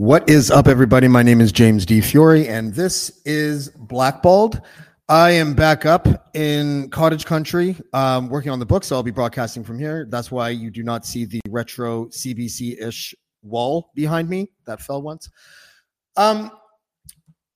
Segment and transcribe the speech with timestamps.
[0.00, 1.08] What is up, everybody?
[1.08, 4.62] My name is James Di Fiore, and this is Blackballed.
[5.10, 9.10] I am back up in cottage country, um, working on the book, so I'll be
[9.10, 10.06] broadcasting from here.
[10.08, 15.02] That's why you do not see the retro CBC ish wall behind me that fell
[15.02, 15.28] once.
[16.16, 16.50] Um,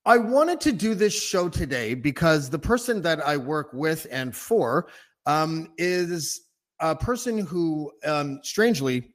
[0.05, 4.37] I wanted to do this show today because the person that I work with and
[4.37, 4.89] for
[5.25, 6.43] um, is
[6.79, 9.14] a person who, um, strangely,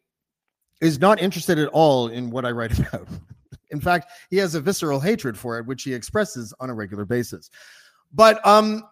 [0.81, 3.07] is not interested at all in what I write about.
[3.71, 7.05] In fact, he has a visceral hatred for it, which he expresses on a regular
[7.05, 7.49] basis.
[8.13, 8.83] But um,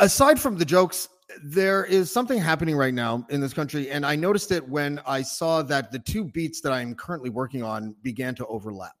[0.00, 1.08] aside from the jokes,
[1.44, 5.22] there is something happening right now in this country, and I noticed it when I
[5.22, 8.94] saw that the two beats that I'm currently working on began to overlap.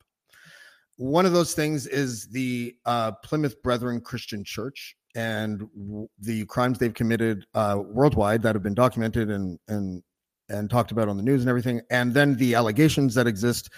[0.96, 6.78] One of those things is the uh, Plymouth Brethren Christian Church and w- the crimes
[6.78, 10.02] they've committed uh, worldwide that have been documented and and
[10.48, 13.70] and talked about on the news and everything, and then the allegations that exist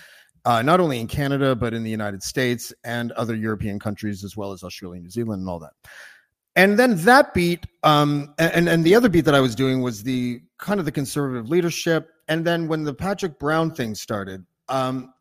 [0.45, 4.37] uh, not only in Canada but in the United States and other European countries as
[4.37, 5.73] well as Australia, New Zealand, and all that.
[6.57, 10.03] And then that beat, um, and and the other beat that I was doing was
[10.03, 12.11] the kind of the conservative leadership.
[12.29, 15.13] And then when the Patrick Brown thing started, um,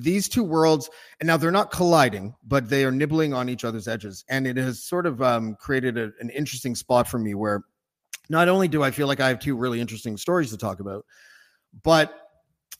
[0.00, 0.90] these two worlds,
[1.20, 4.56] and now they're not colliding, but they are nibbling on each other's edges, and it
[4.56, 7.62] has sort of um, created a, an interesting spot for me where
[8.28, 11.04] not only do I feel like I have two really interesting stories to talk about,
[11.82, 12.28] but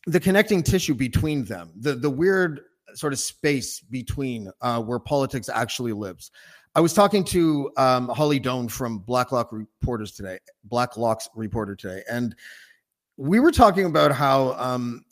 [0.06, 2.60] the connecting tissue between them, the the weird
[2.94, 6.30] sort of space between uh, where politics actually lives.
[6.74, 12.34] I was talking to um, Holly Doan from Blacklock Reporters today, Blacklock's reporter today, and
[13.16, 15.04] we were talking about how um,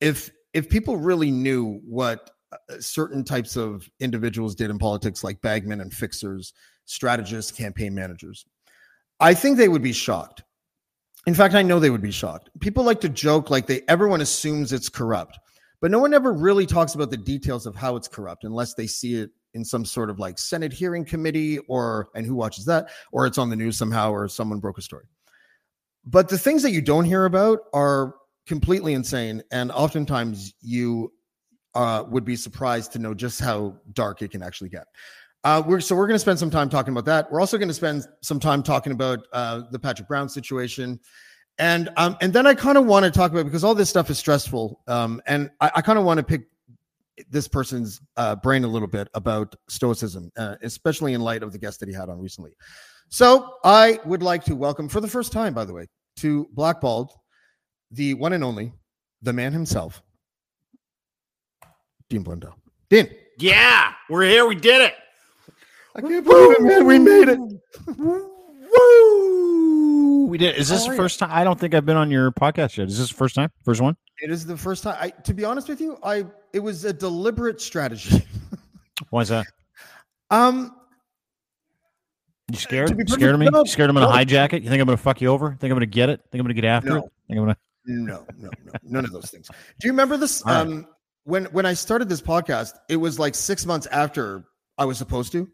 [0.00, 5.40] if if people really knew what uh, certain types of individuals did in politics, like
[5.40, 6.52] bagmen and fixers,
[6.84, 8.44] strategists, campaign managers,
[9.20, 10.42] I think they would be shocked.
[11.26, 12.50] In fact, I know they would be shocked.
[12.60, 15.38] People like to joke like they everyone assumes it's corrupt,
[15.80, 18.86] but no one ever really talks about the details of how it's corrupt unless they
[18.86, 22.90] see it in some sort of like Senate hearing committee or and who watches that
[23.12, 25.04] or it's on the news somehow or someone broke a story.
[26.04, 28.14] But the things that you don't hear about are
[28.46, 31.12] completely insane and oftentimes you
[31.74, 34.86] uh, would be surprised to know just how dark it can actually get.
[35.44, 37.30] Uh, we're so we're going to spend some time talking about that.
[37.30, 40.98] We're also going to spend some time talking about uh, the Patrick Brown situation,
[41.58, 44.10] and um, and then I kind of want to talk about because all this stuff
[44.10, 46.48] is stressful, um, and I, I kind of want to pick
[47.30, 51.58] this person's uh, brain a little bit about stoicism, uh, especially in light of the
[51.58, 52.52] guest that he had on recently.
[53.08, 57.12] So I would like to welcome for the first time, by the way, to Blackballed,
[57.90, 58.72] the one and only,
[59.22, 60.02] the man himself,
[62.10, 62.56] Dean Blundell.
[62.90, 63.08] Dean.
[63.38, 64.46] Yeah, we're here.
[64.46, 64.94] We did it.
[65.98, 66.86] I can't believe it, man.
[66.86, 67.38] We made it.
[68.98, 70.26] Woo!
[70.28, 70.56] We did.
[70.56, 71.30] Is this the first time?
[71.32, 72.88] I don't think I've been on your podcast yet.
[72.88, 73.50] Is this the first time?
[73.64, 73.96] First one?
[74.20, 74.96] It is the first time.
[75.00, 78.24] I, to be honest with you, I it was a deliberate strategy.
[79.10, 79.46] Why is that?
[80.30, 80.74] um,
[82.50, 82.88] You scared?
[82.88, 83.48] To be You scared of me?
[83.50, 84.12] no, scared I'm gonna no.
[84.12, 84.62] hijack it?
[84.62, 85.50] You think I'm gonna fuck you over?
[85.58, 86.20] Think I'm gonna get it?
[86.30, 86.96] Think I'm gonna get after No.
[86.98, 87.02] it?
[87.28, 87.56] Think I'm gonna?
[87.86, 89.48] no, no, no, none of those things.
[89.80, 90.42] Do you remember this?
[90.42, 90.60] All right.
[90.60, 90.86] Um,
[91.24, 94.44] when when I started this podcast, it was like six months after
[94.76, 95.48] I was supposed to.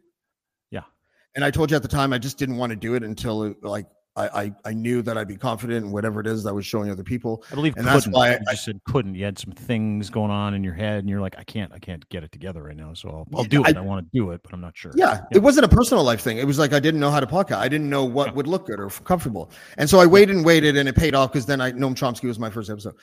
[1.35, 1.39] Yeah.
[1.39, 3.43] And I told you at the time I just didn't want to do it until
[3.45, 3.87] it, like
[4.17, 6.65] I, I I knew that I'd be confident in whatever it is that I was
[6.65, 7.43] showing other people.
[7.51, 8.13] I believe And that's couldn't.
[8.13, 9.17] why you I- just said couldn't.
[9.17, 11.81] You had some things going on in your head, and you're like, I can't, I
[11.81, 12.95] can't get it together right now.
[12.95, 13.77] So I'll, I'll Yeah, do it.
[13.77, 14.93] I- I, want to do it, but I'm not sure.
[14.95, 16.39] Yeah, it wasn't a personal life thing.
[16.39, 17.57] It was like I didn't know how to podcast.
[17.57, 18.33] I didn't know what Yeah.
[18.35, 21.33] would look good or comfortable, and so I waited and waited, and it paid off
[21.33, 22.95] because then I Noam Chomsky was my first episode.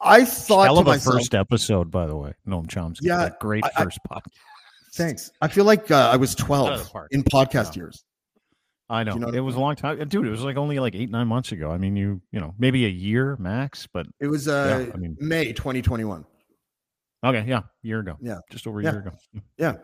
[0.00, 2.32] I thought Hell to myself, first episode, by the way.
[2.48, 3.00] Noam Chomsky.
[3.02, 4.32] Yeah, great I- I- first podcast.
[4.94, 5.30] Thanks.
[5.40, 7.82] I feel like uh, I was twelve in podcast Yeah.
[7.82, 8.04] years.
[8.88, 9.14] I know.
[9.14, 10.26] you know it I was a long time, dude.
[10.26, 11.70] It was like only like eight nine months ago.
[11.70, 14.96] I mean, you you know maybe a year max, but It was uh, Yeah, I
[14.96, 16.24] mean- May 2021.
[17.24, 18.16] okay, yeah, year ago.
[18.20, 18.38] Yeah.
[18.50, 18.90] just over a Yeah.
[18.92, 19.12] year ago.
[19.58, 19.74] Yeah.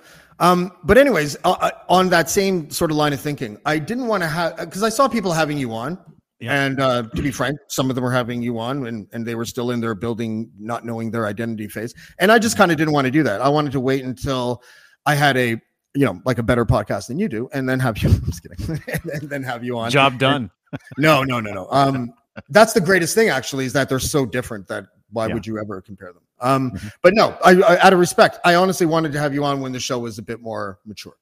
[0.40, 4.06] Um, but anyways, uh, uh, on that same sort of line of thinking, I didn't
[4.08, 5.98] want to have because I saw people having you on,
[6.40, 6.64] Yeah.
[6.64, 9.36] and uh, to be frank, some of them were having you on, and and they
[9.36, 12.76] were still in their building, not knowing their identity phase, and I just kind of
[12.76, 13.40] didn't want to do that.
[13.40, 14.62] I wanted to wait until
[15.06, 15.50] I had a
[15.94, 18.08] you know like a better podcast than you do, and then have you.
[18.14, 18.80] I'm just kidding,
[19.12, 19.90] and then have you on.
[19.90, 20.50] Job done.
[20.98, 21.68] No, no, no, no.
[21.70, 22.12] Um,
[22.50, 25.34] that's the greatest thing actually is that they're so different that why Yeah.
[25.34, 26.22] would you ever compare them?
[26.40, 26.92] Um, Mhm.
[27.02, 29.72] but no, I, I out of respect, I honestly wanted to have you on when
[29.72, 31.14] the show was a bit more mature,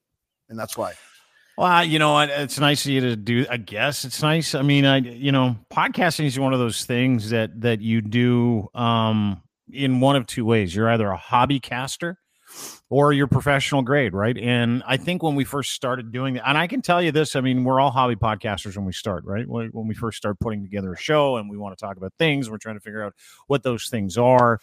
[0.49, 0.93] and that's why.
[1.57, 2.19] Well, you know?
[2.19, 3.45] It's nice of you to do.
[3.49, 4.55] I guess it's nice.
[4.55, 8.67] I mean, I you know, podcasting is one of those things that that you do
[8.73, 9.41] um
[9.71, 10.75] in one of two ways.
[10.75, 12.17] You're either a hobby caster
[12.89, 14.37] or you're professional grade, right?
[14.37, 17.35] And I think when we first started doing that, and I can tell you this,
[17.35, 19.47] I mean, we're all hobby podcasters when we start, right?
[19.47, 22.13] When, when we first start putting together a show and we want to talk about
[22.19, 23.13] things, we're trying to figure out
[23.47, 24.59] what those things are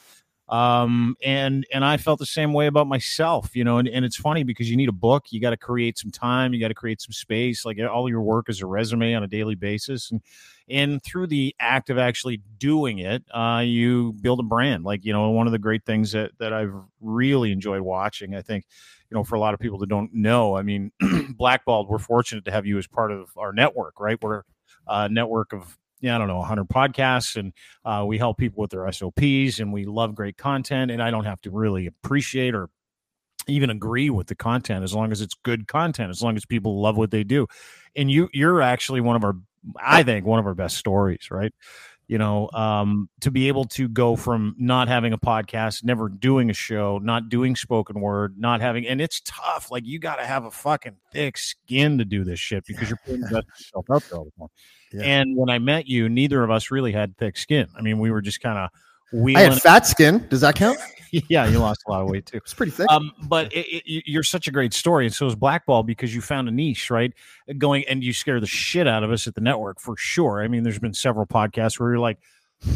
[0.53, 4.17] um and and i felt the same way about myself you know and, and it's
[4.17, 6.75] funny because you need a book you got to create some time you got to
[6.75, 10.21] create some space like all your work is a resume on a daily basis and
[10.69, 15.13] and through the act of actually doing it uh you build a brand like you
[15.13, 18.67] know one of the great things that that i've really enjoyed watching i think
[19.11, 20.93] you know for a lot of people that don't know i mean
[21.37, 24.21] blackballed we're fortunate to have you as part of our network right?
[24.21, 24.43] We're
[24.87, 27.53] a network of yeah, I don't know, 100 podcasts, and
[27.85, 30.91] uh, we help people with their SOPs, and we love great content.
[30.91, 32.69] And I don't have to really appreciate or
[33.49, 36.81] even agree with the content as long as it's good content, as long as people
[36.81, 37.47] love what they do.
[37.97, 39.35] And you, you're actually one of our,
[39.81, 41.53] I think, one of our best stories, right?
[42.13, 46.51] You know, um, to be able to go from not having a podcast, never doing
[46.51, 49.71] a show, not doing spoken word, not having, and it's tough.
[49.71, 52.99] Like you got to have a fucking thick skin to do this shit because you're
[53.07, 54.49] putting the best of yourself out there all the time.
[54.93, 55.21] Yeah.
[55.21, 57.67] And when I met you, neither of us really had thick skin.
[57.79, 59.53] I mean, we were just kind of I wheeling.
[59.53, 60.27] had fat skin.
[60.29, 60.77] Does that count?
[61.29, 62.39] yeah, you lost a lot of weight too.
[62.39, 62.91] It's pretty thick.
[62.91, 66.15] Um, but it, it, you- you're such a great story, and so is Blackball because
[66.15, 67.13] you found a niche, right?
[67.59, 70.43] Going and you scare the shit out of us at the network for sure.
[70.43, 72.19] I mean, there's been several podcasts where you're like,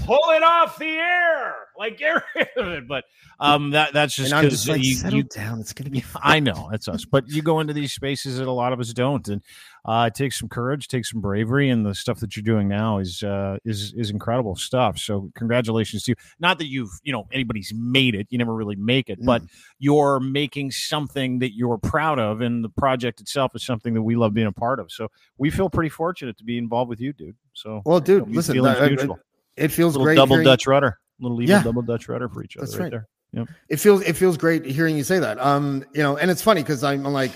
[0.04, 2.88] pull it off the air, like get rid of it.
[2.88, 3.04] But
[3.38, 5.60] um, that that's just because like, you, you down.
[5.60, 6.00] It's gonna be.
[6.00, 6.22] Fine.
[6.24, 8.92] I know that's us, but you go into these spaces that a lot of us
[8.92, 9.42] don't, and
[9.84, 12.98] uh, it takes some courage, takes some bravery, and the stuff that you're doing now
[12.98, 14.98] is uh, is is incredible stuff.
[14.98, 16.16] So congratulations to you.
[16.40, 19.42] Not that you've you know anybody's made it, you never really make it, but
[19.78, 24.16] you're making something that you're proud of, and the project itself is something that we
[24.16, 24.90] love being a part of.
[24.90, 27.36] So we feel pretty fortunate to be involved with you, dude.
[27.52, 29.18] So Well, dude, listen, that- mutual.
[29.56, 30.16] It feels little great.
[30.16, 31.62] double hearing- Dutch rudder, little even Yeah.
[31.62, 33.02] double Dutch rudder for each other, That's right, right.
[33.34, 33.46] there.
[33.68, 36.62] it feels it feels great hearing you say that um you know and it's funny
[36.62, 37.32] because i'm like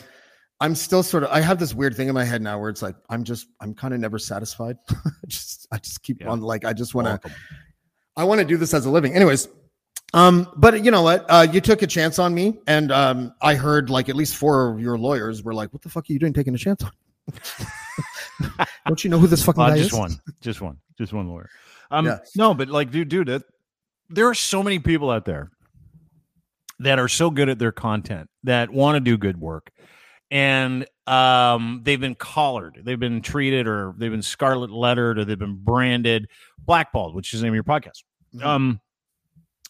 [0.61, 2.81] i'm still sort of i have this weird thing in my head now where it's
[2.81, 6.29] like i'm just i'm kind of never satisfied I just i just keep Yeah.
[6.31, 7.31] on like i just want to
[8.17, 9.49] i want to do this as a living anyways
[10.15, 13.55] um but you know what uh you took a chance on me and um i
[13.55, 16.19] heard like at least four of your lawyers were like what the fuck are you
[16.19, 16.93] doing taking a chance on
[18.87, 21.29] don't you know who this fucking Uh, guy just is one, just one, just one
[21.29, 21.49] lawyer.
[21.91, 22.19] Um, Yeah.
[22.37, 23.43] no, but like, dude, dude, it,
[24.09, 25.51] there are so many people out there
[26.81, 29.71] that are so good at their content that want to do good work,
[30.31, 35.39] and um, they've been collared, they've been treated, or they've been scarlet lettered, or they've
[35.39, 36.29] been branded
[36.59, 38.05] blackballed, which is the name of your podcast.
[38.35, 38.45] Mhm.
[38.45, 38.81] Um,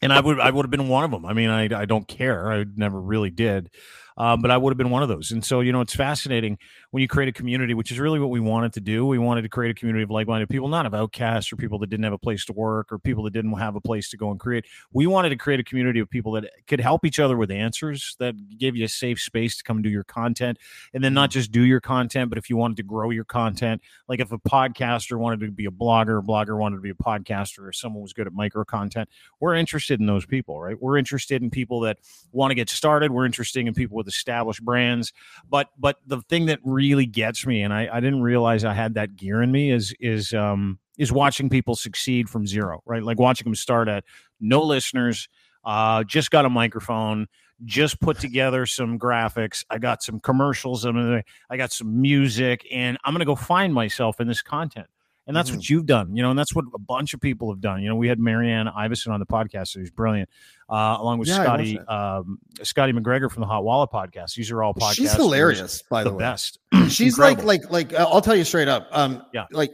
[0.02, 1.26] and I would I would have been one of them.
[1.26, 2.50] I mean, I I don't care.
[2.50, 3.70] I never really did.
[4.17, 5.31] Um, but I would have been one of those.
[5.31, 6.58] And so, you know, it's fascinating
[6.91, 9.06] when you create a community, which is really what we wanted to do.
[9.06, 11.89] We wanted to create a community of like-minded people, not of outcasts or people that
[11.89, 14.31] didn't have a place to work or people that didn't have a place to go
[14.31, 14.67] and create.
[14.93, 18.17] We wanted to create a community of people that could help each other with answers,
[18.19, 20.59] that gave you a safe space to come do your content,
[20.93, 21.39] and then not mm-hmm.
[21.39, 24.39] just do your content, but if you wanted to grow your content, like if a
[24.39, 28.03] podcaster wanted to be a blogger, a blogger wanted to be a podcaster, or someone
[28.03, 30.81] was good at micro content, we're interested in those people, right?
[30.81, 31.99] We're interested in people that
[32.32, 33.13] want to get started.
[33.13, 35.13] We're interested in people with established brands.
[35.49, 38.94] But but the thing that really gets me, and I, I didn't realize I had
[38.94, 43.03] that gear in me, is is um is watching people succeed from zero, right?
[43.03, 44.05] Like watching them start at
[44.41, 45.29] no listeners,
[45.65, 47.27] uh, just got a microphone,
[47.65, 49.65] just put together some graphics.
[49.70, 50.84] I got some commercials.
[50.87, 54.87] I got some music, and I'm gonna go find myself in this content.
[55.31, 57.60] And that's what you've done, you know, and that's what a bunch of people have
[57.60, 57.82] done.
[57.82, 60.29] You know, we had Marianne Iverson on the podcast, who's brilliant,
[60.69, 64.34] uh, along with Yeah, Scotty, um, Scotty McGregor from the Hot Wallet podcast.
[64.34, 64.94] These are all podcasts.
[64.94, 66.58] she's hilarious by the, the way best.
[66.89, 67.44] she's Incredible.
[67.46, 69.46] like like like uh, i'll tell you straight up um Yeah.
[69.53, 69.70] like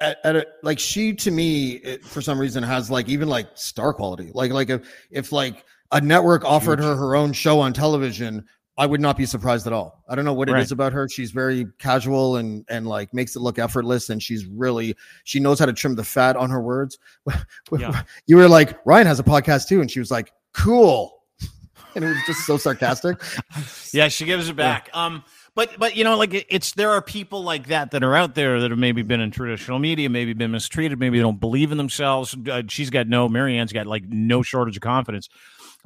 [0.00, 3.46] at, at a, like she to me it, for some reason has like even like
[3.54, 6.86] star quality like like if if like a network offered Huge.
[6.88, 8.44] her her own show on television
[8.78, 10.04] I would not be surprised at all.
[10.08, 10.70] I don't know what it is Right.
[10.72, 11.08] about her.
[11.08, 15.58] She's very casual and and like makes it look effortless, and she's really she knows
[15.58, 16.98] how to trim the fat on her words.
[17.78, 18.02] Yeah.
[18.26, 21.22] You were like Ryan has a podcast too, and she was like, "Cool,"
[21.94, 23.16] and it was just so sarcastic.
[23.92, 24.90] Yeah, she gives it back.
[24.92, 28.14] Um, but but you know, like it- it's there are people like that that are
[28.14, 31.40] out there that have maybe been in traditional media, maybe been mistreated, maybe they don't
[31.40, 32.36] believe in themselves.
[32.50, 35.30] Uh, she's got no, Marianne's got like no shortage of confidence.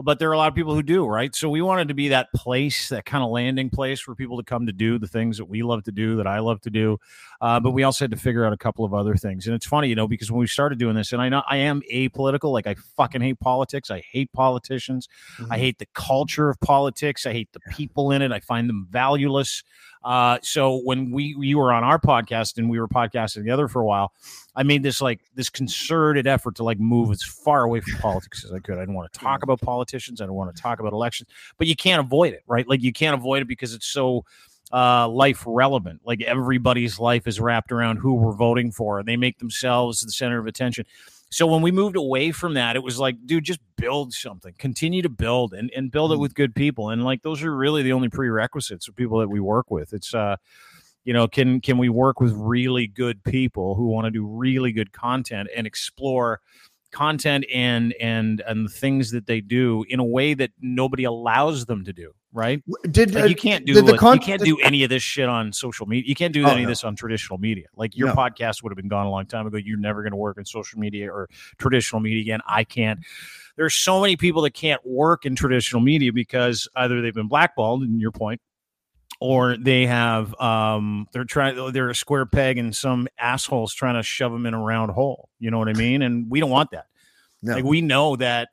[0.03, 1.35] But there are a lot of people who do, right?
[1.35, 4.45] So we wanted to be that place, that kind of landing place for people to
[4.45, 6.99] come to do the things that we love to do, that I love to do.
[7.41, 9.47] Uh, but we also had to figure out a couple of other things.
[9.47, 11.59] And it's funny, you know, because when we started doing this, and I know I
[11.59, 13.91] am apolitical, like I fucking hate politics.
[13.91, 15.09] I hate politicians.
[15.51, 17.27] I hate the culture of politics.
[17.27, 18.33] I hate the people in it.
[18.33, 19.63] I find them valueless.
[20.03, 23.83] Uh, so when we you were on our podcast and we were podcasting together for
[23.83, 24.13] a while,
[24.57, 28.45] I made this like this concerted effort to like move as far away from politics
[28.45, 28.77] as I could.
[28.77, 30.21] I didn't want to talk about politicians.
[30.21, 31.29] I don't want to talk about elections,
[31.59, 32.67] but you can't avoid it, right?
[32.67, 34.25] Like you can't avoid it because it's so
[34.73, 36.01] uh, life relevant.
[36.05, 40.13] Like everybody's life is wrapped around who we're voting for, and they make themselves the
[40.13, 40.87] center of attention.
[41.33, 45.01] So when we moved away from that, it was like, dude, just build something, continue
[45.03, 46.91] to build and, and build it with good people.
[46.91, 49.93] And like those are really the only prerequisites of people that we work with.
[49.93, 50.37] It's uh
[51.05, 54.73] you know, can can we work with really good people who want to do really
[54.73, 56.41] good content and explore
[56.93, 61.67] content and and and the things that they do in a way that nobody allows
[61.67, 62.63] them to do, right?
[62.91, 65.29] Did Like uh, you can't do like, con- you can't do any of this shit
[65.29, 66.09] on social media.
[66.09, 66.63] You can't do Oh, any no.
[66.65, 67.67] of this on traditional media.
[67.77, 68.15] Like your No.
[68.15, 69.57] podcast would have been gone a long time ago.
[69.57, 72.41] You're never going to work in social media or traditional media again.
[72.47, 73.01] I can't.
[73.57, 77.83] There's so many people that can't work in traditional media because either they've been blackballed,
[77.83, 78.41] in your point,
[79.21, 84.03] or they have um they're trying they're a square peg and some assholes trying to
[84.03, 85.29] shove them in a round hole.
[85.41, 86.01] You know what I mean?
[86.03, 86.87] And we don't want that.
[87.43, 87.55] No.
[87.55, 88.49] Like we know that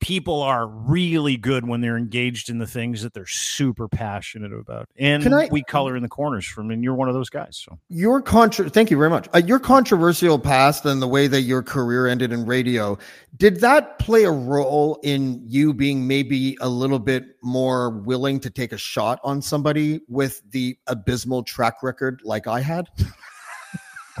[0.00, 4.88] people are really good when they're engaged in the things that they're super passionate about.
[4.98, 7.62] And I- we color in the corners from and you're one of those guys.
[7.64, 11.42] So your contra thank you very much uh, your controversial past and the way that
[11.42, 12.96] your career ended in radio
[13.36, 18.48] did that play a role in you being maybe a little bit more willing to
[18.50, 22.88] take a shot on somebody with the abysmal track record like i had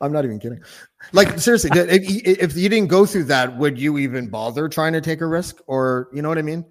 [0.00, 0.60] i'm not even kidding
[1.12, 5.00] like seriously if, if you didn't go through that would you even bother trying to
[5.00, 6.64] take a risk or you know what i mean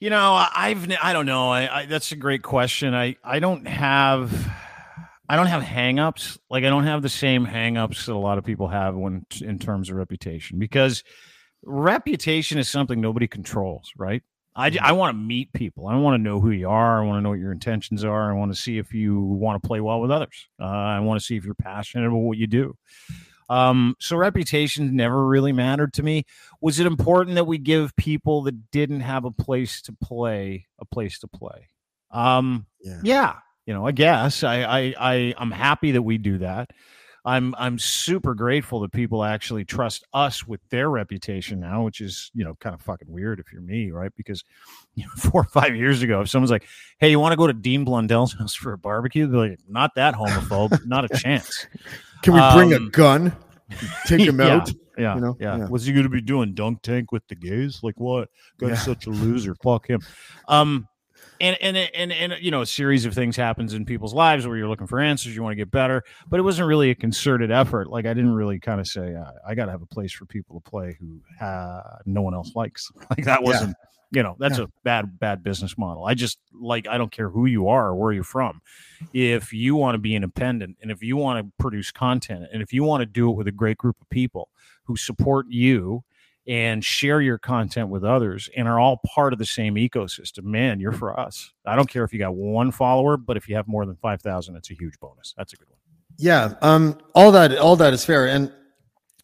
[0.00, 1.50] You know, I've I don't know.
[1.50, 2.94] I, I that's a great question.
[2.94, 4.30] I I don't have
[5.28, 6.36] I don't have hangups.
[6.50, 9.58] Like I don't have the same hangups that a lot of people have when in
[9.58, 11.04] terms of reputation because
[11.62, 14.22] reputation is something nobody controls, right?
[14.54, 15.86] I, I want to meet people.
[15.86, 17.02] I want to know who you are.
[17.02, 18.30] I want to know what your intentions are.
[18.30, 20.48] I want to see if you want to play well with others.
[20.60, 22.76] Uh, I want to see if you're passionate about what you do.
[23.48, 26.24] Um, so reputation never really mattered to me.
[26.60, 30.84] Was it important that we give people that didn't have a place to play a
[30.84, 31.68] place to play?
[32.10, 33.00] Um, Yeah.
[33.02, 33.34] yeah,
[33.66, 36.70] you know, I guess I, I, I, I'm happy that we do that.
[37.26, 42.30] I'm, I'm super grateful that people actually trust us with their reputation now, which is,
[42.34, 44.12] you know, kind of fucking weird if you're me, right?
[44.14, 44.44] Because
[44.94, 46.66] you know, four or five years ago, if someone's like,
[46.98, 49.94] "Hey, you want to go to Dean Blundell's house for a barbecue?" They're like, "Not
[49.96, 51.66] that homophobe, not a chance."
[52.24, 53.36] Can we bring a Um, gun
[54.06, 55.36] take him yeah, out Yeah, you know?
[55.40, 55.56] yeah.
[55.58, 55.66] Yeah.
[55.66, 56.54] What's he going to be doing?
[56.54, 57.80] Dunk tank with the gays?
[57.82, 58.28] Like what?
[58.58, 58.76] Guy's Yeah.
[58.76, 59.54] such a loser.
[59.62, 60.00] Fuck him.
[60.48, 60.88] Um,
[61.40, 64.56] and and and and you know, a series of things happens in people's lives where
[64.56, 65.34] you're looking for answers.
[65.34, 67.88] You want to get better, but it wasn't really a concerted effort.
[67.88, 70.26] Like I didn't really kind of say uh, I got to have a place for
[70.26, 72.90] people to play who uh, no one else likes.
[73.10, 73.76] Like that wasn't.
[74.10, 76.04] You know, that's a bad, bad business model.
[76.04, 78.60] I just like, I don't care who you are or where you're from.
[79.12, 82.72] If you want to be independent and if you want to produce content and if
[82.72, 84.50] you want to do it with a great group of people
[84.84, 86.04] who support you
[86.46, 90.78] and share your content with others and are all part of the same ecosystem, man,
[90.78, 91.52] you're for us.
[91.64, 94.56] I don't care if you got one follower, but if you have more than 5,000,
[94.56, 95.34] it's a huge bonus.
[95.36, 95.78] That's a good one.
[96.16, 98.52] Yeah, um, all that all that is fair, and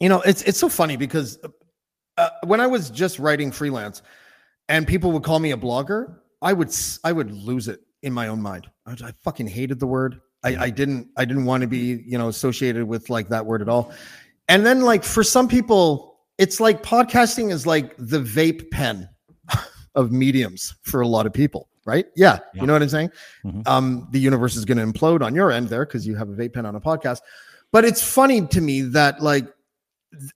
[0.01, 1.39] you know it's it's so funny because
[2.17, 4.03] uh, when I was just writing freelance,
[4.69, 6.75] and people would call me a blogger, I would
[7.05, 8.69] I would lose it in my own mind.
[8.87, 10.21] I, I fucking hated the word.
[10.43, 13.63] I, I didn't I didn't want to be you know associated with like that word
[13.63, 13.93] at all.
[14.49, 16.10] And then like for some people,
[16.41, 19.09] it's like podcasting is like the vape pen
[19.95, 22.07] of mediums for a lot of people, right?
[22.17, 22.63] Yeah, Yeah.
[22.63, 23.11] you know what I'm saying.
[23.45, 23.69] Mhm.
[23.69, 26.33] Um, the universe is going to implode on your end there because you have a
[26.33, 27.21] vape pen on a podcast.
[27.73, 29.47] But it's funny to me that like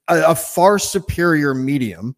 [0.07, 2.15] a, a far superior medium.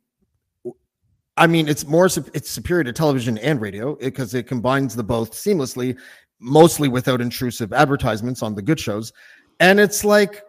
[1.37, 5.31] I mean, it's more it's superior to television and radio because it combines the both
[5.31, 5.97] seamlessly,
[6.39, 9.13] mostly without intrusive advertisements on the good shows.
[9.59, 10.43] And it's like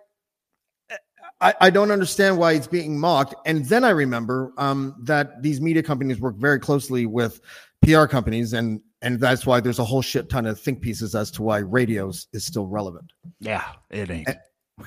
[1.41, 3.35] I, I don't understand why it's being mocked.
[3.47, 7.41] And then I remember um, that these media companies work very closely with
[7.83, 11.31] PR companies, and and that's why there's a whole shit ton of think pieces as
[11.33, 13.13] to why radios is still relevant.
[13.41, 14.29] Yeah, it ain't.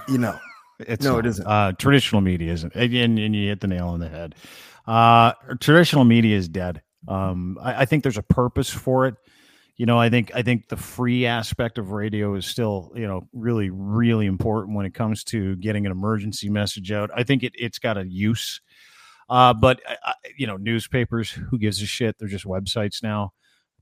[0.10, 0.38] You know,
[0.79, 1.25] It's No, not.
[1.25, 1.48] it isn't.
[1.48, 4.36] Uh, traditional media isn't, and, and and you hit the nail on the head.
[4.86, 6.81] Uh, traditional media is dead.
[7.08, 9.15] Um, I, I think there's a purpose for it.
[9.77, 13.27] You know, I think I think the free aspect of radio is still, you know,
[13.33, 17.09] really really important when it comes to getting an emergency message out.
[17.15, 18.61] I think it it's got a use.
[19.29, 22.17] Uh, but uh, uh, you know, newspapers, who gives a shit?
[22.19, 23.31] They're just websites now.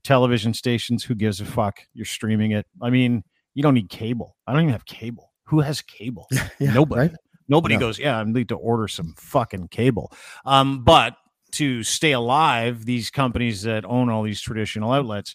[0.04, 1.80] Television stations, who gives a fuck?
[1.92, 2.66] You're streaming it.
[2.80, 3.22] I mean,
[3.54, 4.36] you don't need cable.
[4.46, 5.32] I don't even have cable.
[5.44, 6.28] Who has cable?
[6.60, 7.00] Yeah, Nobody.
[7.08, 7.12] right?
[7.48, 7.80] Nobody No.
[7.80, 10.12] goes, yeah, I need to order some fucking cable.
[10.46, 11.16] Um, but
[11.52, 15.34] to stay alive, these companies that own all these traditional outlets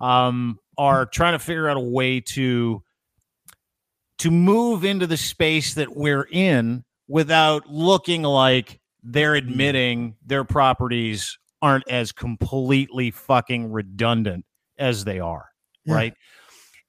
[0.00, 2.82] um, are trying to figure out a way to
[4.18, 11.38] to move into the space that we're in without looking like they're admitting their properties
[11.62, 14.44] aren't as completely fucking redundant
[14.78, 15.46] as they are,
[15.86, 15.94] Yeah.
[15.94, 16.14] right?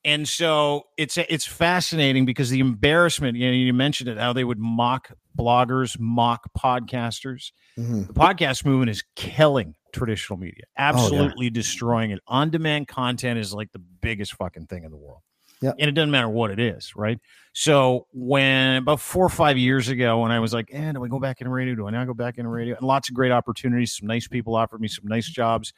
[0.03, 4.43] And so it's it's fascinating because the embarrassment, you know, you mentioned it, how they
[4.43, 7.51] would mock bloggers, mock podcasters.
[7.77, 8.07] Mhm.
[8.07, 12.19] The podcast movement is killing traditional media, absolutely destroying it.
[12.27, 15.21] On demand content is like the biggest fucking thing in the world.
[15.61, 15.73] Yeah.
[15.77, 17.19] And it doesn't matter what it is, right?
[17.53, 21.07] So when about four or five years ago, when I was like, eh, do I
[21.07, 21.75] go back into radio?
[21.75, 22.75] Do I now go back into radio?
[22.75, 23.95] And lots of great opportunities.
[23.95, 25.71] Some nice people offered me some nice jobs.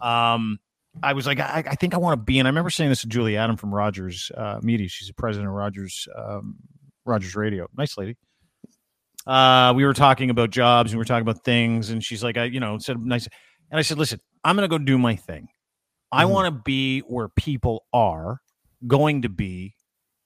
[0.00, 0.60] Um,
[1.02, 2.46] I was like, I, I think I want to be in.
[2.46, 4.88] I remember saying this to Julie Adam from Rogers uh, Media.
[4.88, 6.56] She's the president of Rogers um,
[7.04, 7.66] Rogers Radio.
[7.76, 8.16] Nice lady.
[9.26, 12.36] Uh, we were talking about jobs and we were talking about things, and she's like,
[12.36, 13.26] I, you know, said nice.
[13.74, 15.48] And I said, listen, I'm going to go do my thing.
[16.12, 16.30] I Mhm.
[16.30, 18.40] want to be where people are
[18.86, 19.74] going to be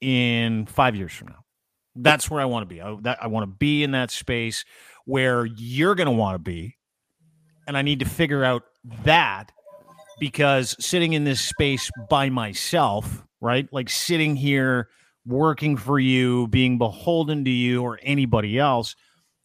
[0.02, 1.44] in five years from now.
[1.96, 2.82] That's where I want to be.
[2.82, 4.66] I, that, I want to be in that space
[5.06, 6.76] where you're going to want to be.
[7.66, 8.64] And I need to figure out
[9.06, 9.50] that
[10.20, 13.66] because sitting in this space by myself, right?
[13.72, 14.90] Like sitting here
[15.24, 18.94] working for you, being beholden to you or anybody else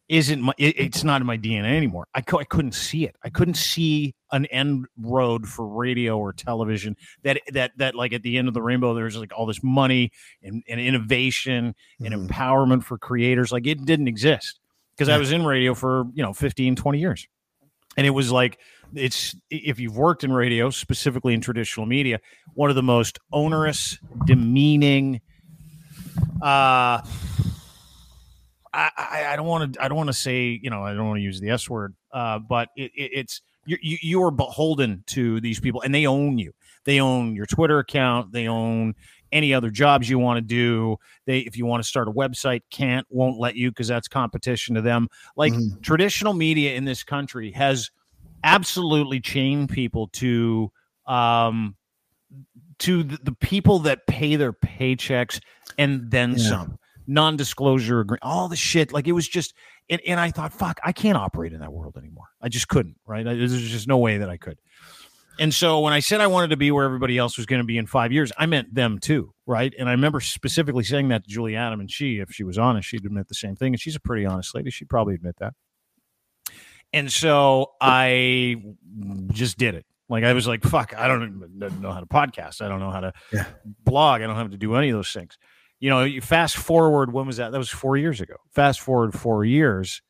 [0.09, 2.05] isn't my it- it's not in my DNA anymore.
[2.13, 3.15] I, cou- I couldn't see it.
[3.23, 8.21] I couldn't see an end road for radio or television that that that like at
[8.21, 10.11] the end of the rainbow there's like all this money
[10.41, 12.27] and, and innovation and Mhm.
[12.27, 14.59] empowerment for creators like it didn't exist
[14.95, 17.27] because I was in radio for, you know, 15 20 years.
[17.95, 18.59] And it was like
[18.95, 22.19] it's if you've worked in radio, specifically in traditional media,
[22.55, 25.21] one of the most onerous, demeaning.
[26.41, 27.01] Uh,
[28.73, 29.83] I, I, I don't want to.
[29.83, 30.59] I don't want to say.
[30.61, 31.93] You know, I don't want to use the S word.
[32.11, 33.97] Uh, but it, it, it's you, you.
[34.01, 36.53] You are beholden to these people, and they own you.
[36.85, 38.31] They own your Twitter account.
[38.31, 38.95] They own
[39.31, 40.97] any other jobs you want to do.
[41.25, 44.75] They, if you want to start a website, can't, won't let you because that's competition
[44.75, 45.07] to them.
[45.35, 45.81] Like Mhm.
[45.81, 47.89] traditional media in this country has
[48.43, 50.71] absolutely chained people to
[51.07, 51.75] um
[52.79, 55.39] to the, the people that pay their paychecks
[55.77, 56.49] and then Yeah.
[56.49, 59.53] some non-disclosure agreement, all the shit like it was just
[59.89, 62.95] and, and i thought fuck i can't operate in that world anymore i just couldn't
[63.05, 64.57] right I, there's just no way that i could
[65.39, 67.65] and so when i said i wanted to be where everybody else was going to
[67.65, 71.23] be in five years i meant them too right and i remember specifically saying that
[71.25, 73.79] to julie adam and she if she was honest she'd admit the same thing and
[73.81, 75.53] she's a pretty honest lady she'd probably admit that
[76.95, 78.55] and so I
[79.31, 79.85] just did it.
[80.09, 82.61] Like I was like, fuck, I don't know how to podcast.
[82.61, 83.45] I don't know how to Yeah.
[83.83, 84.21] blog.
[84.21, 85.39] I don't have to do any of those things.
[85.83, 87.51] You know, you fast forward, when was that?
[87.51, 88.35] That was four years ago.
[88.53, 90.01] Fast forward four years.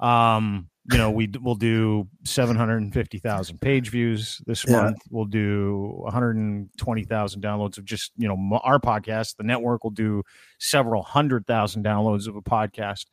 [0.00, 4.80] Um, you know, we will do 750,000 page views this Yeah.
[4.80, 5.02] month.
[5.10, 9.36] We'll do 120,000 downloads of just, you know, our podcast.
[9.36, 10.22] The network will do
[10.58, 13.04] several hundred thousand downloads of a podcast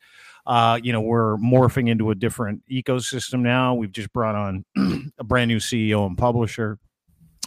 [0.46, 3.74] uh, you know, we're morphing into a different ecosystem now.
[3.74, 4.64] We've just brought on
[5.18, 6.78] a brand new CEO and publisher,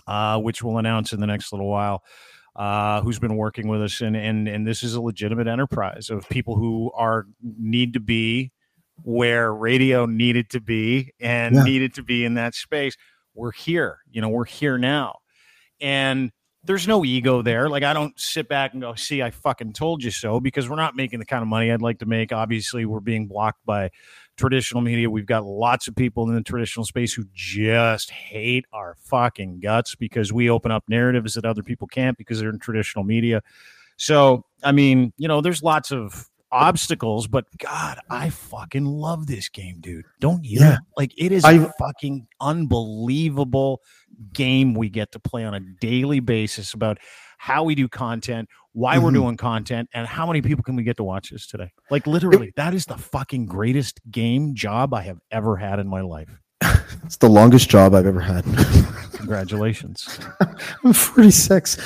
[0.07, 2.03] uh, which we'll announce in the next little while.
[2.55, 6.27] Uh, who's been working with us, and and and this is a legitimate enterprise of
[6.29, 8.51] people who are need to be
[9.03, 11.63] where radio needed to be and Yeah.
[11.63, 12.95] needed to be in that space.
[13.33, 15.17] We're here, you know, we're here now,
[15.81, 16.31] and
[16.63, 17.67] there's no ego there.
[17.69, 20.77] Like I don't sit back and go, "See, I fucking told you so," because we're
[20.77, 22.31] not making the kind of money I'd like to make.
[22.31, 23.89] Obviously, we're being blocked by
[24.37, 25.09] traditional media.
[25.09, 29.95] We've got lots of people in the traditional space who just hate our fucking guts
[29.95, 33.41] because we open up narratives that other people can't because they're in traditional media.
[33.97, 39.49] So, I mean, you know, there's lots of obstacles, but God, I fucking love this
[39.49, 40.05] game, dude.
[40.19, 40.59] Don't you?
[40.59, 40.77] Yeah.
[40.97, 43.81] Like, it is I- fucking unbelievable
[44.33, 46.99] game we get to play on a daily basis about
[47.45, 49.21] how we do content, why we're Mhm.
[49.21, 51.71] doing content, and how many people can we get to watch this today.
[51.91, 56.01] Like literally, that is the fucking greatest game job I have ever had in my
[56.01, 56.29] life.
[57.05, 58.43] It's the longest job I've ever had.
[59.13, 60.17] Congratulations.
[60.83, 61.77] I'm 46,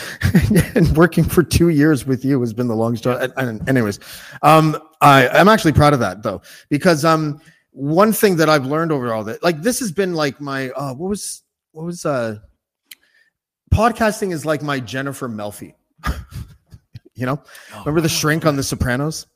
[0.76, 3.22] and working for two years with you has been the longest job.
[3.22, 4.00] And, and anyways,
[4.42, 7.42] um, I, I'm actually proud of that though, because um,
[7.72, 10.94] one thing that I've learned over all that, like this has been like my uh,
[10.94, 11.44] what was
[11.74, 12.38] what was uh,
[13.70, 15.74] podcasting is like my Jennifer Melfi.
[17.16, 17.42] you know,
[17.80, 19.28] remember the shrink on The Sopranos?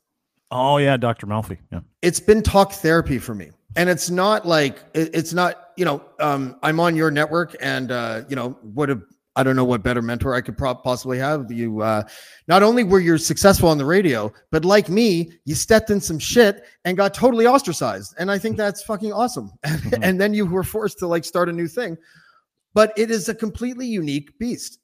[0.51, 1.25] Oh yeah, Dr.
[1.27, 1.57] Melfi.
[1.71, 1.79] Yeah.
[2.01, 6.55] it's been talk therapy for me and it's not like it's not you know um
[6.63, 9.01] i'm on your network and uh you know what a
[9.35, 12.03] i don't know what better mentor i could pro- possibly have you uh
[12.47, 16.19] not only were you successful on the radio but like me you stepped in some
[16.19, 19.51] shit and got totally ostracized and i think that's fucking awesome
[20.01, 21.97] and then you were forced to like start a new thing
[22.73, 24.79] but it is a completely unique beast.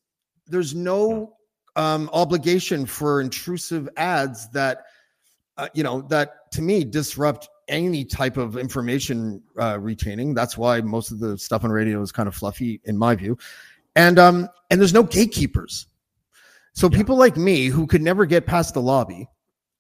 [0.47, 1.35] There's no
[1.75, 4.85] um obligation for intrusive ads that
[5.57, 10.33] uh, you know that to me disrupt any type of information uh, retaining.
[10.33, 13.37] That's why most of the stuff on radio is kind of fluffy in my view.
[13.95, 15.87] And um and there's no gatekeepers.
[16.73, 19.27] So people like me who could never get past the lobby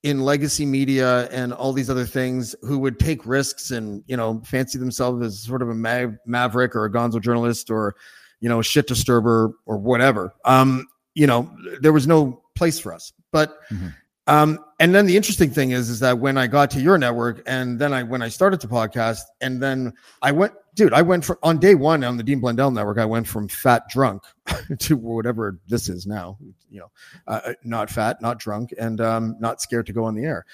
[0.03, 4.41] in legacy media and all these other things who would take risks and you know
[4.45, 7.95] fancy themselves as sort of a ma- maverick or a gonzo journalist or
[8.39, 11.49] you know a shit disturber or whatever um you know
[11.81, 13.93] there was no place for us but Mhm.
[14.27, 17.41] um, and then the interesting thing is, is that when I got to your network,
[17.45, 21.25] and then I when I started to podcast, and then I went, dude, I went
[21.25, 24.23] from on day one on the Dean Blundell network, I went from fat drunk
[24.79, 26.37] to whatever this is now,
[26.69, 26.91] you know,
[27.27, 30.45] uh, not fat, not drunk, and um, not scared to go on the air.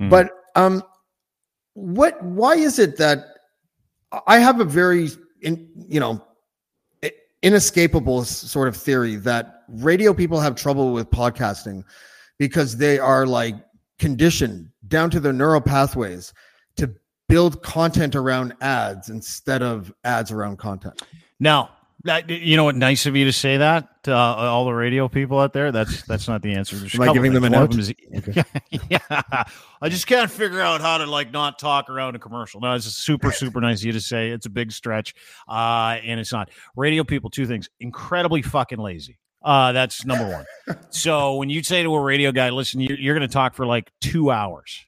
[0.00, 0.10] Mhm.
[0.10, 0.82] But um,
[1.74, 2.20] what?
[2.22, 3.38] Why is it that
[4.26, 5.10] I have a very,
[5.42, 6.24] in, you know,
[7.42, 11.84] inescapable sort of theory that radio people have trouble with podcasting
[12.38, 13.54] because they are like
[14.00, 16.32] conditioned down to their neural pathways
[16.76, 16.92] to
[17.28, 21.02] build content around ads instead of ads around content.
[21.38, 21.70] Now,
[22.04, 22.76] that, you know what?
[22.76, 25.72] Nice of you to say that to uh, all the radio people out there.
[25.72, 26.76] That's that's not the answer.
[26.76, 27.54] There's Am I giving them things.
[27.54, 28.22] a One of note?
[28.22, 29.42] them is- yeah,
[29.82, 32.60] I just can't figure out how to like not talk around a commercial.
[32.60, 34.30] No, it's super super nice of you to say.
[34.30, 35.12] It's a big stretch,
[35.48, 36.50] uh, and it's not.
[36.76, 39.18] Radio people, two things: incredibly fucking lazy.
[39.42, 40.28] Uh, that's number
[40.68, 40.78] one.
[40.90, 43.66] so when you say to a radio guy, "Listen, you're, you're going to talk for
[43.66, 44.84] like two hours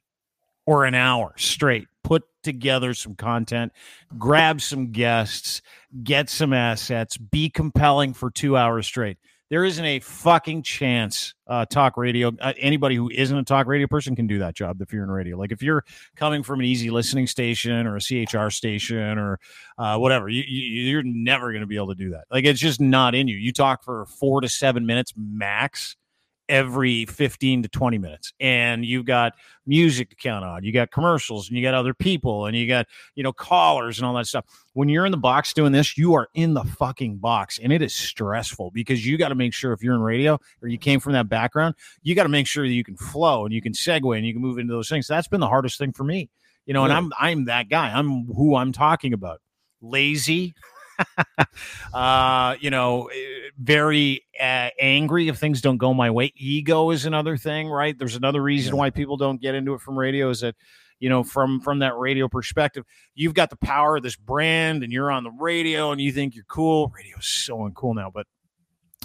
[0.64, 3.72] or an hour straight," put together some content,
[4.18, 5.62] grab some guests
[6.04, 9.18] get some assets, be compelling for two hours straight.
[9.48, 11.34] There isn't a fucking chance.
[11.44, 12.30] Uh, talk radio.
[12.40, 15.10] Uh, anybody who isn't a talk radio person can do that job if you're in
[15.10, 15.36] radio.
[15.36, 15.84] Like if you're
[16.14, 19.40] coming from an easy listening station or a CHR station or
[19.76, 22.26] uh, whatever, you, you, you're never going to be able to do that.
[22.30, 23.36] Like it's just not in you.
[23.36, 25.96] You talk for four to seven minutes max
[26.50, 28.34] every 15 to 20 minutes.
[28.40, 29.34] And you've got
[29.66, 30.64] music to count on.
[30.64, 34.06] You got commercials and you got other people and you got you know callers and
[34.06, 34.44] all that stuff.
[34.74, 37.58] When you're in the box doing this you are in the fucking box.
[37.62, 40.68] And it is stressful because you got to make sure if you're in radio or
[40.68, 43.54] you came from that background you got to make sure that you can flow and
[43.54, 45.06] you can segue and you can move into those things.
[45.06, 46.28] That's been the hardest thing for me.
[46.66, 47.90] You know and i'm i'm that guy.
[47.90, 49.40] I'm who i'm talking about.
[49.80, 50.54] Lazy
[51.94, 56.32] uh, you know, eh, very uh, angry if things don't go my way.
[56.36, 57.98] Ego is another thing, right?
[57.98, 58.78] There's another reason Yeah.
[58.80, 60.54] why people don't get into it from radio is that,
[60.98, 62.84] you know, from from that radio perspective,
[63.14, 66.34] you've got the power of this brand, and you're on the radio, and you think
[66.34, 66.92] you're cool.
[66.94, 68.26] Radio is so uncool now, but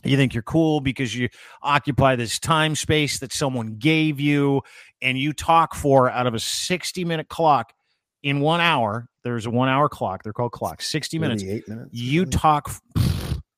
[0.04, 1.30] you think you're cool because you
[1.62, 4.62] occupy this time space that someone gave you,
[5.02, 7.72] and you talk for out of a 60 minute clock
[8.26, 9.08] in one hour.
[9.24, 10.24] There's a one hour clock.
[10.24, 10.88] They're called clocks.
[10.88, 11.44] 60 minutes.
[11.44, 11.90] 38 minutes.
[11.94, 12.72] You talk,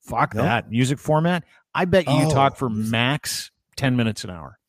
[0.06, 0.44] fuck No?
[0.44, 1.46] that music format.
[1.74, 4.60] I bet you Oh, talk for max 10 minutes an hour.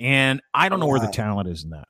[0.00, 1.86] And I don't know where the talent is in that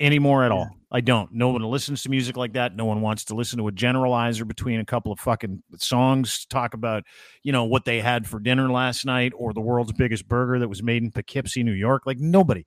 [0.00, 0.70] anymore at all.
[0.92, 1.32] I don't.
[1.32, 2.76] No one listens to music like that.
[2.76, 6.74] No one wants to listen to a generalizer between a couple of fucking songs, talk
[6.74, 7.02] about,
[7.42, 10.68] you know, what they had for dinner last night or the world's biggest burger that
[10.68, 12.02] was made in Poughkeepsie, New York.
[12.06, 12.64] Like nobody.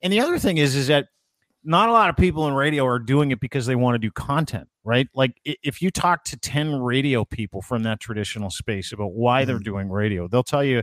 [0.00, 1.08] And the other thing is, is that
[1.66, 4.10] not a lot of people in radio are doing it because they want to do
[4.10, 5.08] content, right?
[5.14, 9.58] Like if you talk to 10 radio people from that traditional space about why they're
[9.58, 9.64] Mhm.
[9.64, 10.82] doing radio, they'll tell you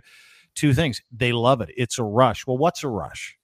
[0.55, 1.01] two things.
[1.11, 1.69] They love it.
[1.77, 2.45] It's a rush.
[2.45, 3.37] Well, what's a rush?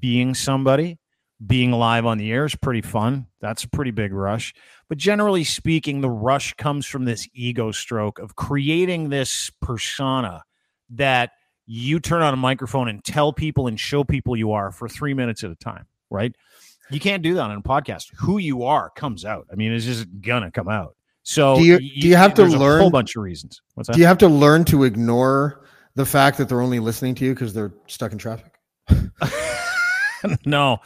[0.00, 0.98] Being somebody,
[1.46, 3.26] being live on the air is pretty fun.
[3.40, 4.54] That's a pretty big rush.
[4.88, 10.42] But generally speaking, the rush comes from this ego stroke of creating this persona
[10.90, 11.32] that
[11.66, 15.12] you turn on a microphone and tell people and show people you are for three
[15.14, 16.34] minutes at a time, right?
[16.90, 18.06] You can't do that on a podcast.
[18.18, 19.46] Who you are comes out.
[19.52, 20.94] I mean, it's just gonna come out.
[21.22, 23.60] So Do you- y- do you have to learn a whole bunch of reasons?
[23.74, 23.94] What's that?
[23.94, 27.34] Do you have to learn to ignore the fact that they're only listening to you
[27.34, 28.54] because they're stuck in traffic?
[30.44, 30.78] no,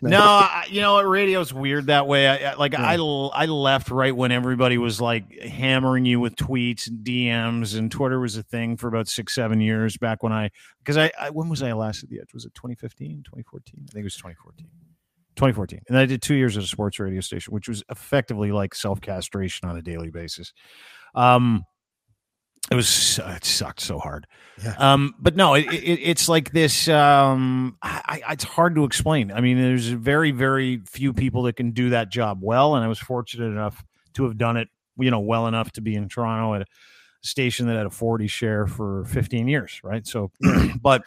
[0.00, 1.06] no, I, you know what?
[1.06, 2.26] Radio's weird that way.
[2.26, 2.82] I, I- like Yeah.
[2.84, 7.92] I, I left right when everybody was like hammering you with tweets and DMs, and
[7.92, 11.30] Twitter was a thing for about six, seven years back when I, because I, I,
[11.30, 12.34] when was I last at the edge?
[12.34, 13.74] Was it 2015, 2014?
[13.88, 14.66] I think it was 2014.
[15.36, 15.80] 2014.
[15.88, 19.00] And I did two years at a sports radio station, which was effectively like self
[19.00, 20.52] castration on a daily basis.
[21.14, 21.64] Um,
[22.70, 24.26] it was it sucked so hard.
[24.62, 24.74] Yeah.
[24.78, 26.88] Um, but no, it, it, it's like this.
[26.88, 29.32] Um, I, I, it's hard to explain.
[29.32, 32.88] I mean, there's very, very few people that can do that job well, and I
[32.88, 33.82] was fortunate enough
[34.14, 34.68] to have done it.
[34.98, 36.66] You know, well enough to be in Toronto at a
[37.22, 40.06] station that had a 40 share for 15 years, right?
[40.06, 40.30] So,
[40.80, 41.02] but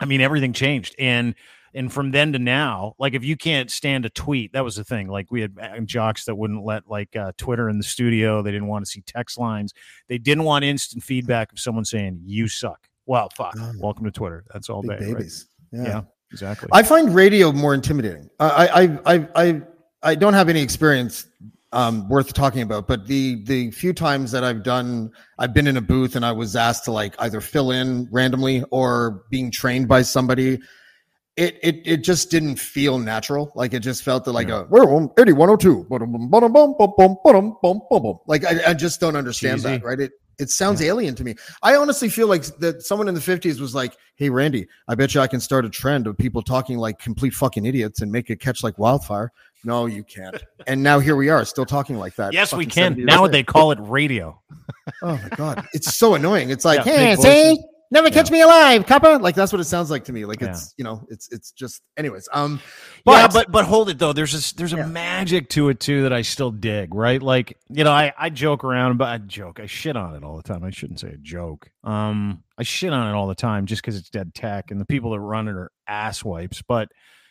[0.00, 1.34] I mean, everything changed, and
[1.74, 4.84] and from then to now, like if you can't stand a tweet, that was the
[4.84, 5.08] thing.
[5.08, 8.42] Like we had uh, jocks that wouldn't let like uh, Twitter in the studio.
[8.42, 9.74] They didn't want to see text lines.
[10.08, 13.54] They didn't want instant feedback of someone saying "you suck." Well, fuck.
[13.58, 13.72] Oh.
[13.78, 14.44] Welcome to Twitter.
[14.52, 14.96] That's all day.
[15.00, 15.00] right?
[15.00, 15.48] babies.
[15.72, 16.02] Yeah.
[16.30, 16.68] exactly.
[16.72, 18.30] I find radio more intimidating.
[18.38, 19.62] I I I I
[20.02, 21.26] I don't have any experience
[21.72, 25.10] um, worth talking about, but the the few times that I've done,
[25.40, 28.62] I've been in a booth and I was asked to like either fill in randomly
[28.70, 30.60] or being trained by somebody.
[31.36, 33.50] It it it just didn't feel natural.
[33.56, 34.60] Like it just felt that like Yeah.
[34.60, 35.86] a we're on eighty one hundred two.
[38.26, 39.68] Like I, I just don't understand Cheesy.
[39.68, 39.84] that.
[39.84, 39.98] Right?
[40.00, 41.34] It it sounds alien to me.
[41.62, 45.14] I honestly feel like that someone in the 50s was like, Hey, Randy, I bet
[45.14, 48.30] you I can start a trend of people talking like complete fucking idiots and make
[48.30, 49.30] it catch like wildfire.
[49.64, 50.42] No, you can't.
[50.66, 52.32] and now here we are still talking like that.
[52.32, 52.96] yes, we can.
[53.04, 54.40] Now they call it radio.
[55.02, 55.66] Oh my God.
[55.72, 56.50] It's so annoying.
[56.50, 57.64] It's like, Yeah, Hey, see.
[57.94, 59.18] Never catch me alive, Kappa.
[59.22, 60.26] Like that's what it sounds like to me.
[60.26, 60.50] Like Yeah.
[60.50, 62.28] it's, you know, it's, it's just, anyways.
[62.32, 62.60] Um,
[63.06, 64.12] yeah, but but hold it though.
[64.12, 64.86] There's a there's a Yeah.
[64.86, 66.94] magic to it too that I still dig.
[66.94, 69.60] Right, like you know, I I joke around, but I joke.
[69.60, 70.62] I shit on it all the time.
[70.64, 71.70] I shouldn't say a joke.
[71.84, 74.84] Um, I shit on it all the time just because it's dead tech, and the
[74.86, 76.60] people that run it are ass wipes.
[76.66, 76.88] But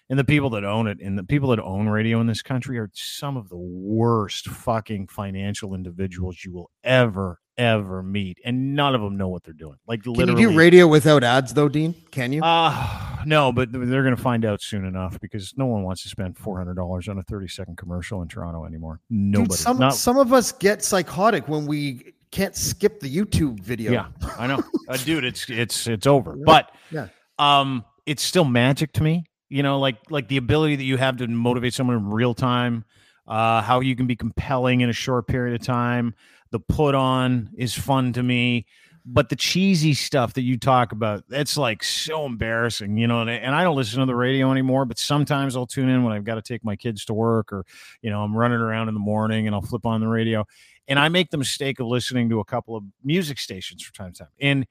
[0.10, 2.78] and the people that own it and the people that own radio in this country
[2.78, 8.96] are some of the worst fucking financial individuals you will ever ever meet, and none
[8.96, 9.78] of them know what they're doing.
[9.88, 11.94] Like can literally, you do radio without ads though, Dean?
[12.12, 12.42] Can you?
[12.44, 16.10] uh, no, but they're going to find out soon enough because no one wants to
[16.10, 19.00] spend four hundred dollars on a thirty second commercial in Toronto anymore.
[19.10, 19.50] Nobody.
[19.50, 23.92] Dude, some, Not- some of us get psychotic when we can't skip the YouTube video.
[23.92, 24.08] yeah,
[24.40, 25.24] I know, uh, dude.
[25.24, 26.36] It's it's it's over.
[26.36, 27.08] But Yeah.
[27.40, 29.26] um, it's still magic to me.
[29.50, 32.86] You know, like like the ability that you have to motivate someone in real time.
[33.26, 36.14] Uh, how you can be compelling in a short period of time.
[36.54, 38.68] The put on is fun to me.
[39.06, 43.20] But the cheesy stuff that you talk about, that's like so embarrassing, you know.
[43.20, 46.14] And, and I don't listen to the radio anymore, but sometimes I'll tune in when
[46.14, 47.66] I've got to take my kids to work or,
[48.02, 50.46] you know, I'm running around in the morning and I'll flip on the radio.
[50.88, 54.14] And I make the mistake of listening to a couple of music stations from time
[54.14, 54.32] to time.
[54.40, 54.68] And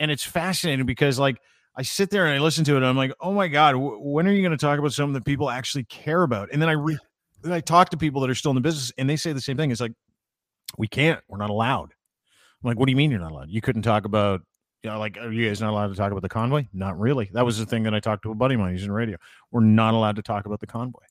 [0.00, 1.36] and it's fascinating because like
[1.76, 3.98] I sit there and I listen to it and I'm like, oh my god, w-
[3.98, 6.48] when are you going to talk about something that people actually care about?
[6.52, 6.98] And then I re-
[7.42, 9.40] then I talk to people that are still in the business and they say the
[9.40, 9.70] same thing.
[9.70, 9.92] It's like
[10.78, 11.92] we can't, we're not allowed.
[12.62, 13.50] I'm like, what do you mean you're not allowed?
[13.50, 14.42] You couldn't talk about.
[14.82, 16.66] You know, like, are you guys not allowed to talk about the convoy?
[16.72, 17.28] Not really.
[17.34, 18.72] That was the thing that I talked to a buddy of mine.
[18.72, 19.18] He's in radio.
[19.50, 21.02] We're not allowed to talk about the convoy.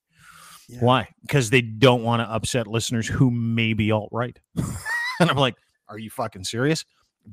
[0.67, 0.80] Yeah.
[0.80, 1.10] Why?
[1.22, 4.39] Because they don't want to upset listeners who may be alt right.
[4.56, 5.56] and I'm like,
[5.88, 6.84] are you fucking serious?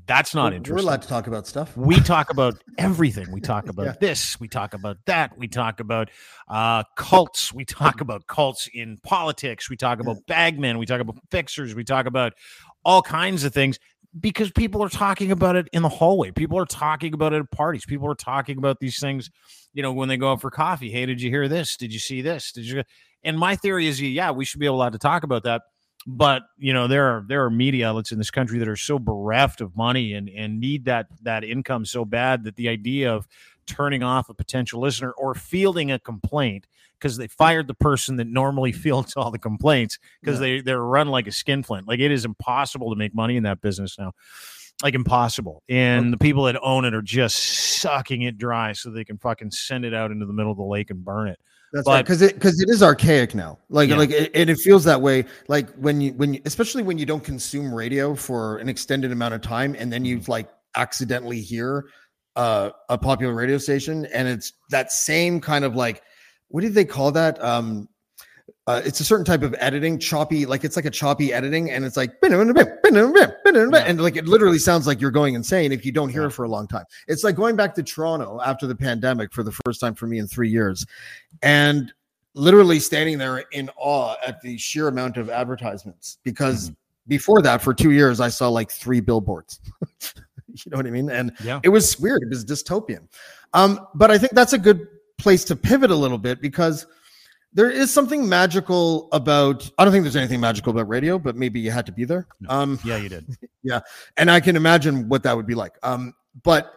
[0.06, 1.74] That's not We're- We're allowed to talk about stuff.
[1.76, 3.30] we talk about everything.
[3.32, 3.94] We talk about Yeah.
[4.00, 4.38] this.
[4.38, 5.36] We talk about that.
[5.38, 6.10] We talk about
[6.48, 7.52] uh, cults.
[7.52, 9.70] We talk about cults in politics.
[9.70, 10.78] We talk about bagmen.
[10.78, 11.74] We talk about fixers.
[11.74, 12.34] We talk about
[12.84, 13.78] all kinds of things
[14.20, 16.30] because people are talking about it in the hallway.
[16.30, 17.84] People are talking about it at parties.
[17.86, 19.30] People are talking about these things,
[19.72, 20.90] you know, when they go out for coffee.
[20.90, 21.76] Hey, did you hear this?
[21.76, 22.52] Did you see this?
[22.52, 22.82] Did you?
[23.24, 25.62] And my theory is, yeah, we should be allowed to talk about that.
[26.06, 28.98] But you know, there are there are media outlets in this country that are so
[28.98, 33.26] bereft of money and and need that that income so bad that the idea of
[33.66, 38.26] turning off a potential listener or fielding a complaint because they fired the person that
[38.26, 41.86] normally fields all the complaints because they they're run like a skinflint.
[41.88, 44.12] Like it is impossible to make money in that business now.
[44.82, 45.62] Like impossible.
[45.68, 49.50] And the people that own it are just sucking it dry so they can fucking
[49.50, 51.40] send it out into the middle of the lake and burn it.
[51.72, 53.58] That's But- right, because it because it is archaic now.
[53.68, 53.96] Like Yeah.
[53.96, 55.24] like it, and it feels that way.
[55.48, 59.34] Like when you when you, especially when you don't consume radio for an extended amount
[59.34, 60.18] of time, and then Mm-hmm.
[60.20, 61.86] you like accidentally hear
[62.36, 66.02] uh, a popular radio station, and it's that same kind of like
[66.48, 67.42] what did they call that?
[67.42, 67.88] Um,
[68.66, 71.84] uh, it's a certain type of editing, choppy, like it's like a choppy editing, and
[71.84, 76.24] it's like and like it literally sounds like you're going insane if you don't hear
[76.24, 76.84] it for a long time.
[77.06, 80.18] It's like going back to Toronto after the pandemic for the first time for me
[80.18, 80.84] in three years,
[81.42, 81.92] and
[82.34, 86.72] literally standing there in awe at the sheer amount of advertisements because
[87.08, 89.60] before that, for two years, I saw like three billboards.
[90.48, 91.10] you know what I mean?
[91.10, 91.60] And Yeah.
[91.62, 92.22] it was weird.
[92.22, 93.08] It was dystopian.
[93.54, 94.86] Um, but I think that's a good
[95.18, 96.86] place to pivot a little bit because
[97.56, 99.68] there is something magical about.
[99.78, 102.28] I don't think there's anything magical about radio, but maybe you had to be there.
[102.40, 102.50] No.
[102.50, 103.26] Um, Yeah, you did.
[103.62, 103.80] Yeah.
[104.16, 105.76] And I can imagine what that would be like.
[105.82, 106.14] Um,
[106.44, 106.74] but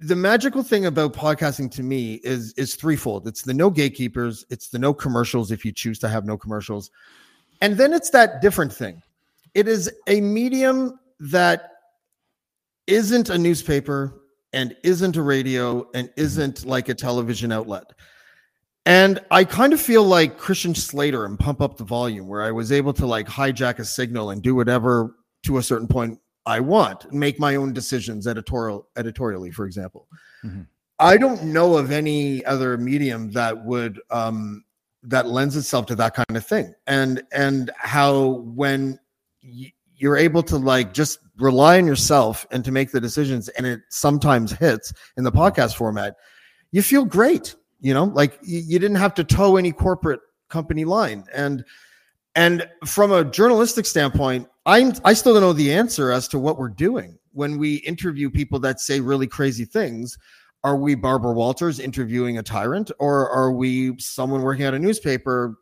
[0.00, 3.28] the magical thing about podcasting to me is is threefold.
[3.28, 6.90] It's the no gatekeepers, it's the no commercials if you choose to have no commercials,
[7.60, 9.00] and then it's that different thing.
[9.54, 11.72] It is a medium that
[12.88, 17.92] isn't a newspaper and isn't a radio and isn't like a television outlet.
[18.88, 22.50] And I kind of feel like Christian Slater and Pump Up the Volume, where I
[22.50, 26.60] was able to like hijack a signal and do whatever to a certain point I
[26.60, 30.08] want, make my own decisions editorial editorially, for example.
[30.42, 30.66] Mhm.
[30.98, 34.64] I don't know of any other medium that would um
[35.02, 36.72] that lends itself to that kind of thing.
[36.86, 38.98] And and how when
[39.44, 43.66] y- you're able to like just rely on yourself and to make the decisions and
[43.66, 46.16] it sometimes hits in the podcast format,
[46.72, 51.24] you feel great, you know, like you, didn't have to toe any corporate company line.
[51.34, 51.64] And
[52.34, 56.58] and from a journalistic standpoint, I'm I still don't know the answer as to what
[56.58, 60.18] we're doing when we interview people that say really crazy things.
[60.64, 65.56] Are we Barbara Walters interviewing a tyrant, or are we someone working at a newspaper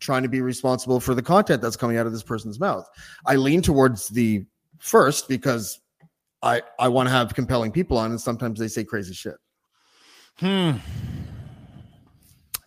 [0.00, 2.88] trying to be responsible for the content that's coming out of this person's mouth?
[3.26, 4.46] I lean towards the
[4.78, 5.78] first because
[6.42, 9.36] I I want to have compelling people on, and sometimes they say crazy shit.
[10.36, 10.72] Hmm.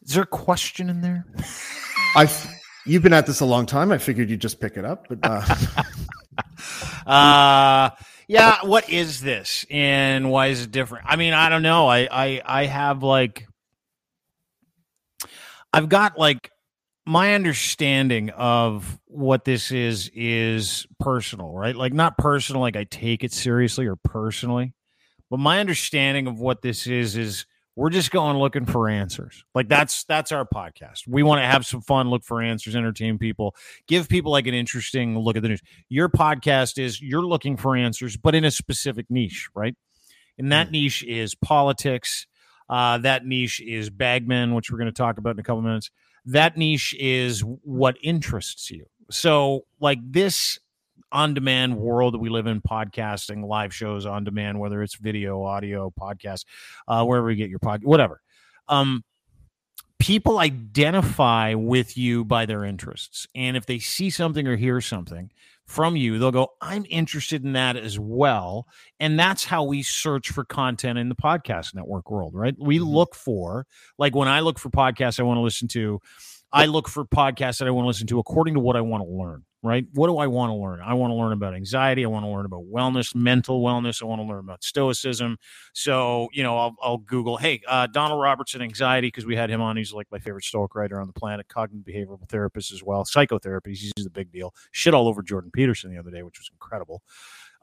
[0.06, 1.26] Is there a question in there?
[2.16, 2.30] I
[2.86, 3.92] you've been at this a long time.
[3.92, 5.56] I figured you'd just pick it up, but uh,
[7.06, 7.90] uh
[8.28, 12.08] yeah what is this and why is it different i mean i don't know i
[12.12, 13.48] i i have like
[15.72, 16.52] i've got like
[17.06, 23.24] my understanding of what this is is personal right like not personal like i take
[23.24, 24.74] it seriously or personally
[25.30, 29.68] but my understanding of what this is is we're just going looking for answers like
[29.68, 33.56] that's that's our podcast we want to have some fun look for answers entertain people
[33.88, 37.76] give people like an interesting look at the news your podcast is you're looking for
[37.76, 39.76] answers, but in a specific niche, right?
[40.38, 42.28] And that niche is politics.
[42.70, 45.92] Uh, that niche is bagmen, which we're going to talk about in a couple minutes.
[46.26, 48.86] That niche is what interests you.
[49.12, 50.60] So, like this
[51.16, 55.44] on demand world that we live in, podcasting, live shows on demand, whether it's video,
[55.44, 56.46] audio, podcast,
[56.88, 58.22] uh, wherever you get your pod, whatever.
[58.68, 59.04] Um,
[59.98, 63.28] people identify with you by their interests.
[63.34, 65.32] And if they see something or hear something
[65.66, 68.68] from you, they'll go, I'm interested in that as well.
[69.00, 72.56] And that's how we search for content in the podcast network world, right?
[72.60, 72.88] We Mhm.
[72.88, 73.66] look for,
[73.98, 76.02] like when I look for podcasts I want to listen to,
[76.52, 79.04] I look for podcasts that I want to listen to according to what I want
[79.04, 79.86] to learn, right?
[79.94, 80.80] What do I want to learn?
[80.80, 82.06] I want to learn about anxiety.
[82.06, 84.02] I want to learn about wellness, mental wellness.
[84.02, 85.38] I want to learn about stoicism.
[85.74, 89.62] So, you know, I'll, I'll Google, hey, uh, Donald Robertson, anxiety, because we had him
[89.62, 89.76] on.
[89.76, 93.72] He's like my favorite stoic writer on the planet, cognitive behavioral therapist as well, psychotherapy.
[93.72, 94.54] He's the big deal.
[94.72, 97.02] Shit all over Jordan Peterson the other day, which was incredible.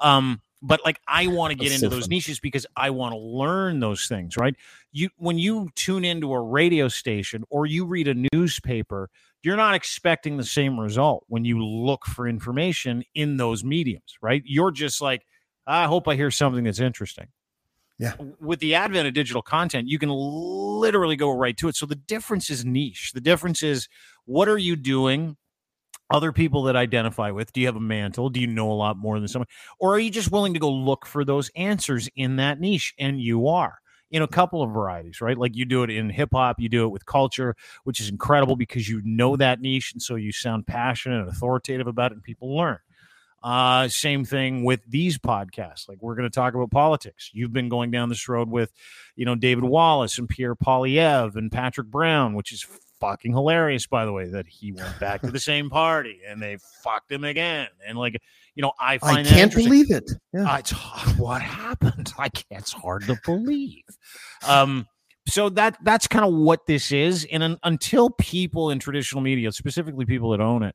[0.00, 3.12] Um, but like, I want to get That's into so those niches because I want
[3.12, 4.54] to learn those things, right?
[4.92, 9.10] You when you tune into a radio station or you read a newspaper,
[9.42, 14.42] you're not expecting the same result when you look for information in those mediums, right?
[14.46, 15.26] You're just like,
[15.66, 17.28] I hope I hear something that's interesting.
[17.98, 18.14] Yeah.
[18.40, 21.76] With the advent of digital content, you can literally go right to it.
[21.76, 23.12] So the difference is niche.
[23.14, 23.88] The difference is
[24.24, 25.36] what are you doing?
[26.12, 27.52] Other people that identify with.
[27.52, 28.28] Do you have a mantle?
[28.30, 29.48] Do you know a lot more than someone?
[29.78, 32.94] Or are you just willing to go look for those answers in that niche?
[32.98, 33.78] And you are
[34.10, 35.38] in a couple of varieties, right?
[35.38, 38.56] Like you do it in hip hop, you do it with culture, which is incredible
[38.56, 39.92] because you know that niche.
[39.94, 42.78] And so you sound passionate and authoritative about it, and people learn.
[43.42, 45.88] Uh, same thing with these podcasts.
[45.88, 47.30] Like we're going to talk about politics.
[47.32, 48.72] You've been going down this road with,
[49.16, 52.64] you know, David Wallace and Pierre Poilievre and Patrick Brown, which is
[53.02, 56.56] fucking hilarious, by the way, that he went back to the same party and they
[56.82, 57.66] fucked him again.
[57.86, 58.22] And like,
[58.54, 60.10] you know, I find I can't believe it.
[60.32, 60.58] Yeah.
[60.58, 60.70] It's
[61.18, 62.12] what happened.
[62.18, 62.62] I can't.
[62.62, 63.84] It's hard to believe.
[64.46, 64.86] Um,
[65.28, 69.52] so that that's kind of what this is, and un, until people in traditional media,
[69.52, 70.74] specifically people that own it,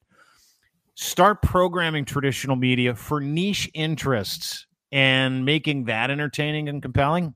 [0.95, 7.35] start programming traditional media for niche interests and making that entertaining and compelling,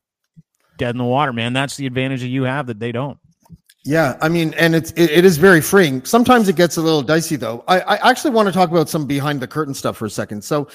[0.77, 1.51] dead in the water, man.
[1.51, 3.19] That's the advantage that you have that they don't.
[3.83, 6.05] Yeah, I mean, and it's it, it is very freeing.
[6.05, 7.63] Sometimes it gets a little dicey, though.
[7.67, 10.43] I, I actually want to talk about some behind the curtain stuff for a second.
[10.43, 10.67] So,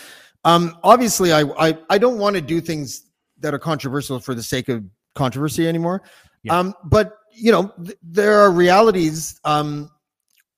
[0.44, 3.07] um, obviously, I I, I don't want to do things
[3.38, 4.84] that are controversial for the sake of
[5.14, 6.02] controversy anymore.
[6.42, 6.59] Yeah.
[6.59, 9.90] Um, but you know, th- there are realities um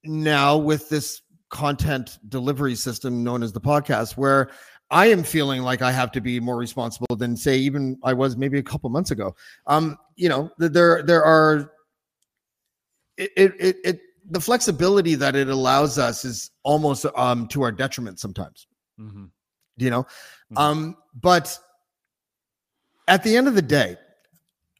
[0.05, 1.21] now with this
[1.51, 4.51] content delivery system known as the podcast where
[4.91, 8.37] I am feeling like I have to be more responsible than say even I was
[8.37, 9.35] maybe a couple months ago.
[9.67, 11.73] Um, you know, th- there there are
[13.19, 14.01] it it it,
[14.31, 18.67] the flexibility that it allows us is almost um to our detriment sometimes.
[19.01, 19.25] Mm-hmm.
[19.77, 20.07] You know,
[20.53, 20.59] Mhm.
[20.59, 21.59] um, but
[23.07, 23.97] at the end of the day,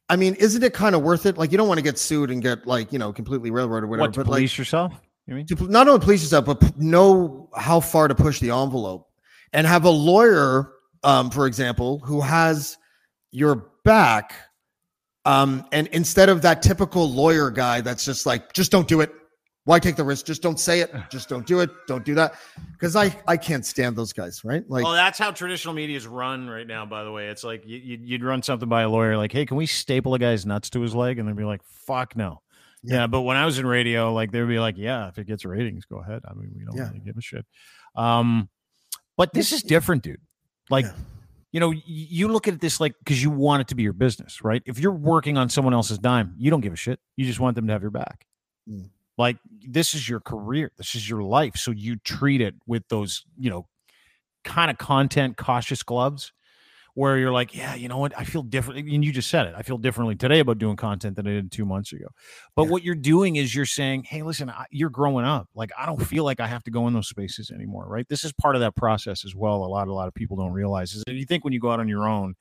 [0.09, 1.37] I mean, isn't it kind of worth it?
[1.37, 3.87] Like, you don't want to get sued and get like you know completely railroaded or
[3.87, 4.07] whatever.
[4.07, 4.93] What to but like, police yourself?
[5.27, 5.45] You mean?
[5.47, 9.07] to not only police yourself, but know how far to push the envelope
[9.53, 10.71] and have a lawyer,
[11.03, 12.77] um, for example, who has
[13.31, 14.33] your back.
[15.29, 19.11] Um, and instead of that typical lawyer guy that's just like, just don't do it.
[19.65, 20.25] Why take the risk?
[20.25, 20.91] Just don't say it.
[21.11, 21.69] Just don't do it.
[21.87, 22.33] Don't do that.
[22.71, 24.63] Because I I can't stand those guys, right?
[24.67, 26.87] Like, well, that's how traditional media is run right now.
[26.87, 29.45] By the way, it's like you, you- you'd run something by a lawyer, like, "Hey,
[29.45, 32.41] can we staple a guy's nuts to his leg?" And they'd be like, "Fuck no."
[32.81, 32.95] Yeah.
[33.01, 33.07] Yeah.
[33.07, 35.85] but when I was in radio, like they'd be like, "Yeah, if it gets ratings,
[35.85, 36.87] go ahead." I mean, we don't Yeah.
[36.87, 37.45] really give a shit.
[37.95, 38.49] Um,
[39.17, 40.21] but this is different, dude.
[40.71, 40.93] Like, Yeah.
[41.51, 44.43] You know, you look at this like because you want it to be your business,
[44.43, 44.61] right?
[44.65, 46.99] If you're working on someone else's dime, you don't give a shit.
[47.15, 48.25] You just want them to have your back.
[48.69, 48.89] Mm.
[49.17, 49.37] Like
[49.67, 53.49] this is your career, this is your life, so you treat it with those, you
[53.49, 53.67] know,
[54.43, 56.31] kind of content cautious gloves
[56.95, 58.11] where you're like, yeah, you know what?
[58.17, 58.87] I feel different.
[58.89, 59.53] And you just said it.
[59.57, 62.07] I feel differently today about doing content than I did two months ago.
[62.55, 62.69] But Yeah.
[62.71, 65.47] what you're doing is you're saying, hey, listen, I, you're growing up.
[65.55, 67.85] Like, I don't feel like I have to go in those spaces anymore.
[67.87, 68.07] Right.
[68.09, 69.57] This is part of that process as well.
[69.63, 71.71] A lot, a lot of people don't realize is that you think when you go
[71.71, 72.35] out on your own,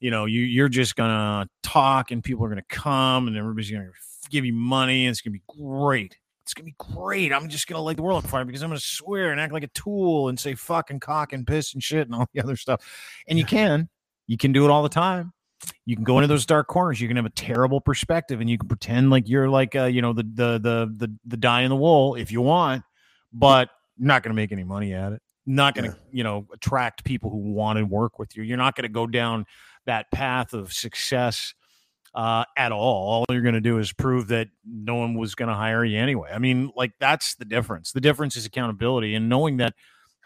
[0.00, 3.90] you know, you you're just gonna talk and people are gonna come and everybody's gonna
[4.30, 6.16] give you money and it's gonna be great.
[6.42, 7.32] It's gonna be great.
[7.32, 9.62] I'm just gonna light the world on fire because I'm gonna swear and act like
[9.62, 12.84] a tool and say fucking cock and piss and shit and all the other stuff.
[13.28, 13.88] And you can,
[14.26, 15.32] you can do it all the time.
[15.86, 17.00] You can go into those dark corners.
[17.00, 20.02] You can have a terrible perspective, and you can pretend like you're like uh, you
[20.02, 22.82] know the the the the the die in the wool if you want,
[23.32, 25.22] but not going to make any money at it.
[25.46, 28.42] Not going to you know attract people who want to work with you.
[28.42, 29.46] You're not going to go down
[29.86, 31.54] that path of success
[32.14, 33.24] uh, at all.
[33.28, 35.98] All you're going to do is prove that no one was going to hire you
[35.98, 36.30] anyway.
[36.32, 37.92] I mean, like that's the difference.
[37.92, 39.74] The difference is accountability and knowing that.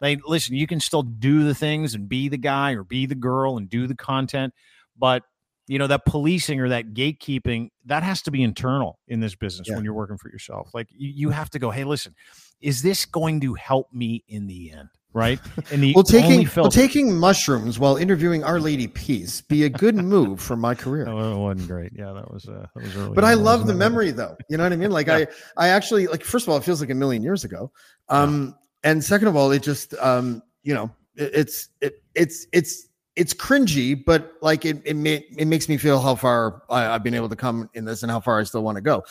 [0.02, 3.14] Like, listen, you can still do the things and be the guy or be the
[3.14, 4.52] girl and do the content,
[4.98, 5.22] but
[5.68, 9.68] you know that policing or that gatekeeping that has to be internal in this business
[9.68, 9.76] Yeah.
[9.76, 10.68] when you're working for yourself.
[10.74, 12.14] Like, you, you have to go, hey, listen,
[12.60, 14.90] is this going to help me in the end?
[15.16, 15.40] Right?
[15.72, 19.96] And the only taking filter- taking mushrooms while interviewing Our Lady Peace be a good
[19.96, 21.08] move for my career?
[21.08, 21.92] Oh, it wasn't great.
[21.94, 23.14] Yeah, that was uh, that was early.
[23.14, 23.30] but on.
[23.30, 24.36] I love the memory though.
[24.50, 24.90] You know what I mean?
[24.90, 26.22] Like I, I actually like.
[26.22, 27.72] First of all, it feels like a million years ago.
[28.10, 32.86] Um, and second of all, it just, um, you know, it, it's it, it's it's
[33.16, 37.02] it's cringy, but like it it, ma- it makes me feel how far I, I've
[37.02, 39.02] been able to come in this and how far I still want to go.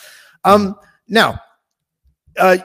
[0.43, 0.75] Um,
[1.07, 1.39] now.
[2.37, 2.57] Uh,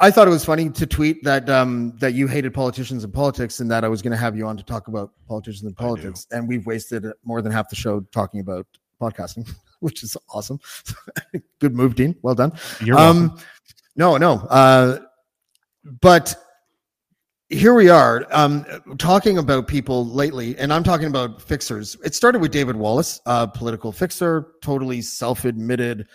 [0.00, 3.60] I thought it was funny to tweet that um, that you hated politicians and politics,
[3.60, 6.26] and that I was going to have you on to talk about politicians and politics.
[6.30, 8.66] And we've wasted more than half the show talking about
[9.00, 9.50] podcasting,
[9.80, 10.60] which is awesome.
[11.60, 12.16] Good move, Dean.
[12.22, 12.52] Well done.
[12.80, 13.30] You're welcome.
[13.30, 13.38] um,
[13.96, 14.34] no, no.
[14.50, 14.98] Uh,
[16.00, 16.34] but
[17.48, 18.64] here we are um,
[18.98, 21.96] talking about people lately, and I'm talking about fixers.
[22.04, 26.08] It started with David Wallace, a political fixer, totally self-admitted,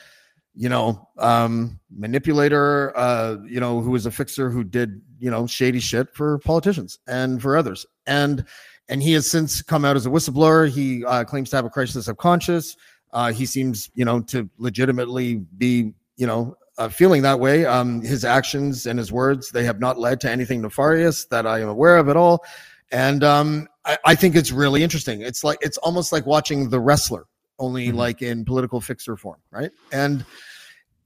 [0.55, 5.47] you know, um, manipulator, uh, you know, who was a fixer who did, you know,
[5.47, 7.85] shady shit for politicians and for others.
[8.07, 8.45] And
[8.89, 10.69] and he has since come out as a whistleblower.
[10.69, 12.75] He uh, claims to have a crisis of conscience.
[13.13, 17.65] Uh, he seems, you know, to legitimately be, you know, uh, feeling that way.
[17.65, 21.59] Um, his actions and his words, they have not led to anything nefarious that I
[21.59, 22.43] am aware of at all.
[22.91, 25.21] And um, I, I think it's really interesting.
[25.21, 27.25] It's like it's almost like watching The Wrestler,
[27.59, 27.95] only Mhm.
[27.95, 29.71] like in political fixer form, right?
[29.91, 30.25] And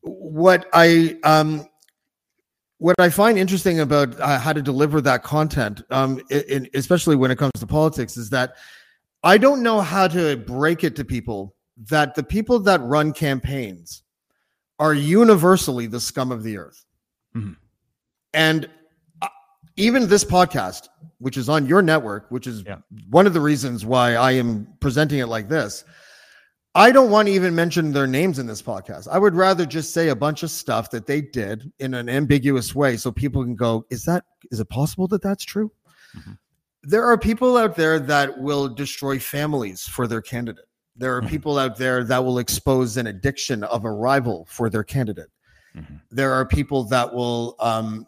[0.02, 1.66] what I um,
[2.78, 7.32] what I find interesting about uh, how to deliver that content, um, in, especially when
[7.32, 8.56] it comes to politics, is that
[9.24, 11.56] I don't know how to break it to people
[11.90, 14.04] that the people that run campaigns
[14.80, 16.84] are universally the scum of the earth.
[17.36, 17.56] Mhm.
[18.34, 18.70] And
[19.22, 19.28] uh,
[19.78, 20.90] even this podcast,
[21.20, 22.80] which is on your network, which is Yeah.
[23.10, 25.86] one of the reasons why I am presenting it like this,
[26.76, 29.08] I don't want to even mention their names in this podcast.
[29.08, 32.74] I would rather just say a bunch of stuff that they did in an ambiguous
[32.74, 35.72] way so people can go, is that is it possible that that's true?
[36.18, 36.38] Mhm.
[36.82, 40.66] There are people out there that will destroy families for their candidate.
[40.96, 41.30] There are Mhm.
[41.30, 45.30] people out there that will expose an addiction of a rival for their candidate.
[45.76, 46.02] Mhm.
[46.10, 48.08] There are people that will um,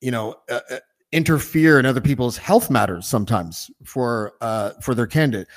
[0.00, 0.78] you know, uh, uh,
[1.12, 5.48] interfere in other people's health matters sometimes for uh for their candidate.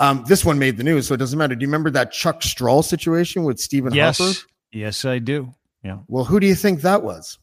[0.00, 1.54] Um, this one made the news, so it doesn't matter.
[1.54, 4.38] Do you remember that Chuck Strahl situation with Stephen yes, Harper?
[4.72, 5.52] yes, I do.
[5.84, 5.98] Yeah.
[6.08, 7.38] Well, who do you think that was?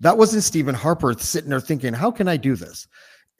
[0.00, 2.86] That wasn't Stephen Harper sitting there thinking, how can I do this?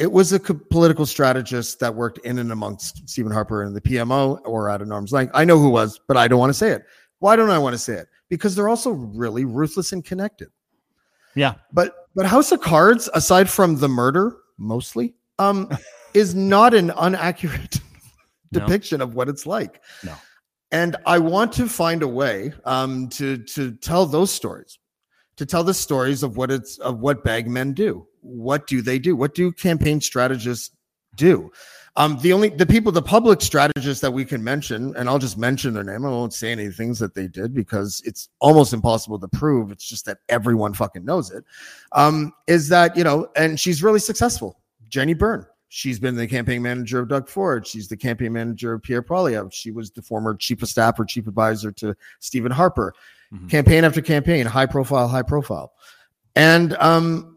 [0.00, 4.40] It was a political strategist that worked in and amongst Stephen Harper and the PMO
[4.44, 5.30] or at an arm's length.
[5.34, 6.84] I know who was, but I don't want to say it.
[7.20, 8.09] Why don't I want to say it?
[8.28, 10.48] Because they're also really ruthless and connected.
[11.34, 11.54] Yeah.
[11.72, 15.68] But but House of Cards, aside from the murder, mostly, um,
[16.14, 17.80] is not an inaccurate
[18.53, 18.61] No.
[18.61, 19.82] depiction of what it's like.
[20.05, 20.14] No.
[20.70, 24.78] And I want to find a way um, to to tell those stories,
[25.36, 28.07] to tell the stories of what it's of what bagmen do.
[28.20, 29.16] What do they do?
[29.16, 30.70] What do campaign strategists
[31.16, 31.51] do?
[31.96, 35.36] Um, the only the people, the public strategists that we can mention, and I'll just
[35.36, 36.05] mention their name.
[36.05, 39.72] I won't say any things that they did because it's almost impossible to prove.
[39.72, 41.44] It's just that everyone fucking knows it.
[41.92, 44.61] Um, is that you know, and she's really successful.
[44.88, 45.44] Jenny Byrne.
[45.68, 47.66] She's been the campaign manager of Doug Ford.
[47.66, 49.52] She's the campaign manager of Pierre Poilievre.
[49.52, 52.94] She was the former chief of staff or chief advisor to Stephen Harper.
[53.32, 53.50] Mhm.
[53.50, 55.72] Campaign after campaign, high profile, high profile.
[56.34, 57.36] And um,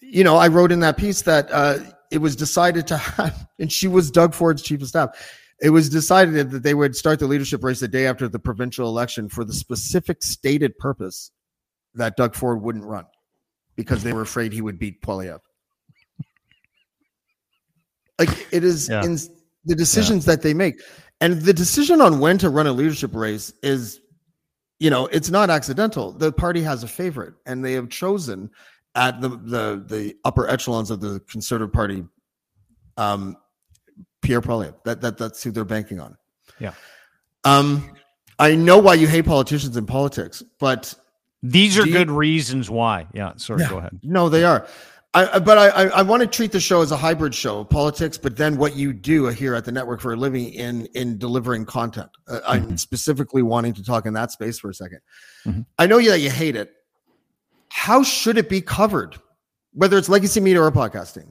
[0.00, 1.78] you know, I wrote in that piece that uh,
[2.12, 5.40] it was decided to have, and she was Doug Ford's chief of staff.
[5.60, 8.88] It was decided that they would start the leadership race the day after the provincial
[8.88, 11.30] election for the specific stated purpose
[11.94, 13.06] that Doug Ford wouldn't run
[13.76, 15.40] because they were afraid he would beat Poilievre.
[18.18, 19.04] Like it is Yeah.
[19.04, 19.18] in
[19.64, 20.80] the decisions that they make,
[21.20, 24.00] and the decision on when to run a leadership race is,
[24.78, 26.12] you know, it's not accidental.
[26.12, 28.50] The party has a favorite, and they have chosen
[28.94, 32.04] at the the the upper echelons of the Conservative Party,
[32.96, 33.36] um,
[34.22, 34.74] Pierre Poilievre.
[34.84, 36.16] That that that's who they're banking on.
[36.60, 36.74] Yeah.
[37.44, 37.90] Um,
[38.38, 40.94] I know why you hate politicians in politics, but
[41.46, 43.06] These are Do you- good reasons why.
[43.12, 43.32] Yeah.
[43.36, 43.60] Sorry.
[43.60, 43.68] Yeah.
[43.68, 44.00] Go ahead.
[44.02, 44.66] no, they are.
[45.14, 47.60] I, I- but I, I, I want to treat the show as a hybrid show
[47.60, 50.86] of politics, but then what you do here at the network for a living in
[50.94, 52.10] in delivering content.
[52.28, 54.98] Uh, I'm specifically wanting to talk in that space for a 2nd
[55.46, 55.66] Mhm.
[55.78, 56.72] I know you that you hate it.
[57.70, 59.16] How should it be covered?
[59.72, 61.30] Whether it's legacy media or podcasting.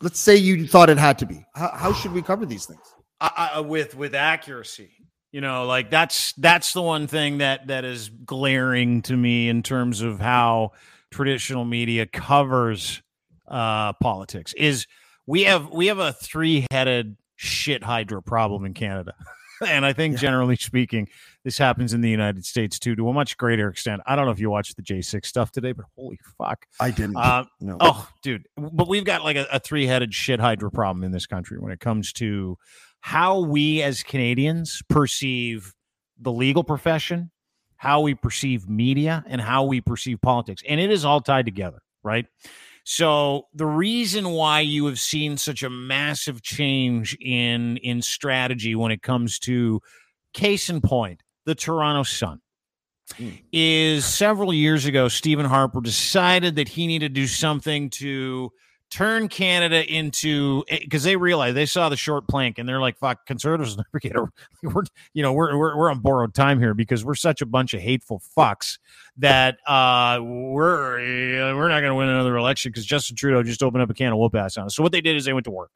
[0.00, 1.44] Let's say you thought it had to be.
[1.54, 2.80] How, how should we cover these things?
[3.20, 4.90] I, I, with with accuracy
[5.32, 9.62] you know like that's that's the one thing that that is glaring to me in
[9.62, 10.72] terms of how
[11.10, 13.02] traditional media covers
[13.50, 14.86] uh politics is
[15.26, 19.12] we have we have a three-headed shit hydra problem in canada
[19.66, 20.20] and i think Yeah.
[20.20, 21.08] generally speaking
[21.44, 24.30] this happens in the united states too to a much greater extent i don't know
[24.32, 27.16] if you watched the j6 stuff today but holy fuck I didn't.
[27.16, 27.76] uh, no.
[27.80, 28.46] Oh, dude.
[28.56, 31.72] But we've got like a, a three headed shit hydra problem in this country when
[31.72, 32.56] it comes to
[33.00, 35.74] how we as Canadians perceive
[36.18, 37.30] the legal profession,
[37.76, 40.62] how we perceive media, and how we perceive politics.
[40.68, 42.26] And it is all tied together, right?
[42.84, 48.92] So the reason why you have seen such a massive change in in strategy when
[48.92, 49.80] it comes to
[50.32, 52.40] case in point, the Toronto Sun
[53.16, 53.30] hmm.
[53.52, 58.50] is several years ago, Stephen Harper decided that he needed to do something to
[58.90, 63.24] turn Canada into because they realized they saw the short plank and they're like, "Fuck,
[63.26, 64.26] conservatives never get a
[64.62, 64.82] we're
[65.14, 67.80] you know we're we're we're on borrowed time here because we're such a bunch of
[67.80, 68.78] hateful fucks
[69.16, 70.98] that uh we're
[71.54, 74.12] we're not going to win another election because Justin Trudeau just opened up a can
[74.12, 75.70] of whoop ass on us." So what they did is they went to work.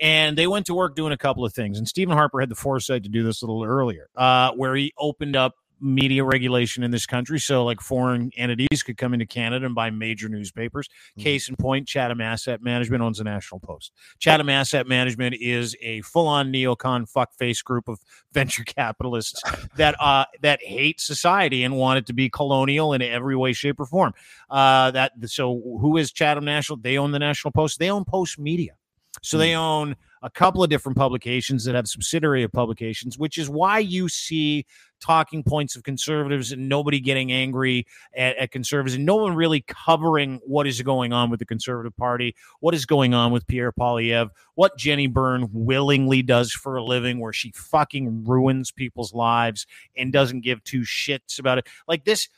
[0.00, 1.78] And they went to work doing a couple of things.
[1.78, 4.92] And Stephen Harper had the foresight to do this a little earlier, uh, where he
[4.98, 7.38] opened up media regulation in this country.
[7.38, 10.88] So, like, foreign entities could come into Canada and buy major newspapers.
[11.18, 13.92] Case in point, Chatham Asset Management owns the National Post.
[14.18, 17.98] Chatham Asset Management is a full-on neocon fuckface group of
[18.32, 19.40] venture capitalists
[19.76, 23.80] that uh, that hate society and want it to be colonial in every way, shape,
[23.80, 24.14] or form.
[24.48, 26.78] Uh, that so, who is Chatham National?
[26.78, 27.78] They own the National Post.
[27.78, 28.72] They own Post Media.
[29.20, 33.50] So they own a couple of different publications that have subsidiary of publications, which is
[33.50, 34.64] why you see
[35.00, 37.84] talking points of conservatives and nobody getting angry
[38.16, 41.96] at, at conservatives and no one really covering what is going on with the conservative
[41.96, 46.84] party, what is going on with Pierre Poilievre, what Jenny Byrne willingly does for a
[46.84, 49.66] living, where she fucking ruins people's lives
[49.96, 51.66] and doesn't give two shits about it.
[51.88, 52.28] Like this,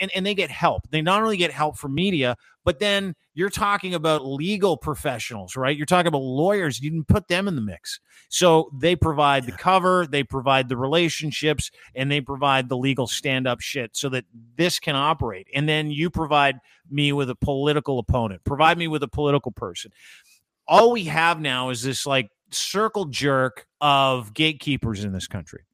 [0.00, 0.88] and, and they get help.
[0.90, 2.36] They not only get help from media,
[2.70, 5.76] but then you're talking about legal professionals, right?
[5.76, 6.78] You're talking about lawyers.
[6.78, 7.98] You didn't put them in the mix.
[8.28, 13.48] So they provide the cover, they provide the relationships, and they provide the legal stand
[13.48, 15.48] up shit so that this can operate.
[15.52, 19.90] And then you provide me with a political opponent, provide me with a political person.
[20.68, 25.64] All we have now is this like circle jerk of gatekeepers in this country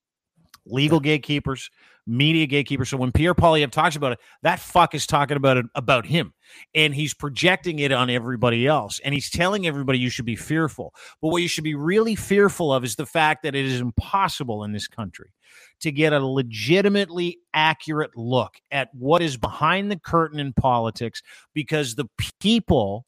[0.69, 1.71] legal gatekeepers,
[2.07, 2.85] media gatekeeper.
[2.85, 6.33] So when Pierre Poilievre talks about it, that fuck is talking about it about him.
[6.75, 9.01] And he's projecting it on everybody else.
[9.05, 10.95] And he's telling everybody you should be fearful.
[11.21, 14.63] But what you should be really fearful of is the fact that it is impossible
[14.65, 15.33] in this country
[15.81, 21.23] to get a legitimately accurate look at what is behind the curtain in politics
[21.55, 22.07] because the
[22.41, 23.05] people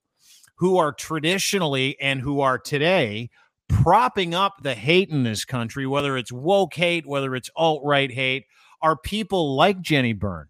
[0.57, 3.31] who are traditionally and who are today
[3.69, 8.11] propping up the hate in this country, whether it's woke hate, whether it's alt right
[8.11, 8.45] hate,
[8.83, 10.49] are people like Jenny Byrne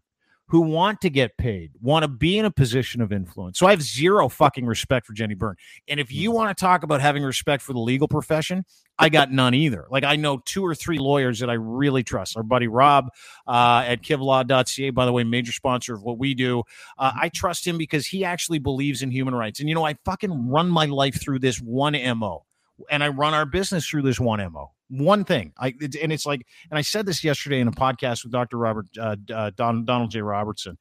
[0.49, 3.59] who want to get paid, want to be in a position of influence.
[3.59, 5.57] So I have zero fucking respect for Jenny Byrne.
[5.89, 8.64] And if you want to talk about having respect for the legal profession,
[8.99, 9.87] I got none either.
[9.91, 12.35] Like I know two or three lawyers that I really trust.
[12.37, 13.11] Our buddy Rob
[13.47, 16.62] uh, at kivlaw.ca, by the way, major sponsor of what we do.
[16.97, 19.61] Uh, I trust him because he actually believes in human rights.
[19.61, 22.47] And you know, I fucking run my life through this one MO
[22.91, 24.72] and I run our business through this one MO.
[24.89, 28.33] One thing, I and it's like, and I said this yesterday in a podcast with
[28.33, 28.57] Dr.
[28.57, 30.22] Robert uh, uh, Don, Donald J.
[30.22, 30.79] Robertson.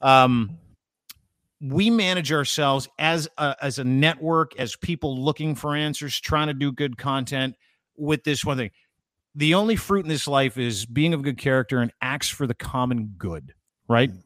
[0.00, 0.58] Um,
[1.60, 6.54] we manage ourselves as a, as a network, as people looking for answers, trying to
[6.54, 7.54] do good content
[7.96, 8.70] with this one thing.
[9.34, 12.54] The only fruit in this life is being of good character and acts for the
[12.54, 13.54] common good,
[13.88, 14.10] right?
[14.10, 14.22] Mm.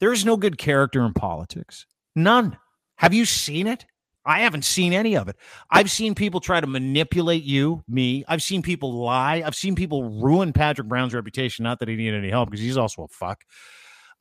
[0.00, 1.86] There is no good character in politics.
[2.14, 2.58] None.
[2.96, 3.86] Have you seen it?
[4.26, 5.36] I haven't seen any of it.
[5.70, 8.24] I've seen people try to manipulate you, me.
[8.26, 9.42] I've seen people lie.
[9.44, 11.62] I've seen people ruin Patrick Brown's reputation.
[11.62, 13.44] Not that he needed any help because he's also a fuck.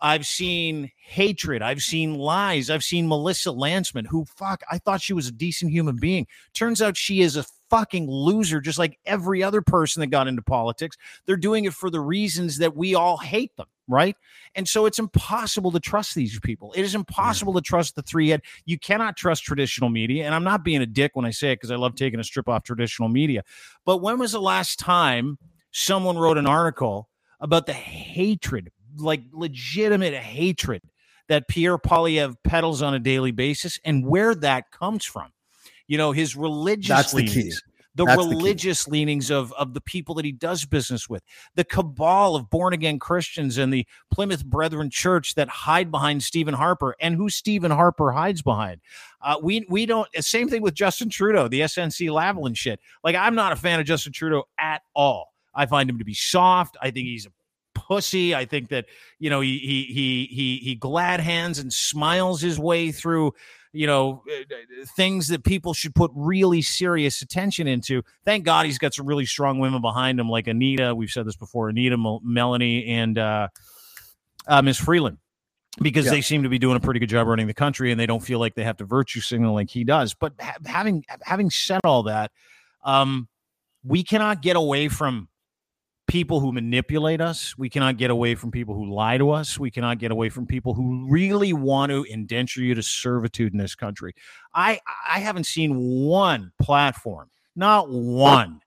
[0.02, 1.62] I've seen hatred.
[1.62, 2.70] I've seen lies.
[2.70, 6.28] I've seen Melissa Lantsman, who fuck, I thought she was a decent human being.
[6.54, 10.44] Turns out she is a fucking loser, just like every other person that got into
[10.44, 10.96] politics.
[11.26, 14.16] They're doing it for the reasons that we all hate them right?
[14.56, 16.72] And so it's impossible to trust these people.
[16.74, 17.60] It is impossible yeah.
[17.60, 18.42] to trust the three head.
[18.64, 20.26] You cannot trust traditional media.
[20.26, 22.24] And I'm not being a dick when I say it because I love taking a
[22.24, 23.44] strip off traditional media.
[23.86, 25.38] But when was the last time
[25.72, 27.10] someone wrote an article
[27.42, 30.82] about the hatred, like legitimate hatred
[31.28, 35.33] that Pierre Poilievre peddles on a daily basis and where that comes from?
[35.88, 37.36] You know, his religious That's leanings.
[37.36, 37.54] The key
[37.96, 41.24] the That's religious the leanings of of the people that he does business with,
[41.56, 46.56] the cabal of born again Christians and the Plymouth Brethren Church that hide behind Stephen
[46.56, 48.82] Harper and who Stephen Harper hides behind.
[49.22, 50.08] Uh, we we don't.
[50.20, 52.80] Same thing with Justin Trudeau, the SNC Lavalin shit.
[53.04, 55.34] Like I'm not a fan of Justin Trudeau at all.
[55.54, 56.78] I find him to be soft.
[56.82, 57.32] I think he's a
[57.76, 58.34] pussy.
[58.34, 58.86] I think that
[59.20, 63.34] you know he he he he he glad hands and smiles his way through
[63.74, 64.56] you know uh,
[64.96, 68.04] things that people should put really serious attention into.
[68.24, 70.96] Thank God he's got some really strong women behind him, like Anita.
[70.96, 73.48] We've said this before: Anita, Melanie, and uh,
[74.48, 75.18] uh, Miss Freeland.
[75.82, 76.12] Because yeah.
[76.12, 78.20] they seem to be doing a pretty good job running the country, and they don't
[78.20, 80.14] feel like they have to virtue signal like he does.
[80.14, 82.32] But ha- having having said all that,
[82.84, 83.28] um,
[83.84, 85.30] we cannot get away from
[86.08, 87.58] people who manipulate us.
[87.58, 89.58] We cannot get away from people who lie to us.
[89.58, 93.60] We cannot get away from people who really want to indenture you to servitude in
[93.60, 94.14] this country.
[94.54, 98.60] I I haven't seen one platform, not one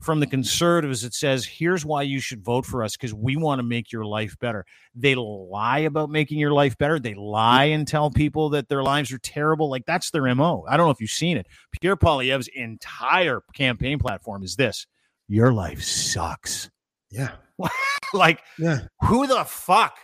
[0.00, 3.58] from the conservatives that says here's why you should vote for us because we want
[3.58, 4.64] to make your life better.
[4.94, 7.00] They lie about making your life better.
[7.00, 9.68] They lie and tell people that their lives are terrible.
[9.68, 11.46] Like that's their mo i don't know if you've seen it.
[11.80, 14.86] Pierre Poilievre's entire campaign platform is this.
[15.28, 16.70] Your life sucks
[17.10, 17.32] yeah.
[18.14, 18.80] like, yeah.
[19.02, 19.98] who the fuck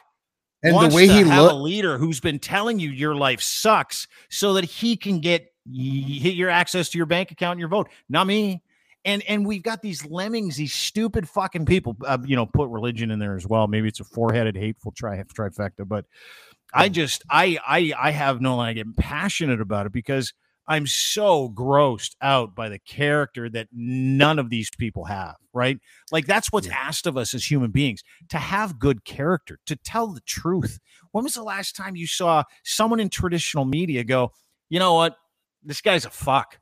[0.64, 4.54] and the way he have a leader who's been telling you your life sucks so
[4.54, 7.88] that he can get your access to your bank account and your vote.
[8.08, 8.62] Not me.
[9.04, 11.94] And and we've got these lemmings, these stupid fucking people.
[12.06, 13.66] Uh, you know, put religion in there as well.
[13.66, 15.86] Maybe it's a four-headed, hateful tri- trifecta.
[15.86, 16.06] But
[16.72, 18.58] I just, I, I, I have no.
[18.58, 20.32] I'm passionate about it because
[20.66, 25.78] I'm so grossed out by the character that none of these people have, right?
[26.10, 26.78] Like that's what's yeah.
[26.78, 30.78] asked of us as human beings to have good character, to tell the truth.
[31.12, 34.32] When was the last time you saw someone in traditional media go,
[34.70, 35.16] you know what?
[35.62, 36.58] This guy's a fuck.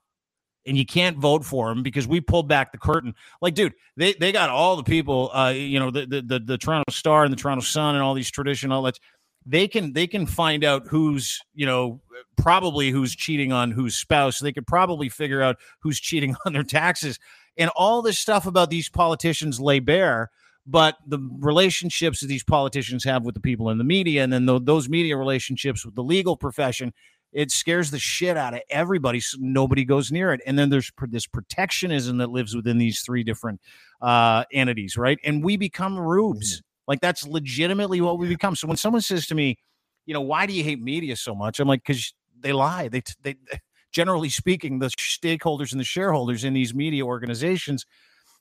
[0.65, 3.17] And you can't vote for him because we pulled back the curtain.
[3.41, 6.57] Like, dude, they, they got all the people, uh, you know, the, the the the
[6.59, 9.01] Toronto Star and the Toronto Sun and all these traditional outlets
[9.47, 12.01] they can they can find out who's you know
[12.37, 14.39] probably who's cheating on whose spouse.
[14.39, 17.19] They could probably figure out who's cheating on their taxes.
[17.59, 20.31] And all this stuff about these politicians lay bare
[20.65, 24.47] but the relationships that these politicians have with the people in the media and then
[24.47, 26.93] the, those media relationships with the legal profession
[27.33, 30.41] it scares the shit out of everybody so nobody goes near it.
[30.47, 33.61] And then there's this protectionism that lives within these three different
[34.01, 35.19] uh, entities right?
[35.25, 36.63] And we become rubes.
[36.89, 38.57] Like that's legitimately what we become.
[38.57, 39.59] So when someone says to me,
[40.07, 41.61] you know, why do you hate media so much?
[41.61, 42.89] I'm like, because they lie.
[42.89, 43.37] They they
[43.93, 47.87] generally speaking, the stakeholders and the shareholders in these media organizations,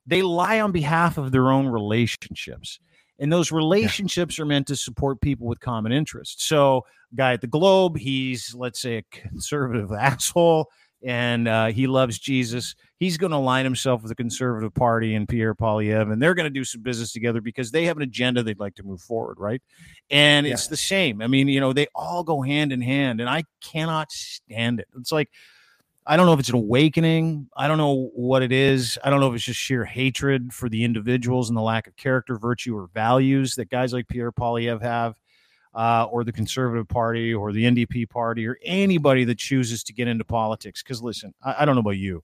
[0.05, 2.79] they lie on behalf of their own relationships.
[3.19, 6.47] And those relationships are meant to support people with common interests.
[6.47, 10.67] So, guy at the Globe, he's let's say a conservative asshole
[11.03, 12.75] and uh, he loves Jesus.
[12.97, 16.45] He's going to align himself with the Conservative Party and Pierre Poilievre, and they're going
[16.45, 19.39] to do some business together because they have an agenda they'd like to move forward,
[19.39, 19.61] right?
[20.09, 20.53] And Yeah.
[20.53, 21.21] it's the same.
[21.21, 24.87] I mean, you know, they all go hand in hand, and I cannot stand it.
[24.97, 25.29] It's like
[26.03, 27.47] I don't know if it's an awakening.
[27.55, 28.97] I don't know what it is.
[29.03, 31.95] I don't know if it's just sheer hatred for the individuals and the lack of
[31.95, 35.15] character, virtue, or values that guys like Pierre Poilievre have
[35.73, 40.07] uh, or the Conservative Party or the NDP Party or anybody that chooses to get
[40.07, 40.83] into politics.
[40.83, 42.23] Because listen, I, I don't know about you.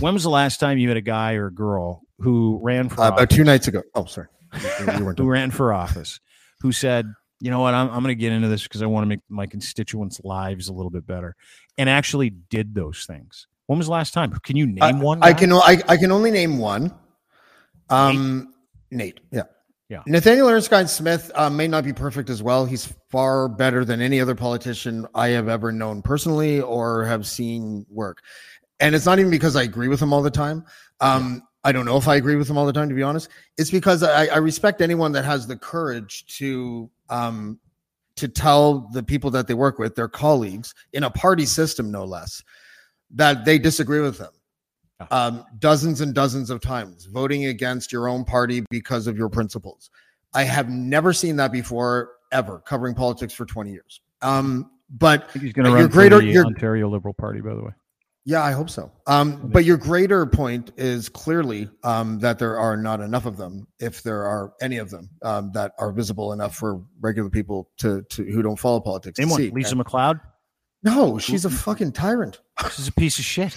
[0.00, 3.00] When was the last time you met a guy or a girl who ran for
[3.00, 3.82] Uh, office, about two nights ago.
[3.94, 4.28] Oh, sorry.
[5.18, 6.20] Who ran for office
[6.64, 9.04] who said, you know what, I'm, I'm going to get into this because I want
[9.04, 11.36] to make my constituents' lives a little bit better
[11.76, 13.46] and actually did those things?
[13.66, 14.32] When was the last time?
[14.44, 15.22] Can you name I, one?
[15.22, 16.94] I can I, I can only name one.
[17.90, 18.54] Um,
[18.90, 19.20] Nate.
[19.30, 19.42] Yeah.
[19.88, 20.02] Yeah.
[20.06, 22.64] Nathaniel Erskine Smith uh, may not be perfect as well.
[22.64, 27.84] He's far better than any other politician I have ever known personally or have seen
[27.90, 28.22] work.
[28.80, 30.64] And it's not even because I agree with him all the time.
[31.00, 33.28] Um, I don't know if I agree with him all the time, to be honest.
[33.58, 37.58] It's because I, I respect anyone that has the courage to um,
[38.16, 42.04] to tell the people that they work with, their colleagues in a party system, no
[42.04, 42.42] less,
[43.10, 44.32] that they disagree with them
[45.10, 49.90] um, dozens and dozens of times, voting against your own party because of your principles.
[50.34, 54.00] I have never seen that before, ever, covering politics for 20 years.
[54.22, 57.14] Um, but I think he's going to run your for greater- the your- Ontario Liberal
[57.14, 57.72] Party, by the way.
[58.24, 58.90] yeah, I hope so.
[59.06, 63.66] Um, but your greater point is clearly um, that there are not enough of them,
[63.80, 68.02] if there are any of them um, that are visible enough for regular people to,
[68.10, 69.18] to who don't follow politics.
[69.18, 69.40] Name to one.
[69.40, 69.50] see.
[69.50, 70.20] Lisa MacLeod.
[70.82, 72.40] No, she's a fucking tyrant.
[72.62, 73.56] This is a piece of shit.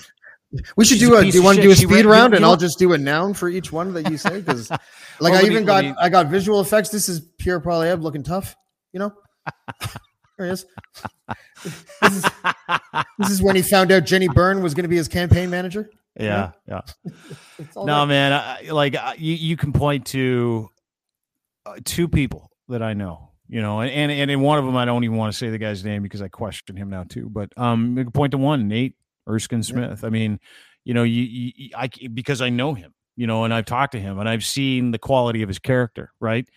[0.78, 1.24] We should She's do a a.
[1.24, 2.98] Do you want to do a speed ran- round, you and I'll just do a
[2.98, 4.40] noun for each one that you say?
[4.42, 4.80] Because, like,
[5.20, 6.90] Well, I let me- even got me- I got visual effects.
[6.90, 8.56] This is Pierre Poilievre looking tough.
[8.94, 9.14] You know,
[10.38, 10.66] there he is.
[12.02, 12.26] this is.
[13.20, 15.90] This is when he found out Jenny Byrne was going to be his campaign manager.
[16.20, 16.82] Yeah, yeah.
[17.76, 18.08] All No, there.
[18.08, 18.34] man.
[18.34, 20.70] I, like I, you, you can point to
[21.66, 23.32] uh, two people that I know.
[23.50, 25.50] You know, and, and and in one of them, I don't even want to say
[25.50, 27.30] the guy's name because I question him now too.
[27.32, 28.96] But um, you can point to one, Nate
[29.28, 30.04] Erskine Smith.
[30.04, 30.40] I mean,
[30.84, 32.94] you know, you, you I because I know him.
[33.16, 36.12] You know, and I've talked to him, and I've seen the quality of his character.
[36.20, 36.48] Right.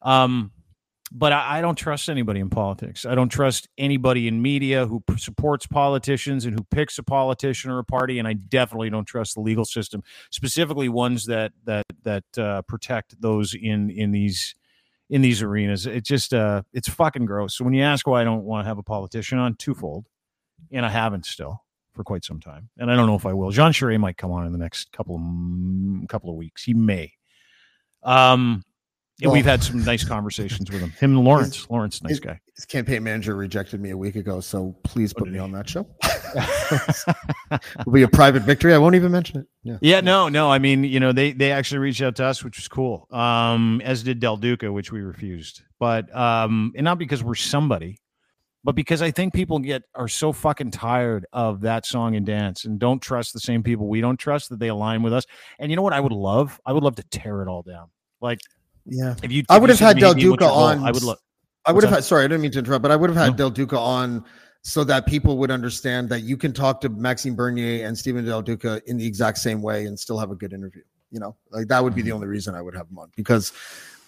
[0.00, 0.52] Um,
[1.12, 3.04] but I, I don't trust anybody in politics.
[3.04, 7.70] I don't trust anybody in media who p- supports politicians and who picks a politician
[7.70, 8.18] or a party.
[8.18, 13.20] And I definitely don't trust the legal system, specifically ones that that that uh, protect
[13.20, 14.54] those in in these
[15.10, 15.86] in these arenas.
[15.86, 17.56] It just uh, it's fucking gross.
[17.56, 20.06] So when you ask why I don't want to have a politician on, twofold,
[20.72, 21.63] and I haven't still
[21.94, 23.50] for quite some time, and I don't know if I will.
[23.50, 26.62] Jean Charest might come on in the next couple of mm, couple of weeks.
[26.64, 27.12] He may.
[28.02, 28.62] Um,
[29.22, 30.90] and Well- we've had some nice conversations with him.
[31.00, 31.70] Him and Lawrence.
[31.70, 32.40] Lawrence, nice his- guy.
[32.56, 35.68] His campaign manager rejected me a week ago, so please put did me on that
[35.68, 35.86] show.
[37.80, 38.74] It'll be a private victory.
[38.74, 39.46] I won't even mention it.
[39.62, 39.78] Yeah.
[39.80, 40.50] Yeah, no, no.
[40.52, 43.08] I mean, you know, they they actually reached out to us, which was cool.
[43.10, 45.62] Um, as did Del Duca, which we refused.
[45.80, 47.98] But um, and not because we're somebody,
[48.64, 52.64] but because I think people get are so fucking tired of that song and dance
[52.64, 55.26] and don't trust the same people we don't trust that they align with us.
[55.58, 56.58] And you know what I would love?
[56.66, 57.88] I would love to tear it all down.
[58.20, 58.40] Like
[58.86, 59.14] Yeah.
[59.22, 60.82] if you I would have had Del Duca goal?" on.
[60.82, 61.18] I would love
[61.66, 62.04] I would have had.
[62.04, 63.36] Sorry, I didn't mean to interrupt, but I would have had No.
[63.36, 64.24] Del Duca on
[64.62, 68.40] so that people would understand that you can talk to Maxime Bernier and Stephen Del
[68.42, 70.82] Duca in the exact same way and still have a good interview.
[71.10, 72.14] You know, like that would be the Mm-hmm.
[72.16, 73.52] only reason I would have him on because,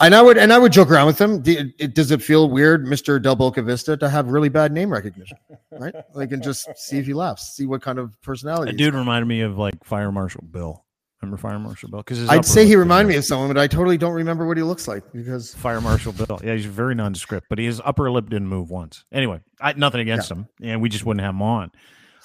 [0.01, 3.19] and I would and I would joke around with it- does it feel weird, Mister
[3.19, 5.37] Del Boca Vista, to have really bad name recognition,
[5.73, 5.95] right?
[6.15, 8.73] Like and just see if he laughs, see what kind of personality.
[8.73, 10.83] That dude reminded me of like Fire Marshal Bill.
[11.23, 12.01] Remember Fire Marshal Bill?
[12.01, 14.63] Because I'd say he reminded me of someone, but I totally don't remember what he
[14.63, 16.39] looks like because Fire Marshal Bill.
[16.45, 19.05] Yeah, he's very nondescript, but his upper lip didn't move once.
[19.11, 21.71] Anyway, I, nothing against him, and we just wouldn't have him on.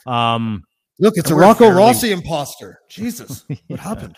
[0.06, 0.64] Um,
[1.00, 2.80] look, it's a Rocco fairly- Rossi imposter.
[2.90, 4.18] Jesus, what happened?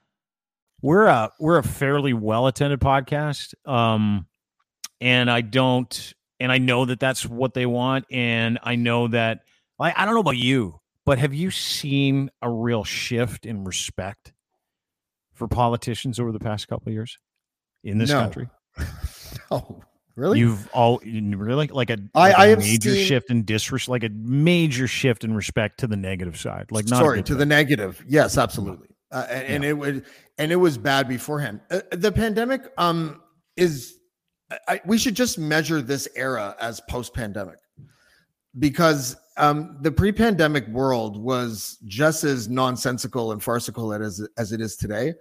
[0.81, 4.25] We're a we're a fairly well attended podcast, um,
[4.99, 9.41] and I don't, and I know that that's what they want, and I know that.
[9.79, 14.31] I, I don't know about you, but have you seen a real shift in respect
[15.33, 17.17] for politicians over the past couple of years
[17.83, 18.19] in this No.
[18.21, 18.47] country?
[19.49, 19.81] Oh,
[20.15, 20.39] really?
[20.39, 23.89] You've all really like a, I- like a I have major seen- shift in disrespect,
[23.89, 26.67] like a major shift in respect to the negative side.
[26.71, 28.03] Like not sorry to the negative.
[28.07, 28.89] Yes, absolutely.
[29.11, 30.05] Uh, and, and it would,
[30.37, 31.59] and it was bad beforehand.
[31.69, 33.21] Uh, the pandemic, um,
[33.57, 33.97] is
[34.49, 37.57] I- I, we should just measure this era as post-pandemic
[38.59, 44.75] because um, the pre-pandemic world was just as nonsensical and farcical as as it is
[44.75, 45.13] today,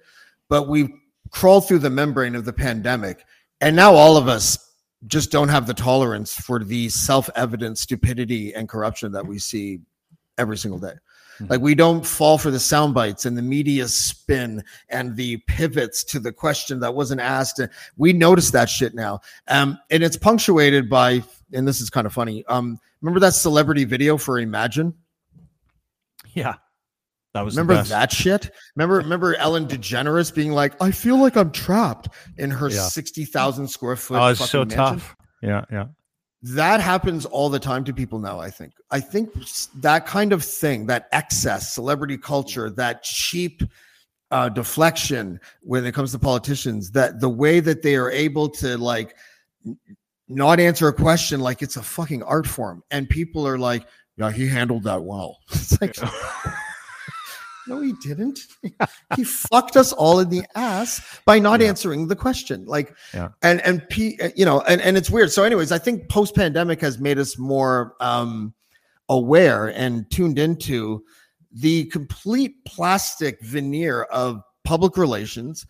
[0.48, 0.94] but we
[1.30, 3.24] crawled through the membrane of the pandemic,
[3.60, 4.58] and now all of us
[5.06, 9.80] just don't have the tolerance for the self-evident stupidity and corruption that we see
[10.38, 10.94] every single day.
[11.48, 16.04] Like we don't fall for the sound bites and the media spin and the pivots
[16.04, 17.58] to the question that wasn't asked.
[17.58, 19.20] And we notice that shit now.
[19.48, 21.22] Um, and it's punctuated by,
[21.52, 22.44] and this is kind of funny.
[22.46, 24.94] Um, remember that celebrity video for Imagine?
[26.34, 26.54] yeah,
[27.34, 28.50] that was Remember that shit?
[28.76, 32.82] Remember, remember Ellen DeGeneres being like, "I feel like I'm trapped in her Yeah.
[32.88, 35.16] sixty thousand square foot." Oh, it's so mansion." tough.
[35.42, 35.86] Yeah, yeah.
[36.42, 38.72] That happens all the time to people now i think.
[38.90, 39.30] I think
[39.76, 43.62] that kind of thing that excess celebrity culture that cheap
[44.30, 48.78] uh, deflection when it comes to politicians that the way that they are able to
[48.78, 49.16] like
[50.28, 52.82] not answer a question like it's a fucking art form.
[52.90, 53.86] And people are like
[54.16, 55.38] yeah he handled that well.
[55.50, 55.96] It's like
[57.70, 58.38] no he didn't.
[59.16, 61.68] He fucked us all in the ass by not Yeah.
[61.68, 62.64] answering the question.
[62.66, 63.28] Like Yeah.
[63.42, 65.30] and and P, you know and, and it's weird.
[65.32, 68.52] So anyways i think post pandemic has made us more um
[69.08, 71.02] aware and tuned into
[71.52, 75.66] the complete plastic veneer of public relations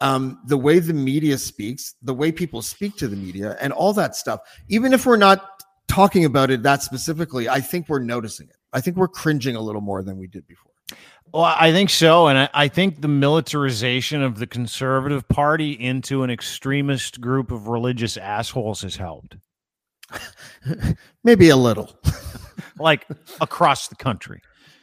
[0.00, 3.92] um the way the media speaks the way people speak to the media and all
[3.92, 4.40] that stuff.
[4.68, 5.38] Even if we're not
[5.88, 8.56] talking about it that specifically i think we're noticing it.
[8.72, 10.69] I think we're cringing a little more than we did before
[11.32, 16.24] Well, I think so, and I, I think the militarization of the conservative party into
[16.24, 19.36] an extremist group of religious assholes has helped,
[21.24, 21.94] maybe a little
[22.78, 23.06] like
[23.40, 24.40] across the country.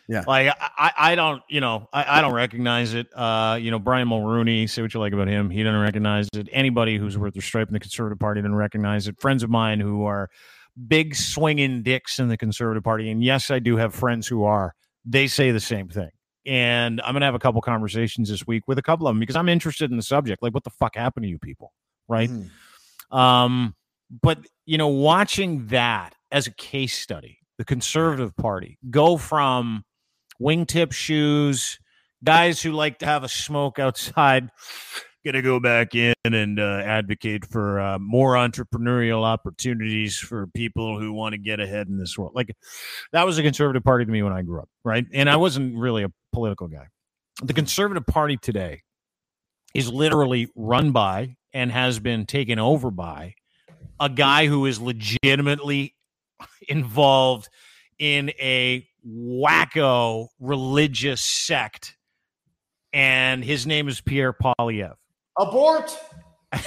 [0.08, 0.24] Yeah.
[0.26, 3.08] like I, I don't, you know, I, I don't recognize it.
[3.14, 6.48] Uh, you know, Brian Mulroney, say what you like about him, he doesn't recognize it.
[6.54, 9.20] Anybody who's worth their stripe in the conservative party doesn't recognize it.
[9.20, 10.30] Friends of mine who are
[10.88, 14.74] big swinging dicks in the conservative party, and yes, I do have friends who are.
[15.04, 16.10] They say the same thing.
[16.48, 19.20] And I'm going to have a couple conversations this week with a couple of them
[19.20, 20.41] because I'm interested in the subject.
[20.41, 21.74] Like, what the fuck happened to you people?
[22.08, 22.30] Right.
[22.30, 22.50] Mhm.
[23.16, 23.76] Um,
[24.22, 29.84] but you know, watching that as a case study, the conservative party go from
[30.41, 31.80] wingtip shoes,
[32.24, 34.50] guys who like to have a smoke outside,
[35.26, 41.12] gonna go back in and uh, advocate for uh, more entrepreneurial opportunities for people who
[41.12, 42.32] want to get ahead in this world.
[42.34, 42.56] Like
[43.12, 45.06] that was a conservative party to me when I grew up, right?
[45.14, 46.88] And I wasn't really a political guy.
[47.42, 47.56] The hmm.
[47.56, 48.84] conservative party today
[49.74, 53.34] is literally run by and has been taken over by
[54.00, 55.96] a guy who is legitimately
[56.68, 57.50] involved
[57.98, 61.96] in a wacko religious sect
[62.94, 64.94] and his name is Pierre Poilievre.
[65.40, 65.98] abort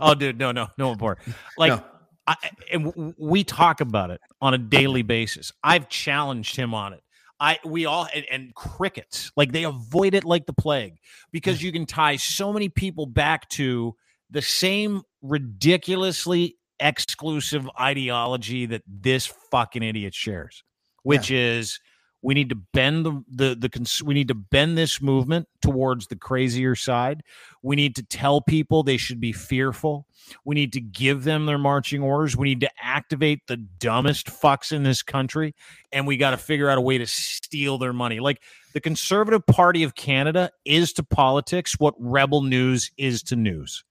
[0.00, 1.18] oh dude, no, no, no abort.
[1.56, 1.84] Like No.
[2.26, 2.36] I,
[2.70, 5.52] and we talk about it on a daily basis.
[5.64, 7.02] I've challenged him on it.
[7.40, 10.98] I we all and, and crickets like they avoid it like the plague
[11.32, 11.62] because mm.
[11.62, 13.96] you can tie so many people back to
[14.30, 20.64] the same ridiculously exclusive ideology that this fucking idiot shares,
[21.02, 21.80] which is
[22.22, 26.06] we need to bend the the the cons- we need to bend this movement towards
[26.06, 27.22] the crazier side.
[27.62, 30.06] We need to tell people they should be fearful.
[30.44, 32.36] We need to give them their marching orders.
[32.36, 35.54] We need to activate the dumbest fucks in this country,
[35.92, 38.20] and we got to figure out a way to steal their money.
[38.20, 38.42] Like
[38.74, 43.84] the Conservative Party of Canada is to politics what Rebel News is to news.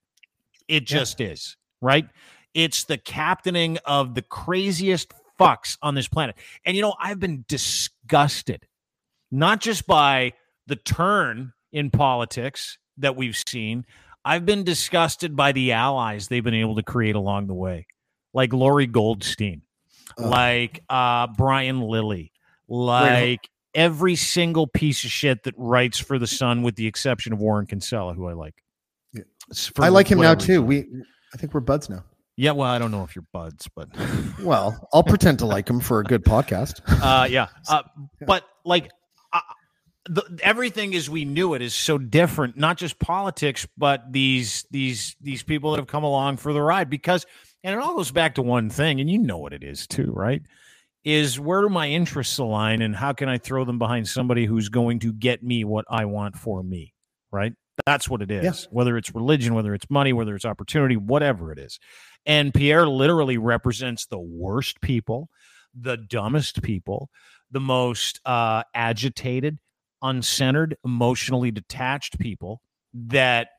[0.67, 2.05] It just is, right?
[2.53, 6.35] It's the captaining of the craziest fucks on this planet.
[6.65, 7.98] And you know, I've been disgusted,
[9.31, 10.33] not just by
[10.67, 13.85] the turn in politics that we've seen,
[14.25, 17.87] I've been disgusted by the allies they've been able to create along the way,
[18.33, 19.61] like Lorrie Goldstein,
[20.17, 20.25] Ugh.
[20.25, 22.31] like uh, Brian Lilley,
[22.67, 27.39] like every single piece of shit that writes for the Sun, with the exception of
[27.39, 28.55] Warren Kinsella, who I like.
[29.79, 30.63] I like him now whatever too.
[30.63, 30.99] reason.
[30.99, 31.03] We,
[31.33, 32.03] I think we're buds now.
[32.39, 33.89] Yeah, well, I don't know if you're buds, but
[34.41, 36.79] Well, I'll pretend to like him for a good podcast.
[37.03, 37.47] uh, yeah.
[37.67, 37.83] Uh,
[38.25, 38.89] but like
[39.33, 39.41] uh,
[40.05, 42.55] the, everything as we knew it is so different.
[42.55, 46.89] Not just politics, but these these these people that have come along for the ride.
[46.89, 47.25] Because
[47.61, 50.13] and it all goes back to one thing, and you know what it is too,
[50.15, 50.41] right?
[51.03, 54.69] Is where do my interests align, and how can I throw them behind somebody who's
[54.69, 56.93] going to get me what I want for me,
[57.31, 57.51] right?
[57.85, 58.43] That's what it is.
[58.43, 58.67] Yeah.
[58.71, 61.79] Whether it's religion, whether it's money, whether it's opportunity, whatever it is.
[62.25, 65.29] And Pierre literally represents the worst people,
[65.79, 67.09] the dumbest people,
[67.51, 69.59] the most uh, agitated,
[70.03, 72.61] uncentered, emotionally detached people
[72.93, 73.49] that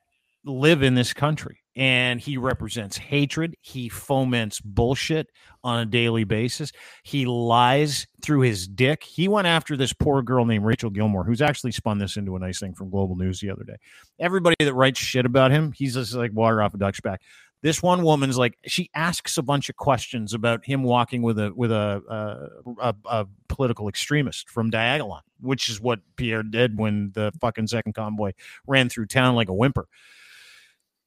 [0.45, 1.60] live in this country.
[1.77, 3.55] And he represents hatred.
[3.61, 5.29] He foments bullshit
[5.63, 6.73] on a daily basis.
[7.05, 9.05] He lies through his dick.
[9.05, 12.39] He went after this poor girl named Rachel Gilmore, who's actually spun this into a
[12.39, 13.77] nice thing from Global News the other day.
[14.19, 17.23] Everybody that writes shit about him, he's just like water off a duck's back.
[17.63, 21.53] This one woman's like she asks a bunch of questions about him walking with a
[21.55, 27.13] with a uh, a, a political extremist from Diagolon, which is what Pierre did when
[27.13, 28.33] the fucking second convoy
[28.67, 29.89] ran through town like a whimper.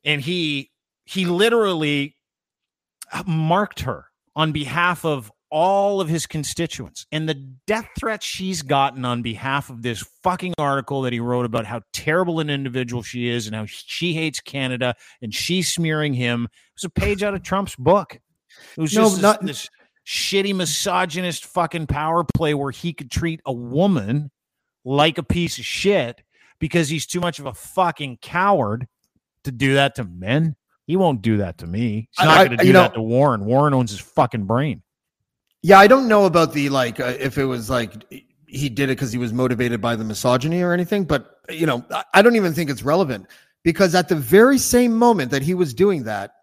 [0.06, 0.72] And he
[1.06, 2.16] he literally
[3.12, 7.36] uh, marked her on behalf of all of his constituents and the
[7.68, 11.80] death threats she's gotten on behalf of this fucking article that he wrote about how
[11.94, 16.46] terrible an individual she is and how she hates Canada and she's smearing him.
[16.46, 16.50] It
[16.82, 18.16] was a page out of Trump's book.
[18.76, 19.70] It was No, just this, not- this
[20.08, 24.32] shitty misogynist fucking power play where he could treat a woman
[24.84, 26.24] like a piece of shit
[26.60, 28.88] because he's too much of a fucking coward
[29.44, 30.56] to do that to men.
[30.86, 32.10] He won't do that to me.
[32.18, 33.46] He's not going to do you know- that to Warren.
[33.46, 34.82] Warren owns his fucking brain.
[35.62, 37.94] Yeah, I don't know about the like uh, if it was like
[38.48, 41.86] he did it because he was motivated by the misogyny or anything, but you know,
[41.90, 43.28] I, I don't even think it's relevant
[43.64, 46.34] because at the very same moment that he was doing that,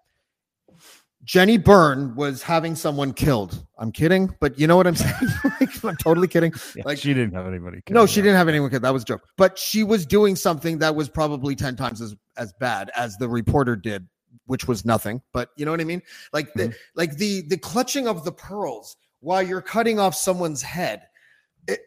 [1.31, 3.64] Jenny Byrne was having someone killed.
[3.78, 5.14] I'm kidding, but you know what I'm saying?
[5.61, 6.53] like, I'm totally kidding.
[6.74, 7.83] Yeah, Like- she didn't have anybody.
[7.89, 8.11] No, killed.
[8.11, 8.83] she didn't have anyone killed.
[8.83, 9.22] That was a joke.
[9.37, 13.28] But she was doing something that was probably 10 times as, as bad as the
[13.28, 14.09] reporter did,
[14.47, 15.22] which was nothing.
[15.33, 16.03] But you know what I mean?
[16.33, 21.03] Like the like the the clutching of the pearls while you're cutting off someone's head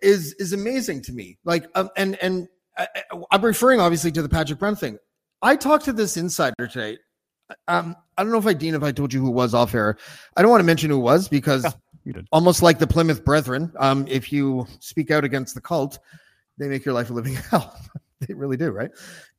[0.02, 1.38] is is amazing to me.
[1.44, 5.00] Like um, and and I, I- I'm referring obviously to the Patrick Brown thing.
[5.42, 6.98] I talked to this insider today.
[7.68, 9.98] Um, I don't know if I, Dean, if I told you who was off air.
[10.38, 11.66] I don't want to mention who was because
[12.06, 12.28] did.
[12.32, 13.72] almost like the Plymouth Brethren.
[13.80, 16.00] Um, if you speak out against the cult,
[16.58, 17.80] they make your life a living hell.
[18.20, 18.92] they really do, right?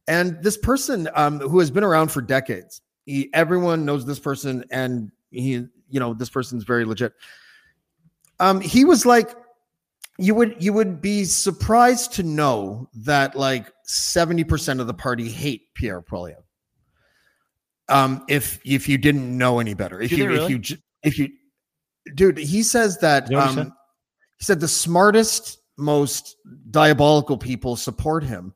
[0.06, 4.64] And this person, um, who has been around for decades, he, everyone knows this person,
[4.70, 7.12] and he, you know, this person's very legit.
[8.40, 9.34] Um, he was like,
[10.18, 15.28] you would you would be surprised to know that like seventy percent of the party
[15.28, 16.43] hate Pierre Poilievre.
[17.88, 21.28] Um, if if you didn't know any better, if you they if you if you,
[22.14, 23.72] dude, he says that what he um, said?
[24.38, 26.36] he said the smartest, most
[26.70, 28.54] diabolical people support him,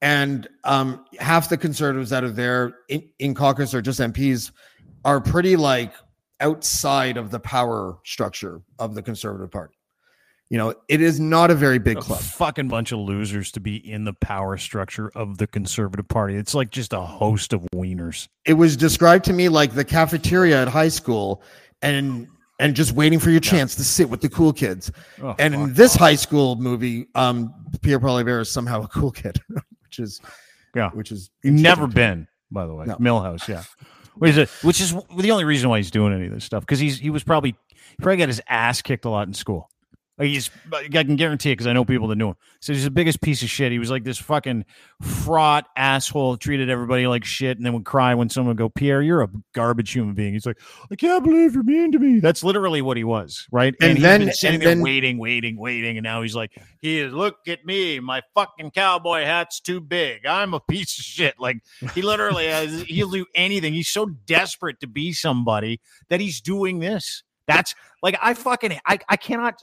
[0.00, 4.50] and um, half the conservatives that are there in, in caucus or just MPs
[5.04, 5.92] are pretty like
[6.40, 9.74] outside of the power structure of the conservative party.
[10.50, 12.20] You know, it is not a very big a club.
[12.20, 16.36] fucking bunch of losers to be in the power structure of the conservative party.
[16.36, 18.28] It's like just a host of wieners.
[18.44, 21.42] It was described to me like the cafeteria at high school,
[21.82, 22.28] and
[22.60, 24.92] and just waiting for your chance to sit with the cool kids.
[25.22, 26.00] Oh, and in this off.
[26.00, 29.40] high school movie, um, Pierre Poilievre is somehow a cool kid,
[29.82, 30.20] which is
[30.74, 30.90] Yeah.
[30.90, 32.84] which is never been, by the way.
[32.86, 32.96] No.
[32.96, 33.64] Milhouse, yeah.
[34.16, 36.78] Which is, which is the only reason why he's doing any of this stuff because
[36.78, 39.68] he's he was probably he probably got his ass kicked a lot in school.
[40.16, 42.36] Like he's, I can guarantee it because I know people that knew him.
[42.60, 43.72] So he's the biggest piece of shit.
[43.72, 44.64] He was like this fucking
[45.02, 49.02] fraught asshole, treated everybody like shit, and then would cry when someone would go, "Pierre,
[49.02, 50.60] you're a garbage human being." He's like,
[50.90, 53.74] "I can't believe you're mean to me." That's literally what he was, right?
[53.80, 56.52] And he's then- been sitting and there then- waiting, waiting, waiting, and now he's like,
[56.80, 57.12] "He is.
[57.12, 60.26] Look at me, my fucking cowboy hat's too big.
[60.26, 61.58] I'm a piece of shit." Like
[61.92, 62.82] he literally has.
[62.82, 63.72] He'll do anything.
[63.74, 67.24] He's so desperate to be somebody that he's doing this.
[67.48, 69.56] That's like I fucking I I cannot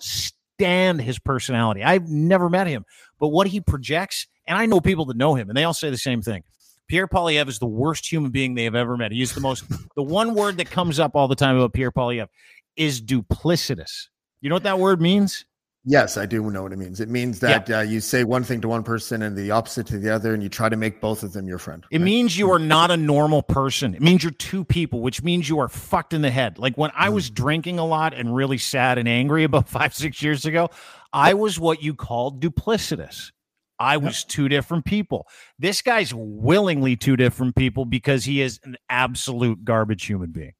[0.62, 1.84] stand his personality.
[1.84, 2.86] I've never met him,
[3.20, 5.90] but what he projects, and I know people that know him, and they all say
[5.90, 6.44] the same thing.
[6.88, 9.12] Pierre Poilievre is the worst human being they have ever met.
[9.12, 9.64] He's the most.
[9.96, 12.28] the one word that comes up all the time about Pierre Poilievre
[12.76, 14.10] is duplicitous.
[14.42, 15.46] You know what that word means?
[15.84, 17.00] Yes, I do know what it means.
[17.00, 19.98] It means that uh, you say one thing to one person and the opposite to
[19.98, 21.84] the other, and you try to make both of them your friend.
[21.90, 22.04] It right?
[22.04, 23.96] means you are not a normal person.
[23.96, 26.60] It means you're two people, which means you are fucked in the head.
[26.60, 30.22] Like when I was drinking a lot and really sad and angry about five, six
[30.22, 30.70] years ago,
[31.12, 33.32] I was what you call duplicitous.
[33.80, 35.28] I was two different people.
[35.58, 40.54] This guy's willingly two different people because he is an absolute garbage human being.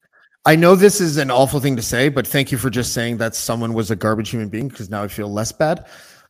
[0.46, 3.18] I know this is an awful thing to say, but thank you for just saying
[3.18, 5.86] that someone was a garbage human being because now I feel less bad.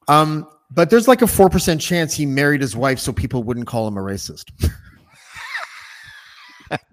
[0.07, 3.67] Um, but there's like a four percent chance he married his wife so people wouldn't
[3.67, 4.51] call him a racist.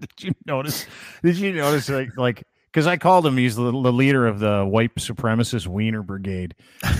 [0.01, 0.87] Did you notice?
[1.23, 4.64] Did you notice like like because I called him he's the, the leader of the
[4.64, 6.55] white supremacist Wiener Brigade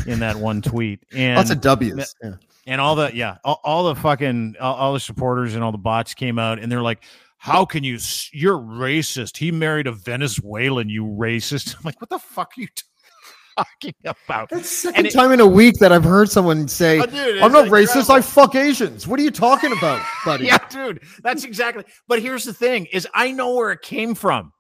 [0.07, 1.05] in that one tweet.
[1.13, 2.15] And Lots of W's.
[2.23, 2.33] Yeah.
[2.67, 5.79] and all the yeah, all, all the fucking all, all the supporters and all the
[5.79, 7.03] bots came out, and they're like,
[7.39, 7.99] "How can you?
[8.33, 9.37] You're racist.
[9.39, 10.89] He married a Venezuelan.
[10.89, 12.69] You racist." I'm like, "What the fuck are you
[13.57, 16.69] talking about?" That's the And second it- time in a week that I've heard someone
[16.69, 18.11] say, Oh, dude, I'm not racist.
[18.11, 19.07] I fuck Asians.
[19.07, 20.47] What are you talking about, buddy?
[20.47, 21.85] yeah, dude, that's exactly.
[22.07, 24.53] But here's the thing: is I know where it came from,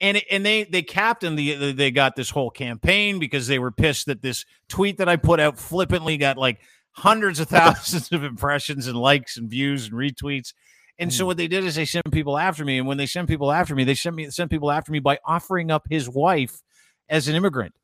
[0.00, 3.58] and it, and they they captained the the- they got this whole campaign because they
[3.58, 6.60] were pissed that this tweet that I put out flippantly got like
[6.92, 10.52] hundreds of thousands of impressions and likes and views and retweets.
[11.00, 13.28] And so what they did is they sent people after me, and when they sent
[13.28, 16.62] people after me, they sent me sent people after me by offering up his wife
[17.08, 17.74] as an immigrant,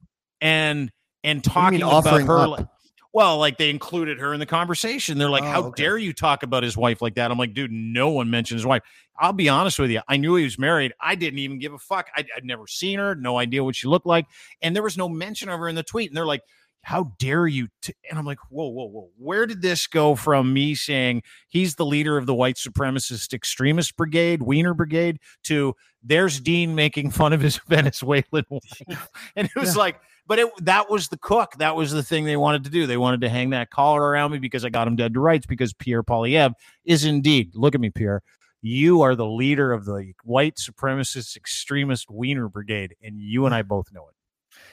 [0.41, 0.93] and
[1.25, 2.47] and talking about her.
[2.47, 2.67] like-
[3.13, 5.17] well, like they included her in the conversation.
[5.17, 5.83] They're like, Oh, "How okay.
[5.85, 8.67] dare you talk about his wife like that?" I'm like, "Dude, no one mentioned his
[8.67, 8.83] wife."
[9.19, 10.03] I'll be honest with you.
[10.07, 10.93] I knew he was married.
[11.01, 12.09] I didn't even give a fuck.
[12.15, 14.27] I'd, I'd never seen her, no idea what she looked like,
[14.61, 16.11] and there was no mention of her in the tweet.
[16.11, 16.43] And they're like,
[16.87, 17.95] "How dare you?" T-?
[18.09, 19.11] And I'm like, "Whoa, whoa, whoa!
[19.19, 23.97] Where did this go from me saying he's the leader of the white supremacist extremist
[23.97, 29.75] brigade, Wiener Brigade, to there's Dean making fun of his Venezuelan wife?" And it was
[29.75, 29.81] Yeah.
[29.83, 31.55] like, but it that was the cook.
[31.59, 32.87] That was the thing they wanted to do.
[32.87, 35.47] They wanted to hang that collar around me because I got him dead to rights.
[35.47, 38.23] Because Pierre Poilievre is indeed, look at me, Pierre.
[38.63, 43.63] You are the leader of the white supremacist extremist Wiener Brigade, and you and I
[43.63, 44.16] both know it.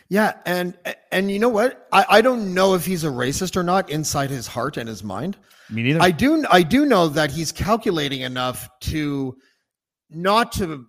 [0.09, 0.77] Yeah, and
[1.11, 1.87] and you know what?
[1.91, 5.03] I, I don't know if he's a racist or not inside his heart and his
[5.03, 5.37] mind.
[5.69, 6.01] Me neither.
[6.01, 9.35] I do I do know that he's calculating enough to
[10.09, 10.85] not to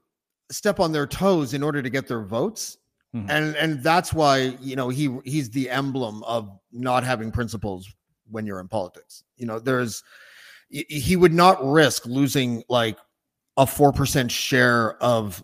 [0.51, 2.77] step on their toes in order to get their votes.
[3.15, 3.27] Mhm.
[3.31, 7.89] And and that's why, you know, he he's the emblem of not having principles
[8.31, 9.23] when you're in politics.
[9.37, 10.03] You know, there's
[10.69, 12.99] he- he would not risk losing like
[13.57, 15.43] a 4% share of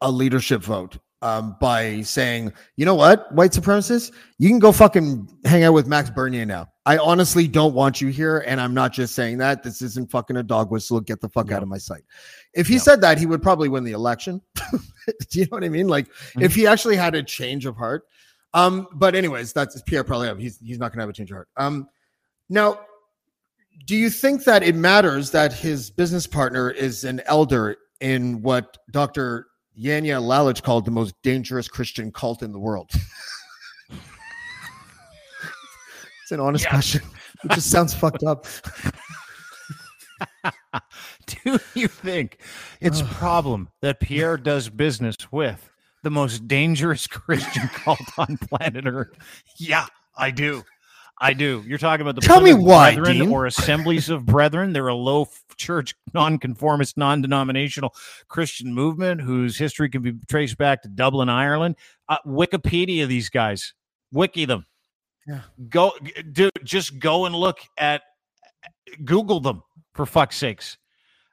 [0.00, 5.28] a leadership vote um, by saying, you know what, white supremacists, you can go fucking
[5.44, 6.68] hang out with Max Bernier now.
[6.86, 8.44] I honestly don't want you here.
[8.46, 9.62] And I'm not just saying that.
[9.62, 11.00] This isn't fucking a dog whistle.
[11.00, 12.02] Get the fuck out of my sight.
[12.54, 14.40] If he said that, he would probably win the election.
[14.72, 14.80] Do
[15.32, 15.88] you know what I mean?
[15.88, 16.08] Like
[16.40, 18.04] if he actually had a change of heart.
[18.54, 20.40] Um, but anyways, that's Pierre Poilievre.
[20.40, 21.48] He's he's not gonna have a change of heart.
[21.58, 21.88] Um,
[22.48, 22.80] now,
[23.84, 28.78] do you think that it matters that his business partner is an elder in what
[28.90, 29.48] Dr.
[29.78, 32.90] Janja Lalich called the most dangerous Christian cult in the world?
[36.22, 36.70] it's an honest Yes.
[36.72, 37.02] question.
[37.44, 38.46] It just sounds fucked up.
[41.26, 42.38] do you think
[42.80, 45.70] it's a problem that Pierre does business with
[46.02, 49.16] the most dangerous Christian cult on planet Earth?
[49.58, 50.64] Yeah, I do.
[51.20, 51.64] I do.
[51.66, 53.32] You're talking about the Tell me why, Brethren Dean.
[53.32, 54.72] or Assemblies of Brethren.
[54.72, 57.94] They're a low church, nonconformist, non-denominational
[58.28, 61.74] Christian movement whose history can be traced back to Dublin, Ireland.
[62.08, 63.74] Uh, Wikipedia these guys.
[64.12, 64.64] Wiki them.
[65.26, 65.40] Yeah.
[65.68, 65.92] Go,
[66.32, 66.52] dude.
[66.64, 68.02] Just go and look at.
[69.04, 69.62] Google them
[69.94, 70.78] for fuck's sakes.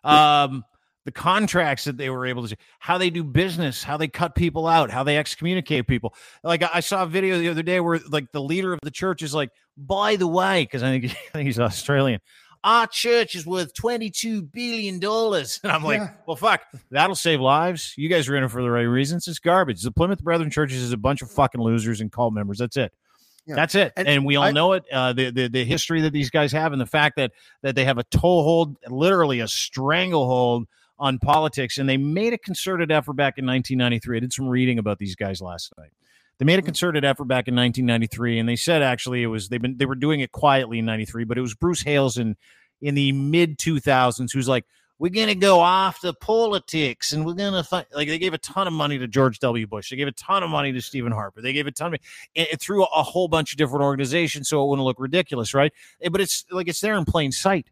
[0.04, 0.66] Um,
[1.06, 4.36] the contracts that they were able to, do, how they do business, how they cut
[4.36, 6.14] people out, how they excommunicate people.
[6.44, 8.92] Like I I saw a video the other day where like the leader of the
[8.92, 12.20] church is like, by the way, because I think I think he's Australian.
[12.64, 16.10] Our church is worth twenty-two billion dollars, and I'm like, Yeah.
[16.26, 17.94] well, fuck, that'll save lives.
[17.96, 19.28] You guys are in it for the right reasons.
[19.28, 19.84] It's garbage.
[19.84, 22.58] The Plymouth Brethren Churches is a bunch of fucking losers and cult members.
[22.58, 22.92] That's it.
[23.46, 23.54] Yeah.
[23.54, 24.84] That's it, and, And we all I- know it.
[24.92, 27.86] Uh, the, the the history that these guys have, and the fact that that they
[27.86, 30.66] have a toehold, literally a stranglehold
[30.98, 34.18] on politics, and they made a concerted effort back in 1993.
[34.18, 35.92] I did some reading about these guys last night.
[36.38, 39.62] They made a concerted effort back in 1993, and they said actually it was they've
[39.62, 42.36] been they were doing it quietly in '93, but it was Bruce Hales in
[42.82, 44.66] in the mid 2000s who's like,
[45.00, 48.74] we're gonna go after politics, and we're gonna find like they gave a ton of
[48.74, 49.68] money to George W.
[49.68, 52.00] Bush, they gave a ton of money to Stephen Harper, they gave a ton of
[52.34, 55.74] it, it through a whole bunch of different organizations, so it wouldn't look ridiculous, right?
[56.02, 57.68] Eh, But it's like it's there in plain sight.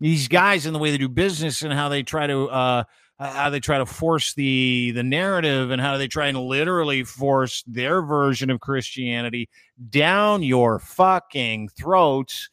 [0.00, 2.84] These guys and the way they do business and how they try to uh,
[3.18, 7.62] how they try to force the the narrative and how they try and literally force
[7.66, 9.50] their version of Christianity
[9.90, 12.48] down your fucking throats.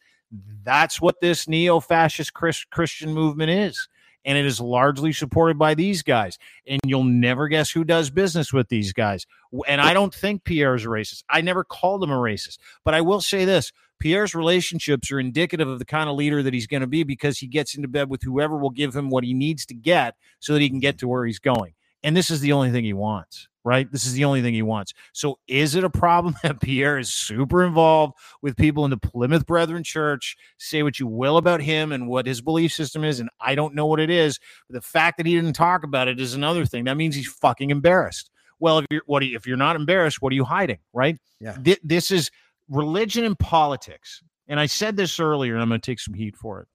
[0.64, 3.88] That's what this neo-fascist Chris, Christian movement is.
[4.26, 6.38] And it is largely supported by these guys.
[6.68, 9.26] And you'll never guess who does business with these guys.
[9.70, 11.24] And I don't think Pierre is a racist.
[11.30, 12.58] I never called him a racist.
[12.84, 16.54] But I will say this Pierre's relationships are indicative of the kind of leader that
[16.54, 19.24] he's going to be because he gets into bed with whoever will give him what
[19.24, 21.74] he needs to get so that he can get to where he's going.
[22.04, 23.92] And this is the only thing he wants, right?
[23.92, 24.94] This is the only thing he wants.
[25.14, 29.46] So is it a problem that Pierre is super involved with people in the Plymouth
[29.46, 30.38] Brethren Church?
[30.58, 33.76] Say what you will about him and what his belief system is, and I don't
[33.76, 34.40] know what it is.
[34.70, 36.84] But the fact that he didn't talk about it is another thing.
[36.86, 38.30] That means he's fucking embarrassed.
[38.60, 41.18] Well, if you're what you, if you're not embarrassed, what are you hiding, right?
[41.40, 41.54] Yeah.
[41.54, 42.32] Thi- this is
[42.70, 46.36] religion and politics and I said this earlier, and I'm going to take some heat
[46.36, 46.68] for it.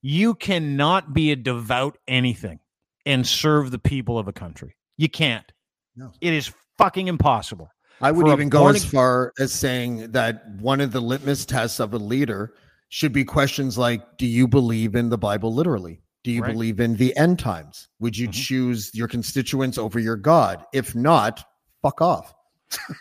[0.00, 2.60] You cannot be a devout anything
[3.06, 4.76] and serve the people of a country.
[4.96, 5.50] You can't.
[5.96, 6.12] No.
[6.20, 7.70] It is fucking impossible.
[8.00, 11.94] I would even go as far as saying that one of the litmus tests of
[11.94, 12.54] a leader
[12.88, 16.00] should be questions like Do you believe in the Bible literally?
[16.22, 16.52] Do you Right.
[16.52, 17.88] believe in the end times?
[18.00, 18.32] Would you Mhm.
[18.32, 20.64] choose your constituents over your God?
[20.72, 21.44] If not,
[21.82, 22.34] fuck off.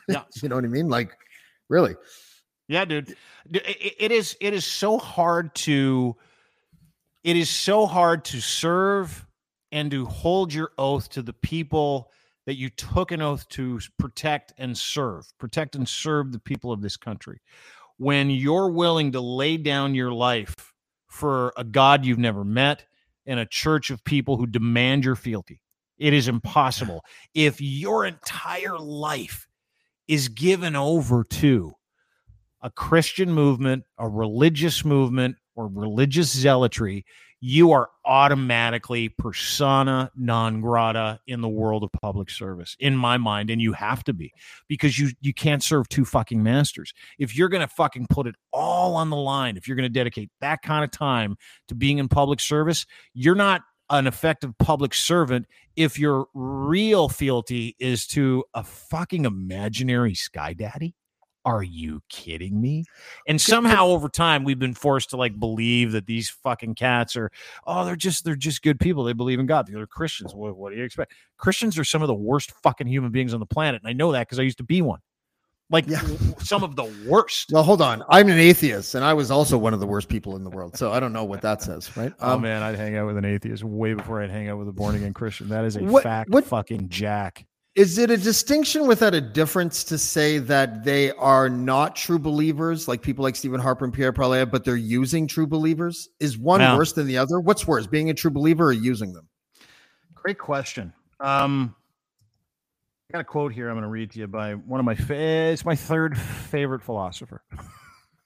[0.07, 0.23] Yeah.
[0.41, 0.89] you know what I mean?
[0.89, 1.17] Like,
[1.69, 1.95] really?
[2.67, 3.15] Yeah, dude.
[3.51, 6.15] It- it is it is so hard to
[7.23, 9.25] it is so hard to serve
[9.71, 12.11] and to hold your oath to the people
[12.45, 15.25] that you took an oath to protect and serve.
[15.39, 17.39] Protect and serve the people of this country.
[17.97, 20.73] When you're willing to lay down your life
[21.07, 22.85] for a God you've never met
[23.25, 25.61] and a church of people who demand your fealty.
[25.97, 27.05] It is impossible.
[27.33, 29.47] If your entire life
[30.07, 31.73] is given over to
[32.61, 37.05] a Christian movement, a religious movement, or religious zealotry,
[37.45, 43.49] you are automatically persona non grata in the world of public service, in my mind,
[43.49, 44.31] and you have to be
[44.69, 46.93] because you you can't serve two fucking masters.
[47.19, 50.61] If you're gonna fucking put it all on the line, if you're gonna dedicate that
[50.61, 51.35] kind of time
[51.67, 55.45] to being in public service, you're not an effective public servant
[55.75, 60.95] if your real fealty is to a fucking imaginary sky daddy.
[61.45, 62.85] Are you kidding me?
[63.27, 67.31] And somehow over time we've been forced to like believe that these fucking cats are
[67.67, 69.03] oh they're just they're just good people.
[69.03, 69.67] They believe in God.
[69.67, 70.33] They're Christians.
[70.33, 71.11] What, what do you expect?
[71.37, 74.13] Christians are some of the worst fucking human beings on the planet, and I know
[74.13, 74.99] that because I used to be one.
[75.73, 76.01] Like Yeah.
[76.37, 77.49] some of the worst.
[77.51, 78.03] Well, hold on.
[78.07, 80.77] I'm an atheist, and I was also one of the worst people in the world.
[80.77, 82.13] So I don't know what that says, right?
[82.21, 84.67] Oh Um, man, I'd hang out with an atheist way before I'd hang out with
[84.69, 85.49] a born again Christian.
[85.49, 87.45] That is a What- fact what- fucking jack.
[87.75, 92.87] Is it a distinction without a difference to say that they are not true believers,
[92.87, 96.07] like people like Stephen Harper and Pierre Poilievre, but they're using true believers?
[96.19, 96.77] Is one Yeah.
[96.77, 97.39] worse than the other?
[97.39, 99.27] What's worse, being a true believer or using them?
[100.13, 100.93] Great question.
[101.19, 101.73] Um,
[103.13, 105.13] got a quote here I'm going to read to you by one of my fa-
[105.15, 107.43] it's my third favorite philosopher.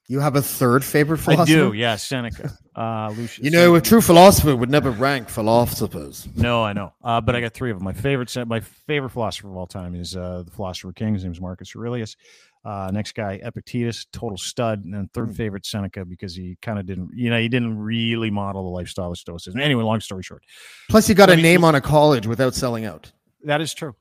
[0.08, 1.44] You have a third favorite philosopher?
[1.44, 2.54] I do, yeah, Seneca.
[2.74, 3.40] Uh, Lucius.
[3.44, 6.26] You know, a true philosopher would never rank philosophers.
[6.38, 7.84] No, I know, uh, but I got three of them.
[7.84, 11.16] My favorite, my favorite philosopher of all time is uh, the philosopher king.
[11.16, 12.16] His name is Marcus Aurelius.
[12.64, 15.34] Uh, next guy, Epictetus, total stud, and then third Hmm.
[15.34, 19.12] favorite, Seneca, because he kind of didn't, you know, he didn't really model the lifestyle
[19.12, 19.60] of Stoicism.
[19.60, 20.44] Anyway, long story short,
[20.90, 23.12] Plus, you got Let a me- name on a college without selling out.
[23.44, 23.94] That is true.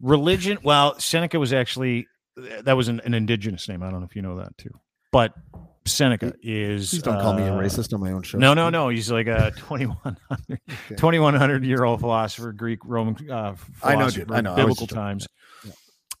[0.00, 0.58] Religion.
[0.62, 2.06] Well, Seneca was actually
[2.62, 3.82] that was an, an indigenous name.
[3.82, 4.70] I don't know if you know that too.
[5.12, 5.32] But
[5.86, 6.90] Seneca is.
[6.90, 8.38] Please don't call me a uh, racist on my own show.
[8.38, 8.88] No, no, no.
[8.88, 10.18] He's like a 2100,
[10.50, 10.94] Okay.
[10.96, 13.16] 2100 year old philosopher, Greek, Roman.
[13.30, 14.32] Uh, I know, philosopher, dude.
[14.32, 14.50] I know.
[14.50, 14.96] I was Biblical joking.
[14.96, 15.28] times.
[15.64, 15.72] Yeah.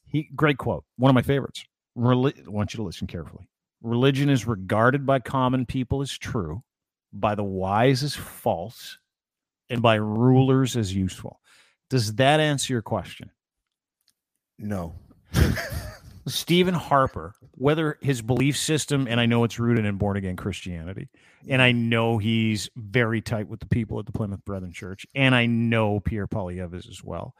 [0.06, 0.84] He great quote.
[0.96, 1.64] One of my favorites.
[1.98, 3.48] Reli- I want you to listen carefully.
[3.82, 6.62] Religion is regarded by common people as true,
[7.12, 8.98] by the wise as false,
[9.68, 11.40] and by rulers as useful.
[11.90, 13.30] Does that answer your question?
[14.58, 14.94] No.
[16.28, 21.08] Stephen Harper, whether his belief system, and I know it's rooted in born again Christianity,
[21.48, 25.34] and I know he's very tight with the people at the Plymouth Brethren Church, and
[25.34, 27.34] I know Pierre Poilievre is as well.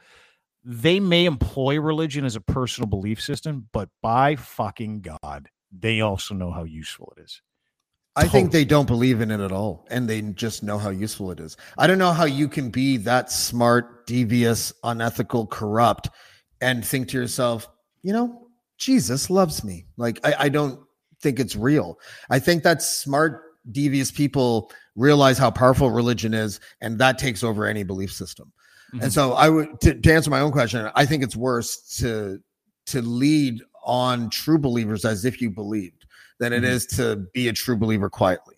[0.63, 6.33] They may employ religion as a personal belief system, but by fucking God, they also
[6.33, 7.41] know how useful it is.
[8.15, 11.29] I think they don't believe in it at all, and they just know how useful
[11.31, 11.55] it is.
[11.77, 16.09] I don't know how you can be that smart, devious, unethical, corrupt,
[16.61, 17.67] and think to yourself,
[18.03, 18.47] you know,
[18.77, 19.85] Jesus loves me.
[19.97, 20.79] Like I, I don't
[21.21, 21.99] think it's real.
[22.29, 27.65] I think that smart, devious people realize how powerful religion is, and that takes over
[27.65, 28.51] any belief system.
[28.93, 29.03] Mhm.
[29.03, 30.89] And so, I would to, to answer my own question.
[30.95, 32.39] I think it's worse to
[32.87, 36.05] to lead on true believers as if you believed
[36.39, 36.69] than it Mhm.
[36.69, 38.55] is to be a true believer quietly.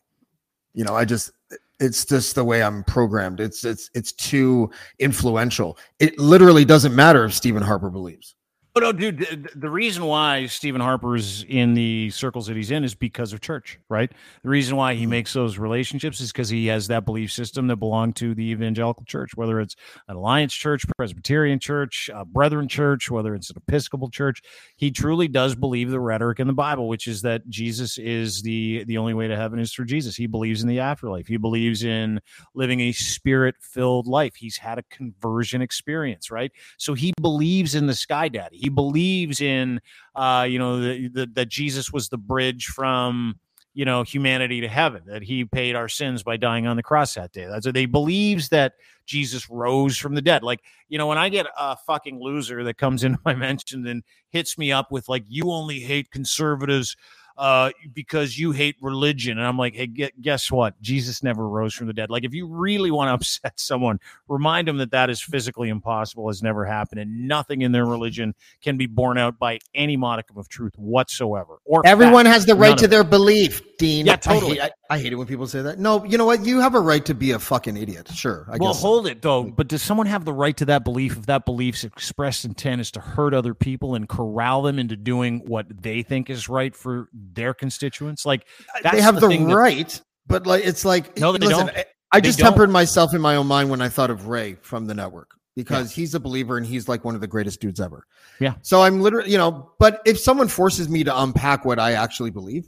[0.73, 1.31] You know, I just
[1.80, 3.39] it's just the way I'm programmed.
[3.39, 4.69] It's it's it's too
[4.99, 5.77] influential.
[5.99, 8.35] It literally doesn't matter if Stephen Harper believes.
[8.76, 9.50] Oh no, dude.
[9.56, 13.80] The, reason why Stephen Harper's in the circles that he's in is because of church,
[13.90, 14.12] right?
[14.44, 15.10] The reason why he mm-hmm.
[15.10, 19.06] makes those relationships is because he has that belief system that belonged to the evangelical
[19.06, 19.76] church, whether it's
[20.08, 24.44] an alliance church, Presbyterian church, a Brethren church, whether it's an Episcopal church.
[24.76, 28.84] He truly does believe the rhetoric in the Bible, which is that Jesus is the
[28.86, 30.16] the only way to heaven is through Jesus.
[30.16, 31.26] He believes in the afterlife.
[31.26, 32.20] He believes in
[32.54, 34.36] living a spirit filled life.
[34.36, 36.52] He's had a conversion experience, right?
[36.78, 38.60] So he believes in the sky daddy.
[38.60, 39.82] He believes in,
[40.16, 43.40] uh, you know, that Jesus was the bridge from,
[43.74, 45.04] you know, humanity to heaven.
[45.08, 47.46] That he paid our sins by dying on the cross that day.
[47.46, 48.74] That's what they believes that
[49.06, 50.44] Jesus rose from the dead.
[50.44, 54.04] Like, you know, when I get a fucking loser that comes into my mentions and
[54.30, 56.96] hits me up with like, you only hate conservatives.
[57.40, 59.38] Uh, because you hate religion.
[59.38, 60.80] And I'm like, hey, gu- guess what?
[60.82, 62.10] Jesus never rose from the dead.
[62.10, 66.28] Like, if you really want to upset someone, remind them that that is physically impossible,
[66.28, 70.38] has never happened, and nothing in their religion can be borne out by any modicum
[70.38, 71.60] of truth whatsoever.
[71.66, 72.34] Or Everyone fact.
[72.34, 72.90] has the right of to it.
[72.90, 74.06] their belief, Dean.
[74.06, 74.57] Yeah, totally.
[74.57, 75.78] hate- I, I hate it when people say that.
[75.78, 76.44] No, you know what?
[76.45, 78.10] You have a right to be a fucking idiot.
[78.11, 78.82] Sure, I well, guess.
[78.82, 79.44] hold it though.
[79.44, 82.90] But does someone have the right to that belief if that belief's expressed intent is
[82.91, 87.07] to hurt other people and corral them into doing what they think is right for
[87.14, 88.26] their constituents?
[88.26, 88.48] Like
[88.82, 91.78] that's they have the, that- right, but like it's like No, they listen, don't.
[91.78, 92.49] I, I They just don't.
[92.49, 95.91] tempered myself in my own mind when I thought of Ray from the network because
[95.91, 98.06] he's a believer and he's like one of the greatest dudes ever.
[98.40, 98.56] Yeah.
[98.64, 102.32] So I'm literally, you know, but if someone forces me to unpack what I actually
[102.32, 102.68] believe,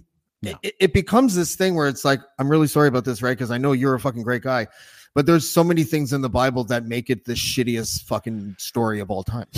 [0.64, 3.38] It, it becomes this thing where it's like, I'm really sorry about this, right?
[3.38, 4.68] because I know you're a fucking great guy.
[5.14, 9.00] But there's so many things in the Bible that make it the shittiest fucking story
[9.02, 9.48] of all time.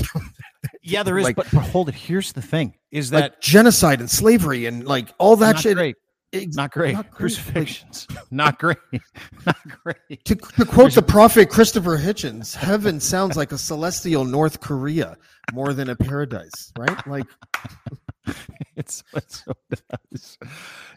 [0.85, 1.23] Yeah, there is.
[1.23, 1.95] Like- but, but hold it.
[1.95, 5.75] Here's the thing: is that like genocide and slavery and like all that shit.
[5.75, 5.95] great?
[6.33, 6.93] Not great.
[6.93, 7.11] not great.
[7.11, 8.07] Crucifixions.
[8.31, 8.77] not great.
[9.45, 10.25] not great.
[10.25, 15.15] To, to quote the prophet Christopher Hitchens, heaven sounds like a celestial North Korea
[15.53, 17.07] more than a paradise, right?
[17.07, 17.27] Like,
[18.75, 20.37] It's it so does.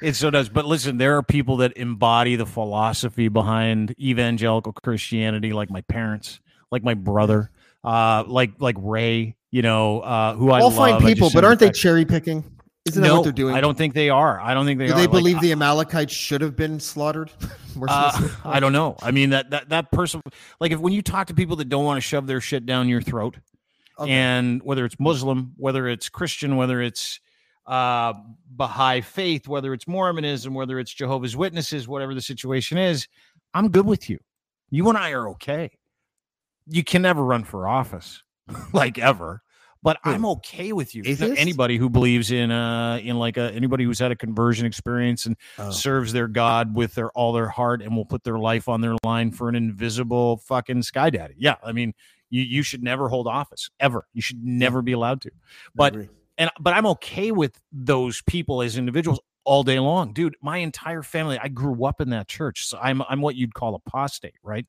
[0.00, 0.48] It so does.
[0.48, 6.40] But listen, there are people that embody the philosophy behind evangelical Christianity, like my parents,
[6.70, 7.50] like my brother,
[7.84, 9.36] uh, like like Ray.
[9.50, 12.44] You know, uh, who I all fine people, but aren't they cherry picking?
[12.86, 13.54] Isn't that what they're doing?
[13.54, 14.40] I don't think they are.
[14.40, 14.96] I don't think they Do are.
[14.96, 17.30] they believe I- the Amalekites should have been slaughtered?
[17.88, 18.96] Uh, I don't know.
[19.02, 20.22] I mean that that that person,
[20.60, 22.88] like if when you talk to people that don't want to shove their shit down
[22.88, 23.36] your throat,
[23.98, 24.12] Okay.
[24.12, 27.18] and whether it's Muslim, whether it's Christian, whether it's
[27.66, 28.12] uh,
[28.50, 33.08] Baha'i faith, whether it's Mormonism, whether it's Jehovah's Witnesses, whatever the situation is,
[33.54, 34.18] I'm good with you.
[34.70, 35.70] You and I are okay.
[36.68, 38.22] You can never run for office,
[38.72, 39.42] like ever.
[39.82, 40.10] But Who?
[40.10, 41.02] I'm okay with you.
[41.06, 41.38] Atheist?
[41.40, 45.36] Anybody who believes in uh in like a anybody who's had a conversion experience and
[45.58, 45.70] Oh.
[45.70, 48.96] serves their God with their all their heart and will put their life on their
[49.04, 51.34] line for an invisible fucking sky daddy.
[51.38, 51.94] Yeah, I mean,
[52.30, 54.06] you you should never hold office ever.
[54.12, 55.30] You should never be allowed to.
[55.74, 55.94] But
[56.38, 60.34] and but I'm okay with those people as individuals all day long, dude.
[60.42, 63.74] My entire family, I grew up in that church, so I'm I'm what you'd call
[63.74, 64.66] apostate, right?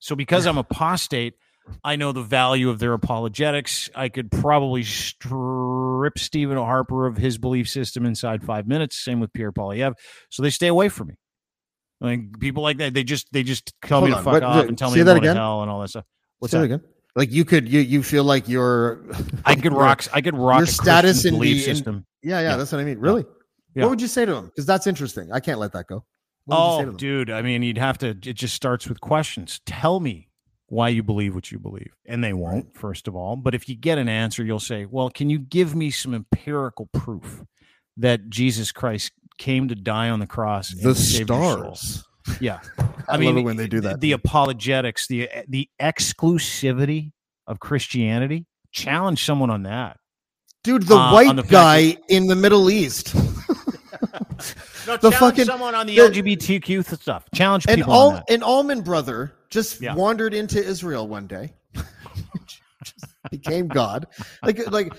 [0.00, 1.34] So because I'm apostate,
[1.84, 3.90] I know the value of their apologetics.
[3.94, 8.96] I could probably strip Stephen Harper of his belief system inside five minutes.
[8.96, 9.94] Same with Pierre Poilievre.
[10.30, 11.14] So they stay away from me.
[12.00, 14.42] Like people like that, they just they just tell me Hold to on, fuck what-
[14.44, 15.36] off and tell me to that go to again?
[15.36, 16.04] hell and all that stuff.
[16.38, 16.68] What's Say that?
[16.68, 16.88] that again?
[17.16, 19.04] Like you could you you feel like your
[19.44, 20.04] I could your- rock.
[20.12, 22.06] I could rock your status Christian in belief the- in- system.
[22.22, 22.56] Yeah, yeah, Yeah.
[22.56, 22.98] that's what I mean.
[22.98, 23.24] Really?
[23.74, 23.84] Yeah.
[23.84, 24.46] What would you say to them?
[24.46, 25.30] Because that's interesting.
[25.32, 26.04] I can't let that go.
[26.46, 26.96] What would you say Oh, to them?
[26.96, 27.30] dude.
[27.30, 28.08] I mean, you'd have to.
[28.08, 29.60] It just starts with questions.
[29.66, 30.28] Tell me
[30.66, 32.76] why you believe what you believe, and they won't.
[32.76, 35.74] First of all, but if you get an answer, you'll say, "Well, can you give
[35.74, 37.42] me some empirical proof
[37.96, 42.04] that Jesus Christ came to die on the cross?" and The your soul?" stars.
[42.40, 42.60] Yeah,
[43.08, 44.00] I, love it when they do that.
[44.00, 47.12] The apologetics, the the exclusivity
[47.46, 48.46] of Christianity.
[48.72, 49.96] Challenge someone on that.
[50.64, 53.14] Dude, the uh, white the guy in the Middle East.
[54.86, 57.24] No, The challenge fucking- someone on the, the- LGBTQ stuff.
[57.34, 58.30] Challenge people on all that.
[58.30, 59.94] an Allman brother just Yeah.
[59.94, 61.52] wandered into Israel one day.
[63.30, 64.06] Became God.
[64.42, 64.92] Like like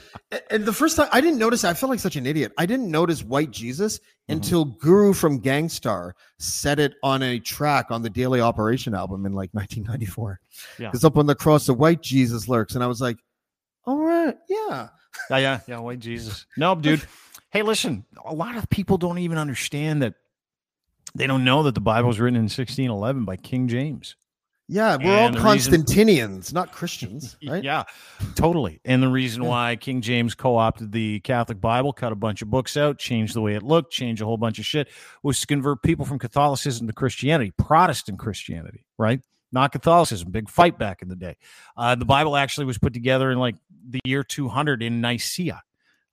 [0.51, 2.51] and the first time I didn't notice I felt like such an idiot.
[2.57, 4.35] I didn't notice white Jesus Mm-hmm.
[4.37, 9.25] until Guru from Gang Starr said it on a track on the Daily Operation album
[9.25, 10.39] in like 1994.
[10.77, 10.87] Yeah.
[10.89, 13.17] Because up on the cross the white Jesus lurks and I was like,
[13.85, 14.89] "All right, yeah."
[15.31, 15.79] Yeah, yeah, yeah.
[15.79, 16.45] White Jesus.
[16.57, 17.01] No, dude.
[17.49, 18.05] Hey, listen.
[18.23, 20.13] A lot of people don't even understand that.
[21.15, 24.15] They don't know that the Bible was written in 1611 by King James.
[24.71, 27.63] Yeah, we're all And reason- Constantinians, not Christians, right?
[27.63, 27.85] Yeah,
[28.35, 28.79] totally.
[28.85, 32.77] And the reason why King James co-opted the Catholic Bible, cut a bunch of books
[32.77, 34.87] out, changed the way it looked, changed a whole bunch of shit,
[35.23, 39.21] was to convert people from Catholicism to Christianity, Protestant Christianity, right?
[39.51, 40.29] Not Catholicism.
[40.29, 41.37] Big fight back in the day.
[41.75, 43.55] Uh, the Bible actually was put together in like
[43.89, 45.63] the year 200 in Nicaea,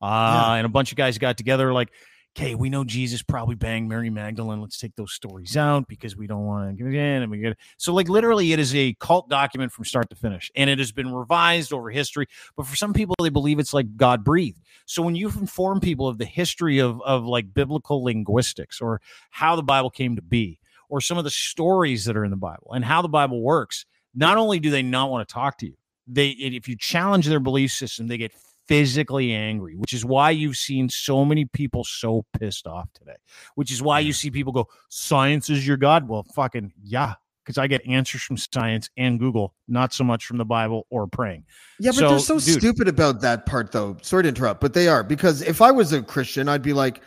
[0.00, 0.06] uh,
[0.48, 0.52] Yeah.
[0.54, 1.90] and a bunch of guys got together like.
[2.36, 4.60] Okay, we know Jesus probably banged Mary Magdalene.
[4.60, 7.22] Let's take those stories out because we don't want to get in.
[7.22, 10.50] And we get so like literally, it is a cult document from start to finish,
[10.54, 12.26] and it has been revised over history.
[12.54, 14.60] But for some people, they believe it's like God breathed.
[14.84, 19.00] So when you inform people of the history of of like biblical linguistics or
[19.30, 20.58] how the Bible came to be,
[20.90, 23.86] or some of the stories that are in the Bible and how the Bible works,
[24.14, 25.74] not only do they not want to talk to you,
[26.06, 28.32] they if you challenge their belief system, they get
[28.68, 33.16] physically angry, which is why you've seen so many people so pissed off today.
[33.55, 37.14] Which is why you see people go, "Science is your god." Well, fucking yeah,
[37.44, 41.06] because I get answers from science and Google, not so much from the Bible or
[41.06, 41.44] praying.
[41.78, 43.97] Yeah, but So, they're so dude- stupid about that part, though.
[44.02, 47.02] Sorry to interrupt, but they are because if I was a Christian, I'd be like,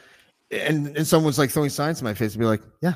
[0.52, 2.96] and and someone's like throwing science in my face and be like, yeah,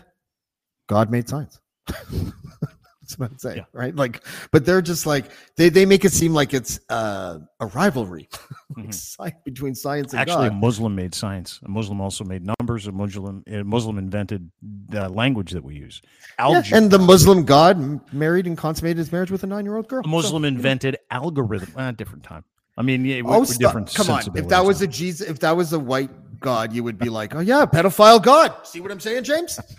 [0.88, 1.60] God made science.
[3.18, 3.64] That's what I'd say, Yeah.
[3.74, 3.96] right?
[3.96, 5.26] Like, but they're just like
[5.56, 8.28] they they make it seem like it's uh, a rivalry
[8.78, 8.94] like Mhm.
[8.94, 11.60] sci- between science and Actually, a Muslim made science.
[11.64, 12.88] A Muslim also made numbers.
[12.88, 14.52] A Muslim, a Muslim invented
[14.90, 16.02] the language that we use.
[16.40, 16.78] Yeah, Algebra.
[16.78, 20.02] and the Muslim God married and consummated his marriage with a nine year old girl.
[20.04, 21.70] a Muslim invented algorithm.
[21.78, 22.44] Ah, different time.
[22.76, 23.94] I mean, yeah, Oh, we're different.
[23.94, 24.24] Come on!
[24.36, 26.10] If that was a Jesus, if that was a white
[26.44, 29.60] God, you would be like, "Oh yeah, pedophile God." See what I'm saying, James?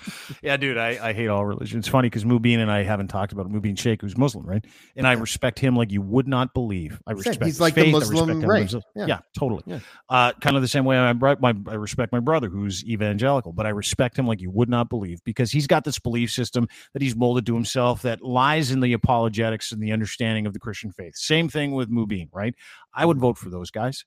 [0.42, 1.78] Yeah, dude, I, I hate all religion.
[1.78, 3.52] It's funny because Mubin and I haven't talked about it.
[3.52, 4.64] Mubin Sheikh, who's Muslim, right?
[4.96, 7.00] And I respect him like you would not believe.
[7.06, 8.60] I respect He's like the faith, I Muslim respect how he Ray.
[8.60, 9.06] lives- Yeah.
[9.06, 9.18] Yeah.
[9.38, 9.62] totally.
[9.66, 9.78] Yeah.
[10.08, 13.64] Uh, kind of the same way I, my, I respect my brother who's evangelical, but
[13.66, 17.00] I respect him like you would not believe because he's got this belief system that
[17.02, 20.90] he's molded to himself that lies in the apologetics and the understanding of the Christian
[20.92, 21.16] faith.
[21.16, 22.54] Same thing with Mubin, right?
[22.92, 24.04] I would vote for those guys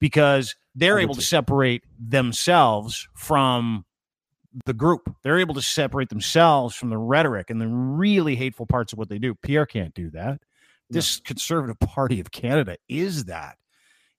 [0.00, 3.84] because they're able to separate themselves from
[4.64, 5.14] the group.
[5.22, 9.08] They're able to separate themselves from the rhetoric and the really hateful parts of what
[9.08, 9.34] they do.
[9.34, 10.40] Pierre can't do that.
[10.88, 13.58] This Conservative Party of Canada is that.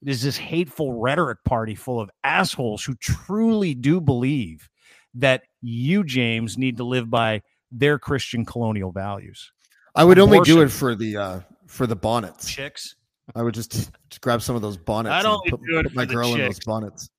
[0.01, 4.69] It is this hateful rhetoric party full of assholes who truly do believe
[5.15, 7.41] that you, James, need to live by
[7.71, 9.51] their Christian colonial values.
[9.95, 12.47] I would only do it for the uh for the bonnets.
[12.47, 12.95] Chicks.
[13.35, 13.71] I would just,
[14.09, 15.13] just grab some of those bonnets.
[15.13, 17.09] I'd and only put, do it put my for the girl in those bonnets.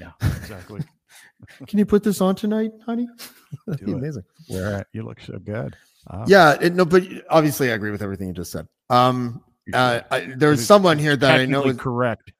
[0.00, 0.82] Yeah, exactly.
[1.66, 3.08] Can you put this on tonight, honey?
[3.66, 3.96] That'd be it.
[3.96, 4.24] amazing.
[4.48, 5.76] Where you look so good.
[6.10, 6.24] Wow.
[6.26, 8.66] Yeah, it, no, but obviously I agree with everything you just said.
[8.90, 12.32] Um, uh, I, there's someone here that I know is correct.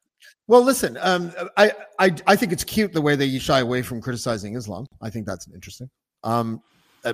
[0.47, 3.83] Well, listen, um, I, I I think it's cute the way that you shy away
[3.83, 4.87] from criticizing Islam.
[5.03, 5.91] I think that's interesting.
[6.23, 6.63] Um,
[7.07, 7.13] uh,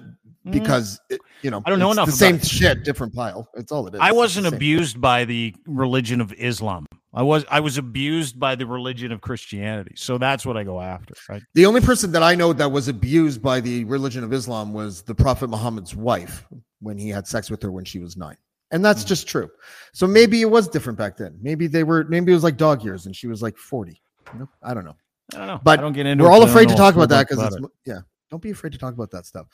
[0.50, 1.62] because it, you know Mm.
[1.66, 2.46] I don't know it's enough The same it.
[2.46, 3.48] shit, different pile.
[3.54, 4.00] It's all it is.
[4.00, 6.86] I wasn't abused by the religion of Islam.
[7.14, 9.94] I was I was abused by the religion of Christianity.
[9.96, 11.42] So that's what I go after, right?
[11.54, 15.02] The only person that I know that was abused by the religion of Islam was
[15.02, 16.44] the Prophet Muhammad's wife
[16.80, 18.36] when he had sex with her when she was nine.
[18.72, 18.84] And Mm.
[18.84, 19.48] that's just true.
[19.92, 21.38] So maybe it was different back then.
[21.42, 22.04] Maybe they were.
[22.08, 24.00] Maybe it was like dog years, and she was like forty.
[24.32, 24.48] You know?
[24.62, 24.96] I don't know.
[25.34, 25.60] I don't know.
[25.62, 27.08] But I don't get into We're it all 'cause I don't afraid to talk about
[27.10, 28.00] that because it's yeah.
[28.30, 29.46] Don't be afraid to talk about that stuff.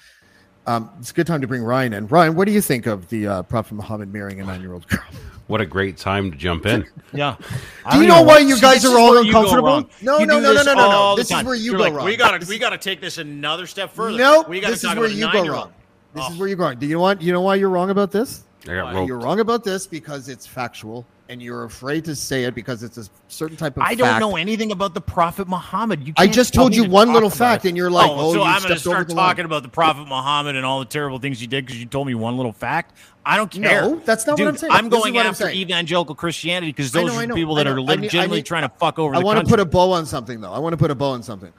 [0.68, 2.06] Um, it's a good time to bring Ryan in.
[2.08, 5.00] Ryan, what do you think of the uh, Prophet Muhammad marrying a nine-year-old girl?
[5.48, 6.86] What a great time to jump in.
[7.14, 7.36] Yeah.
[7.90, 9.88] Do you know why you See, guys are all where you go uncomfortable?
[10.02, 10.80] No, no, no, no, no, no, no.
[10.82, 12.04] all the This is where you You're go like, wrong.
[12.04, 14.18] We got to we got to take this another step further.
[14.18, 15.72] No, we got this to is talk where about you go wrong.
[16.12, 16.32] This Oh.
[16.34, 16.78] is where you're going.
[16.78, 17.22] Do you know what?
[17.22, 18.44] You know why you're wrong about this?
[18.64, 22.54] I got You're wrong about this because it's factual, and you're afraid to say it
[22.54, 23.82] because it's a certain type of.
[23.82, 24.20] I don't fact.
[24.20, 26.06] know anything about the Prophet Muhammad.
[26.06, 27.68] You I just told you to one little fact, it.
[27.68, 29.62] and you're like, oh, "Oh, so you I'm going to start the line." talking about
[29.62, 32.36] the Prophet Muhammad and all the terrible things he did because you told me one
[32.36, 32.96] little fact.
[33.26, 33.82] I don't care.
[33.82, 34.72] No, that's not what I'm saying.
[34.72, 35.58] I'm This going I'm after saying.
[35.58, 37.86] evangelical Christianity because I those know, I are people that are know.
[37.86, 40.40] I I legitimately trying to fuck over I want to put a bow on something
[40.40, 40.52] though.
[40.52, 41.52] I want to put a bow on something.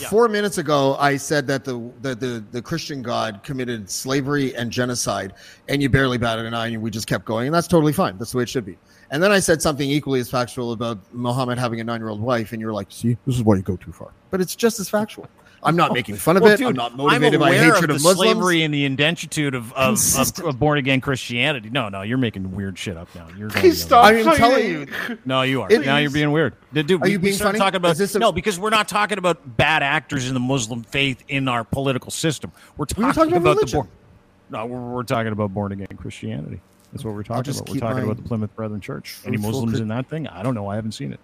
[0.00, 0.08] Yeah.
[0.08, 4.70] Four minutes ago, I said that the, the the the Christian God committed slavery and
[4.70, 5.34] genocide,
[5.68, 8.18] and you barely batted an eye, and we just kept going, and that's totally fine.
[8.18, 8.76] That's the way it should be.
[9.14, 12.60] And then I said something equally as factual about Muhammad having a nine-year-old wife, and
[12.60, 15.28] you're like, "See, this is why you go too far." But it's just as factual.
[15.62, 16.56] I'm not oh, making fun of Well, it.
[16.56, 18.32] dude, I'm not motivated by hatred of of, Muslims.
[18.32, 21.70] slavery and the indentitude of, of, of, of born again Christianity.
[21.70, 23.28] No, no, you're making weird shit up now.
[23.38, 24.04] You're going Please stop.
[24.06, 24.86] I'm telling you,
[25.24, 25.70] No, you are.
[25.70, 26.56] It now is- you're being weird.
[26.72, 27.70] Dude, dude, Are we, you we being started funny?
[27.70, 31.22] talking about a- no, because we're not talking about bad actors in the Muslim faith
[31.28, 32.50] in our political system.
[32.76, 33.88] We're talking, We were talking about the born.
[34.50, 36.60] No, we're, we're talking about born again Christianity.
[36.94, 37.68] That's what we're talking about.
[37.68, 39.18] We're talking about the Plymouth Brethren Church.
[39.26, 40.28] Any Muslims in that thing?
[40.28, 40.68] I don't know.
[40.68, 41.18] I haven't seen it.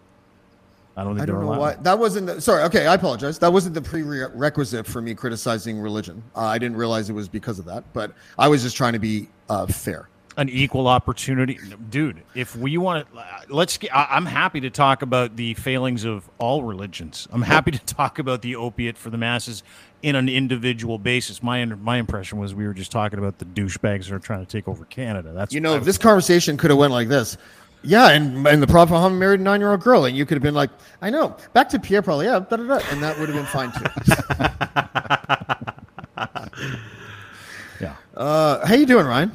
[0.97, 1.60] I don't think I they're don't know allowed.
[1.60, 2.26] why that wasn't.
[2.26, 3.38] The, sorry, okay, I apologize.
[3.38, 6.24] That wasn't the prerequisite for me criticizing religion.
[6.34, 8.98] Uh, I didn't realize it was because of that, but I was just trying to
[8.98, 10.09] be uh, fair.
[10.41, 11.59] An equal opportunity
[11.91, 16.05] dude if we want to let's get I- i'm happy to talk about the failings
[16.05, 19.62] of all religions i'm happy to talk about the opiate for the masses
[20.03, 24.09] in an individual basis my my impression was we were just talking about the douchebags
[24.09, 26.93] that are trying to take over canada that's You know, this conversation could have went
[26.95, 27.37] like this,
[27.83, 30.37] yeah, and and the Prophet Muhammad married a nine year old girl, and you could
[30.37, 30.71] have been like,
[31.03, 31.37] I know.
[31.53, 33.85] Back to Pierre, probably, yeah, da, da, da, and that would have been fine too.
[37.81, 39.33] yeah uh, how you doing, Ryan?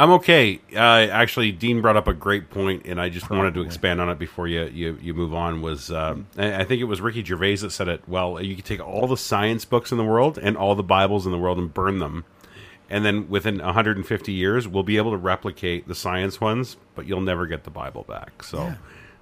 [0.00, 0.58] I'm okay.
[0.74, 4.08] Uh, actually, Dean brought up a great point, and I just wanted to expand on
[4.08, 5.60] it before you you, you move on.
[5.60, 8.42] Was um, I think it was Ricky Gervais that said it well.
[8.42, 11.32] You could take all the science books in the world and all the Bibles in
[11.32, 12.24] the world and burn them,
[12.88, 17.20] and then within 150 years, we'll be able to replicate the science ones, but you'll
[17.20, 18.42] never get the Bible back.
[18.42, 18.74] So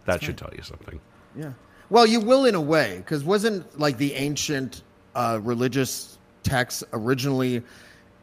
[0.04, 1.00] that should tell you something.
[1.34, 1.54] Yeah.
[1.90, 4.84] Well, you will in a way, because wasn't like the ancient
[5.16, 7.64] uh, religious texts originally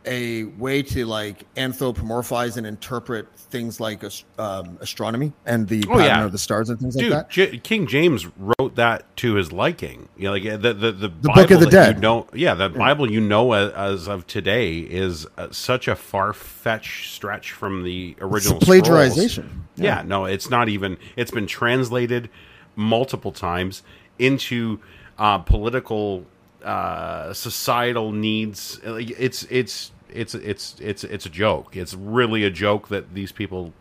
[0.08, 4.04] a way to like anthropomorphize and interpret things like
[4.38, 6.26] um, astronomy and the Oh, pattern yeah.
[6.26, 7.30] of the stars and things Dude, like that.
[7.32, 10.10] J- King James wrote that to his liking.
[10.18, 11.96] You know, like the the the, Book of the Dead.
[11.96, 15.96] You know, yeah, the Bible you know as, as of today is uh, such a
[15.96, 19.30] far fetched stretch from the original plagiarization.
[19.46, 19.52] scrolls.
[19.78, 20.04] Yeah.
[20.06, 20.98] no, it's not even.
[21.16, 22.30] It's been translated
[22.76, 23.84] multiple times
[24.20, 24.80] into
[25.18, 26.26] uh, political,
[26.64, 28.80] uh, societal needs.
[28.84, 31.76] It's it's it's it's it's it's a joke.
[31.76, 33.74] It's really a joke that these people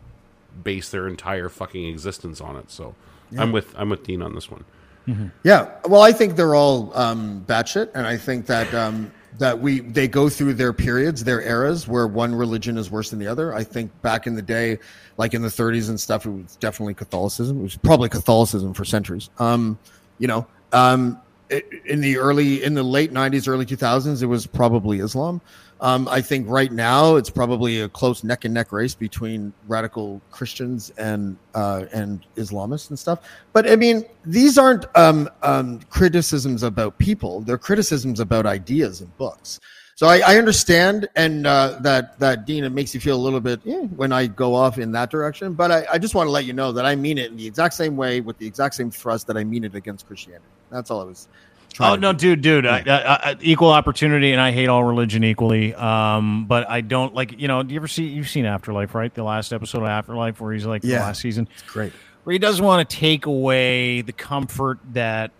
[0.63, 2.71] base their entire fucking existence on it.
[2.71, 2.95] So
[3.37, 4.65] I'm with I'm with Dean on this one.
[5.43, 9.81] Yeah, well, I think they're all um, batshit, and I think that um, that we
[9.81, 13.53] they go through their periods, their eras, where one religion is worse than the other.
[13.53, 14.79] I think back in the day,
[15.17, 17.59] like in the 30s and stuff, it was definitely Catholicism.
[17.59, 19.29] It was probably Catholicism for centuries.
[19.37, 19.77] Um,
[20.17, 21.19] you know, um,
[21.85, 25.41] in the early, in the late 90s, early 2000s, it was probably Islam.
[25.81, 30.21] Um, I think right now it's probably a close neck and neck race between radical
[30.31, 33.19] Christians and uh, and Islamists and stuff.
[33.51, 39.15] But I mean, these aren't um, um, criticisms about people; they're criticisms about ideas and
[39.17, 39.59] books.
[39.95, 43.39] So I, I understand, and uh, that that Dean, it makes you feel a little
[43.39, 45.53] bit eh, when I go off in that direction.
[45.53, 47.47] But I, I just want to let you know that I mean it in the
[47.47, 50.45] exact same way, with the exact same thrust that I mean it against Christianity.
[50.69, 51.29] That's all I was.
[51.75, 52.35] Trying Oh no, do.
[52.35, 55.73] dude, dude, I, I, I, equal opportunity, and I hate all religion equally.
[55.75, 59.13] Um, but I don't like, you know, do you ever see you've seen Afterlife, right?
[59.13, 61.01] The last episode of Afterlife, where he's like the Yeah.
[61.03, 61.93] last season, Great.
[62.23, 65.31] where he doesn't want to take away the comfort that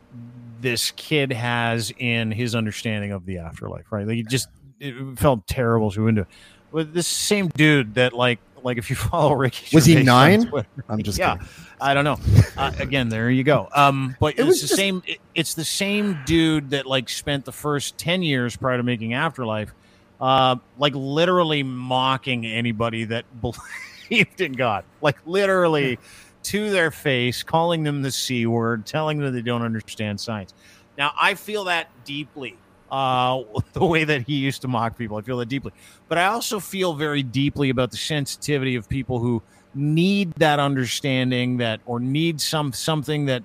[0.62, 4.06] this kid has in his understanding of the afterlife, right?
[4.08, 4.50] Like he just
[4.80, 6.28] it felt terrible to into.
[6.72, 10.42] With this same dude that like like if you follow Ricky, Was he Gervais on
[10.50, 10.52] nine?
[10.90, 11.48] I'm just yeah, kidding.
[11.80, 12.18] I don't know.
[12.58, 13.70] Uh, again, there you go.
[13.74, 15.04] Um, but It it's was the just- same.
[15.06, 19.14] it- it's the same dude that like spent the first ten years prior to making
[19.14, 19.74] Afterlife,
[20.20, 25.98] uh, like literally mocking anybody that believed in God, like literally
[26.44, 30.54] to their face, calling them the c word, telling them they don't understand science.
[30.98, 32.56] Now, I feel that deeply.
[32.92, 33.44] Uh,
[33.74, 35.72] the way that he used to mock people, I feel that deeply.
[36.08, 39.42] But I also feel very deeply about the sensitivity of people who
[39.74, 43.44] need that understanding that or need some something that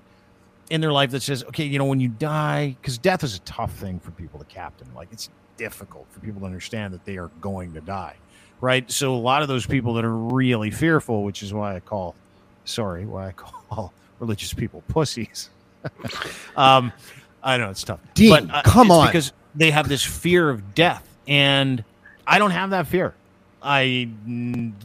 [0.69, 3.39] in their life that says okay you know when you die because death is a
[3.41, 4.87] tough thing for people to captain.
[4.95, 8.15] Like it's difficult for people to understand that they are going to die
[8.61, 8.89] right?
[8.91, 12.15] So a lot of those people that are really fearful which is why i call
[12.63, 15.49] sorry why i call religious people pussies.
[16.55, 16.93] Um
[17.43, 19.07] i know it's tough Dean, but uh, come on.
[19.07, 21.83] because they have this fear of death and
[22.25, 23.13] i don't have that fear
[23.61, 24.09] I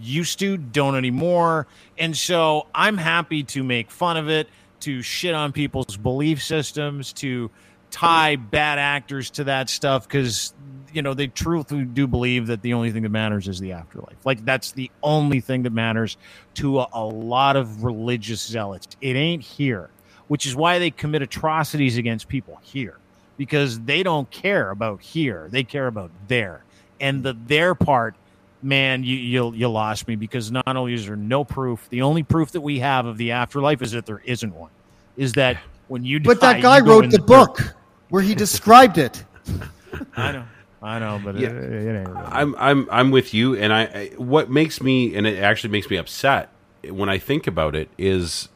[0.01, 1.67] used to, don't anymore.
[1.99, 4.49] And so I'm happy to make fun of it,
[4.81, 7.51] to shit on people's belief systems, to
[7.91, 10.53] tie bad actors to that stuff because,
[10.93, 14.27] you know, they truly do believe that the only thing that matters is the afterlife.
[14.27, 16.19] Like, that's the only thing that matters
[16.55, 18.89] to a, a lot of religious zealots.
[19.01, 19.89] It ain't here,
[20.29, 22.99] which is why they commit atrocities against people here
[23.37, 26.65] because they don't care about here, they care about there.
[27.01, 28.15] And the there part
[28.63, 32.23] man, you you you lost me because not only is there no proof, the only
[32.23, 34.71] proof that we have of the afterlife is that there isn't one.
[35.17, 35.59] Is that
[35.89, 37.27] when you But die, that guy wrote in the dirt.
[37.27, 37.75] book
[38.09, 39.25] where he described it.
[40.17, 40.45] I know,
[40.83, 41.49] I know, but Yeah.
[41.49, 42.09] it, it ain't.
[42.09, 42.23] Really.
[42.25, 45.89] I'm I'm I'm with you, and I, I what makes me and it actually makes
[45.91, 46.51] me upset
[46.89, 48.49] when I think about it is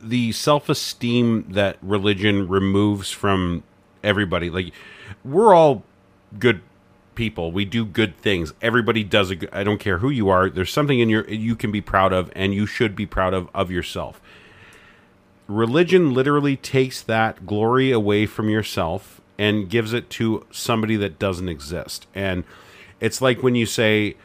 [0.00, 3.62] the self esteem that religion removes from
[4.02, 4.50] everybody.
[4.50, 4.72] Like
[5.24, 5.82] we're all
[6.38, 6.62] good
[7.14, 7.52] people.
[7.52, 8.54] We do good things.
[8.62, 10.48] Everybody does a I don't care who you are.
[10.48, 13.48] There's something in your you can be proud of and you should be proud of
[13.54, 14.20] of yourself.
[15.46, 21.48] Religion literally takes that glory away from yourself and gives it to somebody that doesn't
[21.48, 22.06] exist.
[22.14, 22.44] And
[23.00, 24.16] it's like when you say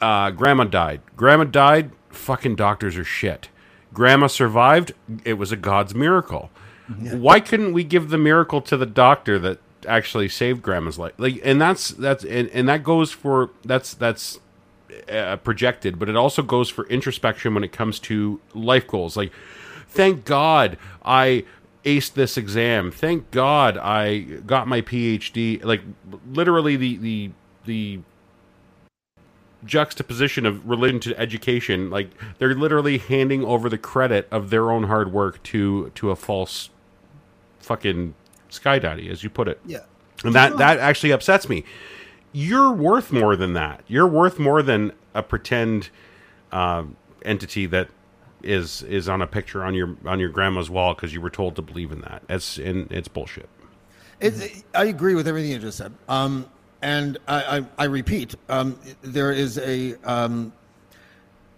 [0.00, 1.02] uh, grandma died.
[1.16, 3.48] Grandma died, fucking doctors are shit.
[3.92, 4.92] Grandma survived,
[5.24, 6.50] it was a God's miracle.
[6.88, 11.12] Why couldn't we give the miracle to the doctor that actually saved grandma's life?
[11.18, 14.40] Like and that's that's and, and that goes for that's that's
[15.08, 19.16] uh, projected, but it also goes for introspection when it comes to life goals.
[19.16, 19.32] Like,
[19.88, 21.44] thank God I
[21.84, 22.90] aced this exam.
[22.90, 25.64] Thank God I got my PhD.
[25.64, 25.82] Like,
[26.30, 27.30] literally the the
[27.66, 28.00] the
[29.64, 31.90] juxtaposition of religion to education.
[31.90, 36.16] Like, they're literally handing over the credit of their own hard work to to a
[36.16, 36.70] false
[37.60, 38.14] fucking
[38.48, 39.60] sky daddy, as you put it.
[39.66, 39.80] Yeah.
[40.24, 41.64] And that that actually upsets me.
[42.32, 43.82] You're worth more than that.
[43.88, 45.90] You're worth more than a pretend
[46.52, 47.88] um, entity that
[48.42, 51.56] is is on a picture on your on your grandma's wall because you were told
[51.56, 52.22] to believe in that.
[52.28, 53.48] It's and it's bullshit.
[54.20, 55.94] It, I agree with everything you just said.
[56.08, 56.46] Um,
[56.82, 60.52] and I, I, I repeat, um, there is a um,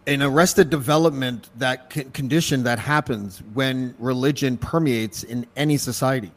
[0.07, 6.33] an arrested development that con- condition that happens when religion permeates in any society.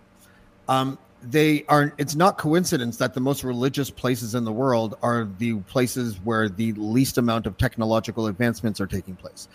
[0.68, 1.94] Um, they are.
[1.98, 6.50] It's not coincidence that the most religious places in the world are the places where
[6.50, 9.48] the least amount of technological advancements are taking place.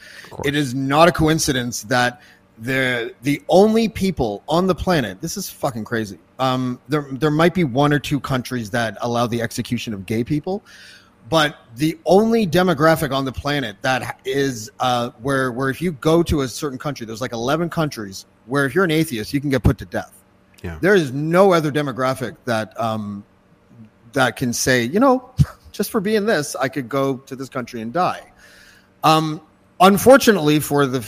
[0.44, 2.20] It is not a coincidence that
[2.60, 5.20] the the only people on the planet.
[5.20, 6.18] This is fucking crazy.
[6.38, 10.22] Um, there there might be one or two countries that allow the execution of gay
[10.22, 10.62] people,
[11.30, 16.22] but the only demographic on the planet that is uh, where where if you go
[16.22, 19.48] to a certain country, there's like 11 countries where if you're an atheist, you can
[19.48, 20.12] get put to death.
[20.62, 20.78] Yeah.
[20.82, 23.24] There is no other demographic that um,
[24.12, 25.30] that can say, you know,
[25.72, 28.32] just for being this, I could go to this country and die.
[29.02, 29.40] Um,
[29.80, 31.00] unfortunately, for the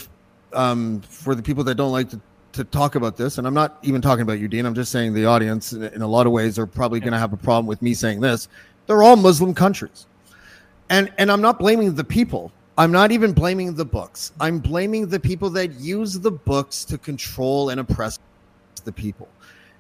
[0.55, 2.21] um, for the people that don't like to,
[2.53, 4.67] to talk about this, and I'm not even talking about you, Dean.
[4.67, 7.19] I'm just saying the audience, in, in a lot of ways, are probably going to
[7.19, 8.49] have a problem with me saying this.
[8.87, 10.07] They're all Muslim countries,
[10.91, 12.53] and and I'm not blaming the people.
[12.79, 14.33] I'm not even blaming the books.
[14.41, 18.19] I'm blaming the people that use the books to control and oppress
[18.85, 19.29] the people.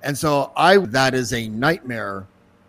[0.02, 2.26] And so I that is a nightmare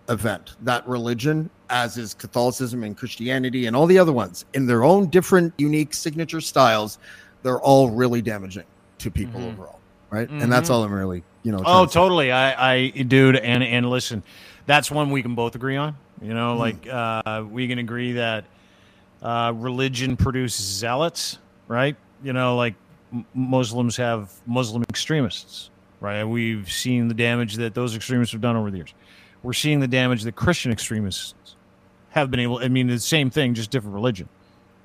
[0.10, 0.56] event.
[0.62, 5.08] That religion, as is Catholicism and Christianity and all the other ones, in their own
[5.10, 7.00] different, unique signature styles,
[7.44, 8.64] they're all really damaging
[9.00, 9.54] to people Mhm.
[9.54, 9.80] overall.
[10.10, 10.30] Right.
[10.30, 11.62] And that's all I'm really, you know.
[11.66, 12.32] Oh, to totally.
[12.32, 14.22] I, I, dude, and and listen,
[14.68, 15.96] that's one we can both agree on.
[16.22, 18.46] You know, like uh, we can agree that
[19.24, 21.96] uh, religion produces zealots, right?
[22.24, 22.76] You know, like
[23.12, 26.24] m- Muslims have Muslim extremists, right?
[26.24, 28.94] We've seen the damage that those extremists have done over the years.
[29.42, 31.34] We're seeing the damage that Christian extremists
[32.12, 32.60] have been able.
[32.60, 34.30] I mean, the same thing, just different religion.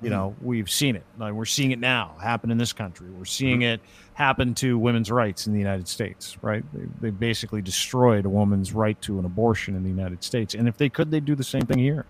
[0.01, 1.03] You know, we've seen it.
[1.17, 3.09] Like, we're seeing it now happen in this country.
[3.09, 3.81] We're seeing it
[4.13, 6.63] happen to women's rights in the United States, right?
[6.73, 10.53] They, they basically destroyed a woman's right to an abortion in the United States.
[10.53, 12.05] And if they could, they'd do the same thing here.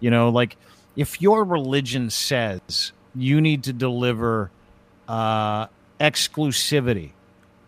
[0.00, 0.56] You know, like
[0.96, 4.50] if your religion says you need to deliver
[5.06, 5.66] uh,
[6.00, 7.10] exclusivity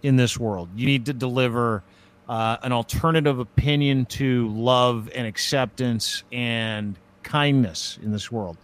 [0.03, 1.83] in this world, you need to deliver
[2.29, 8.57] uh, an alternative opinion to love and acceptance and kindness in this world.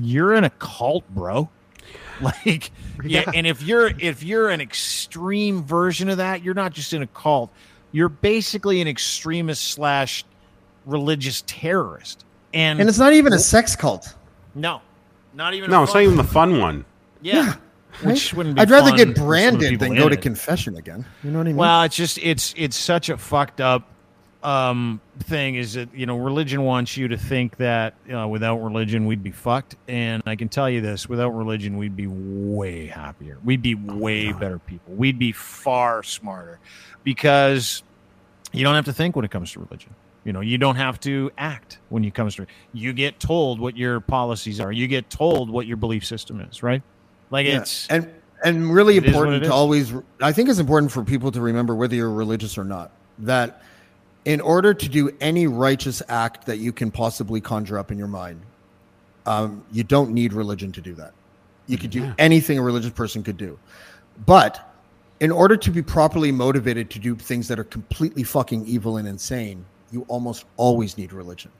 [0.00, 1.48] You're in a cult, bro.
[2.20, 2.70] Like,
[3.02, 7.02] yeah, and if you're if you're an extreme version of that, you're not just in
[7.02, 7.50] a cult.
[7.90, 10.24] You're basically an extremist slash
[10.86, 12.24] religious terrorist.
[12.54, 14.14] And, And it's not even a sex cult.
[14.54, 14.82] no,
[15.34, 15.68] not even.
[15.70, 16.84] a No, it's not even the fun one.
[17.22, 17.54] Yeah,
[18.02, 20.22] which wouldn't be I'd rather get for some of the branded than go to it.
[20.22, 21.04] confession again.
[21.24, 21.56] You know what I mean?
[21.56, 23.88] Well, it's just it's it's such a fucked up
[24.44, 29.06] um thing is that you know religion wants you to think that uh, without religion
[29.06, 29.76] we'd be fucked.
[29.88, 33.38] And i can tell you this without religion we'd be way happier.
[33.44, 34.94] We'd be way better people.
[34.94, 36.58] We'd be far smarter.
[37.04, 37.82] Because
[38.52, 39.94] you don't have to think when it comes to religion.
[40.24, 43.76] You know you don't have to act when it comes to you get told what
[43.76, 44.70] your policies are.
[44.70, 46.82] You get told what your belief system is right?
[47.30, 47.60] Like Yeah.
[47.60, 48.08] it's and
[48.44, 49.52] and really it important to is.
[49.52, 52.90] always i think it's important for people to remember whether you're religious or not
[53.20, 53.62] that
[54.24, 58.08] in order to do any righteous act that you can possibly conjure up in your
[58.08, 58.40] mind
[59.26, 61.12] um, you don't need religion to do that
[61.66, 63.58] you could do anything a religious person could do
[64.26, 64.68] but
[65.20, 69.06] in order to be properly motivated to do things that are completely fucking evil and
[69.06, 71.50] insane you almost always need religion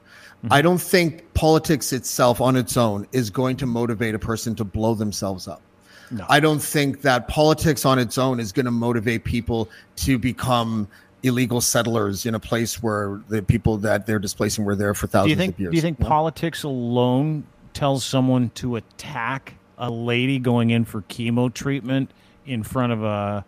[0.42, 0.52] Mm-hmm.
[0.52, 4.64] I don't think politics itself on its own is going to motivate a person to
[4.64, 5.62] blow themselves up.
[6.10, 6.26] No.
[6.28, 10.88] I don't think that politics on its own is going to motivate people to become
[11.22, 15.26] illegal settlers in a place where the people that they're displacing were there for thousands
[15.26, 15.70] do you think of years.
[15.70, 16.08] do you think know?
[16.08, 17.44] politics alone
[17.74, 22.10] tells someone to attack a lady going in for chemo treatment
[22.46, 23.44] in front of a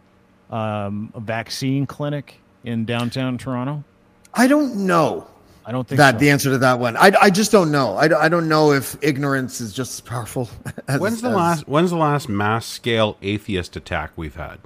[0.54, 3.82] um, a vaccine clinic in downtown Toronto?
[4.32, 5.26] I don't know
[5.66, 6.18] I don't think that so.
[6.18, 6.96] the answer to that one.
[6.96, 7.96] I, I just don't know.
[7.96, 10.50] I, I don't know if ignorance is just as powerful.
[10.88, 14.58] As, When's the as last When's the last mass scale atheist attack we've had?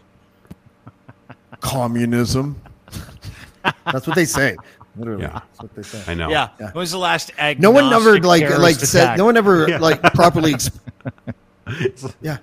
[1.60, 2.60] communism?
[3.92, 4.56] That's what they say.
[4.96, 5.40] Literally, Yeah.
[5.40, 6.02] that's what they say.
[6.06, 6.28] I know.
[6.28, 6.48] yeah.
[6.58, 6.66] Yeah.
[6.66, 9.16] When was the last agnostic No one ever like terrorist like said.
[9.16, 10.54] No one ever like properly.
[10.54, 10.78] Exp-
[12.20, 12.38] yeah.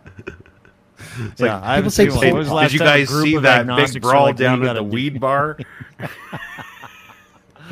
[1.37, 2.37] yeah, I haven't people say seen one.
[2.39, 5.19] Was the Did you guys see that big brawl like, down at the do- weed
[5.21, 5.57] bar?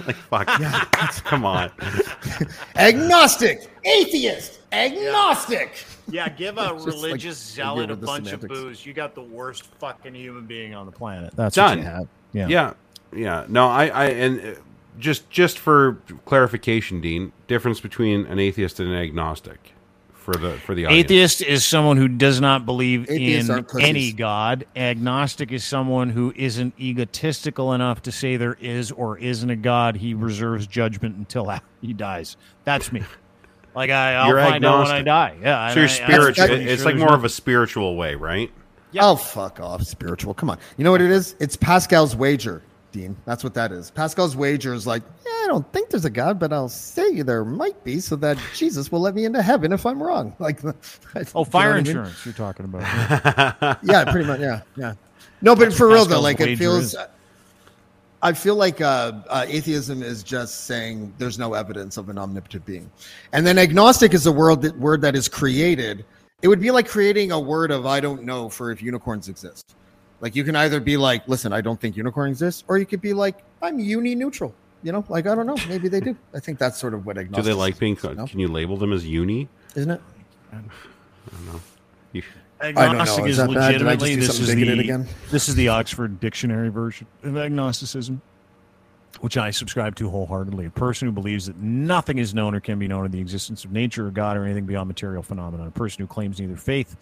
[0.05, 0.47] like fuck.
[0.59, 0.83] Yeah.
[1.23, 1.71] Come on.
[2.75, 5.85] Agnostic, atheist, agnostic.
[6.09, 8.43] Yeah, give a Just like religious zealot a bunch semantics.
[8.43, 8.85] of booze.
[8.85, 11.33] You got the worst fucking human being on the planet.
[11.35, 11.77] That's Done.
[11.77, 12.07] what you have.
[12.33, 12.47] Yeah.
[12.49, 12.73] Yeah.
[13.15, 13.45] Yeah.
[13.47, 14.59] No, I, I, and uh,
[14.99, 19.73] just, just for clarification, Dean, difference between an atheist and an agnostic.
[20.13, 21.05] for the for the audience.
[21.05, 24.65] Atheist is someone who does not believe Atheists in any God.
[24.75, 29.97] Agnostic is someone who isn't egotistical enough to say there is or isn't a God.
[29.97, 32.37] He reserves judgment until he dies.
[32.63, 33.03] That's me.
[33.75, 35.05] Like I, I'll You're find out when I agnostic.
[35.05, 35.37] die.
[35.41, 35.69] Yeah.
[35.73, 36.45] So you're I- spiritual.
[36.51, 38.49] It's sure like more no- of a spiritual way, right?
[38.91, 39.07] Yeah.
[39.09, 40.35] Oh, fuck off, spiritual.
[40.35, 40.59] Come on.
[40.77, 41.35] You know what it is?
[41.39, 42.61] It's Pascal's wager,
[42.93, 43.17] Dean.
[43.25, 43.91] That's what that is.
[43.91, 47.43] Pascal's wager is like, yeah, I don't think there's a God, but I'll say there
[47.43, 50.33] might be so that Jesus will let me into heaven if I'm wrong.
[50.39, 50.59] Like,
[51.35, 52.25] Oh, fire insurance.
[52.25, 52.81] You're talking about.
[53.83, 54.39] yeah, pretty much.
[54.39, 54.93] Yeah, yeah.
[55.41, 56.93] No, but for real though, like it feels.
[56.93, 56.95] is-
[58.21, 62.65] I feel like uh, uh, atheism is just saying there's no evidence of an omnipotent
[62.65, 62.89] being,
[63.33, 66.05] and then agnostic is a word that word that is created.
[66.41, 69.75] It would be like creating a word of I don't know for if unicorns exist.
[70.23, 73.01] Like you can either be like, listen, I don't think unicorn exists, or you could
[73.01, 74.55] be like, I'm uni neutral.
[74.81, 76.15] You know, like I don't know, maybe they do.
[76.33, 77.43] I think that's sort of what agnostic.
[77.43, 77.77] Do agnostic.
[77.81, 78.17] they like being?
[78.17, 78.25] no?
[78.25, 79.49] Can you label them as uni?
[79.75, 80.01] isn't it?
[80.53, 81.59] I don't know.
[82.61, 83.71] Agnostic Is is that bad?
[83.79, 85.07] Did I just legitimately this is the again?
[85.29, 88.21] this is the Oxford Dictionary version of agnosticism,
[89.19, 90.67] which I subscribe to wholeheartedly.
[90.67, 93.65] A person who believes that nothing is known or can be known of the existence
[93.65, 95.67] of nature or God or anything beyond material phenomena.
[95.67, 96.95] A person who claims neither faith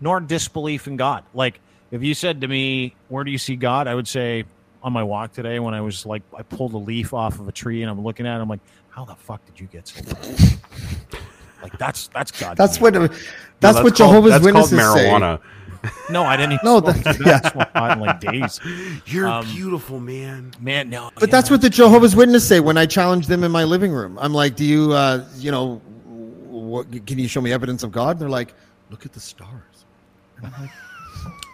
[0.00, 1.22] nor disbelief in God.
[1.34, 4.44] Like if you said to me, "Where do you see God?" I would say
[4.82, 7.52] on my walk today when I was like I pulled a leaf off of a
[7.52, 10.00] tree and I'm looking at it, I'm like, "How the fuck did you get so?"
[10.04, 10.36] low?"
[11.62, 12.56] like that's that's God.
[12.56, 12.82] That's me.
[12.82, 12.94] what.
[12.94, 13.08] No,
[13.60, 15.06] That's what called- Jehovah's that's Witnesses called say.
[15.06, 15.40] marijuana.
[16.10, 16.52] No, I didn't.
[16.54, 16.96] Even No, smoke.
[16.96, 18.60] that- Dude, I haven't smoked pot in like days.
[19.06, 20.52] You're Um, beautiful, man.
[20.60, 21.10] Man, no.
[21.20, 24.18] But that's what the Jehovah's Witnesses say when I challenge them in my living room.
[24.20, 25.76] I'm like, "Do you, uh, you know,
[26.48, 28.54] what, can you show me evidence of God?" They're like,
[28.90, 29.84] "Look at the stars."
[30.38, 30.70] And I'm like,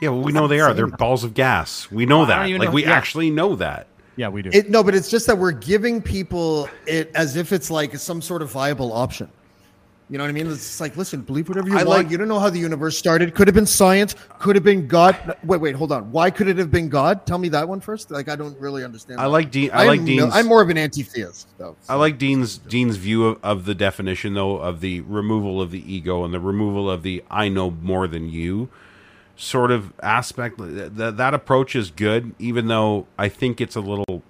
[0.00, 0.72] Yeah, well, we know they are.
[0.72, 1.90] They're balls of gas.
[1.90, 2.48] We know that.
[2.48, 2.92] Like know- we yeah.
[2.92, 3.86] actually know that.
[4.16, 4.50] Yeah, we do.
[4.52, 8.20] it, no, but it's just that we're giving people it as if it's like some
[8.20, 9.30] sort of viable option.
[10.10, 10.50] You know what I mean?
[10.50, 11.88] It's like, listen, believe whatever you I want.
[11.88, 13.32] like- you don't know how the universe started.
[13.34, 14.16] Could have been science.
[14.40, 15.36] Could have been God.
[15.44, 16.10] Wait, wait, hold on.
[16.10, 17.24] Why could it have been God?
[17.24, 18.10] Tell me that one first.
[18.10, 19.20] Like, I don't really understand.
[19.20, 19.28] I that.
[19.30, 19.70] like Dean.
[19.70, 20.34] I I'm like no- Dean's.
[20.34, 21.76] I'm more of an anti-theist, though.
[21.88, 25.94] I like Dean's Dean's view of, of the definition, though, of the removal of the
[25.94, 28.68] ego and the removal of the "I know more than you"
[29.40, 30.56] sort of aspect.
[30.58, 34.22] That that, approach is good, even though I think it's a little.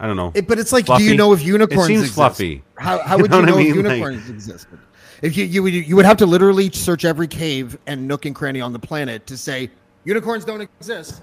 [0.00, 0.30] I don't know.
[0.34, 2.14] It, but it's like, do you know if unicorns It seems exist?
[2.14, 2.62] fluffy.
[2.76, 3.84] How, how You would know you what I know if mean?
[3.84, 4.78] Like- unicorns existed?
[5.20, 8.36] If you you would you would have to literally search every cave and nook and
[8.36, 9.68] cranny on the planet to say
[10.04, 11.22] unicorns don't exist.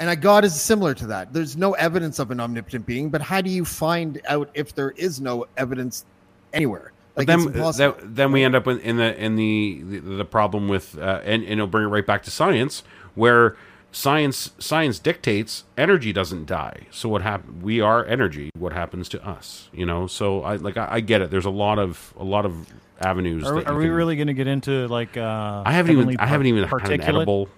[0.00, 1.32] And a god is similar to that.
[1.32, 4.90] There's no evidence of an omnipotent being, but how do you find out if there
[4.92, 6.04] is no evidence
[6.52, 6.90] anywhere?
[7.20, 7.96] Like then, it's impossible.
[8.02, 11.42] then we end up in, in the in the the, the problem with uh, and,
[11.42, 12.82] and it'll bring it right back to science
[13.14, 13.56] where
[13.92, 19.20] science science dictates energy doesn't die so what happen we are energy what happens to
[19.26, 22.22] us you know so i like i, I get it there's a lot of a
[22.22, 22.68] lot of
[23.00, 25.16] avenues are that are we can- really going to get into like?
[25.16, 27.04] Uh, i haven't even heavenly i haven't even par- had an particulate?
[27.08, 27.48] edible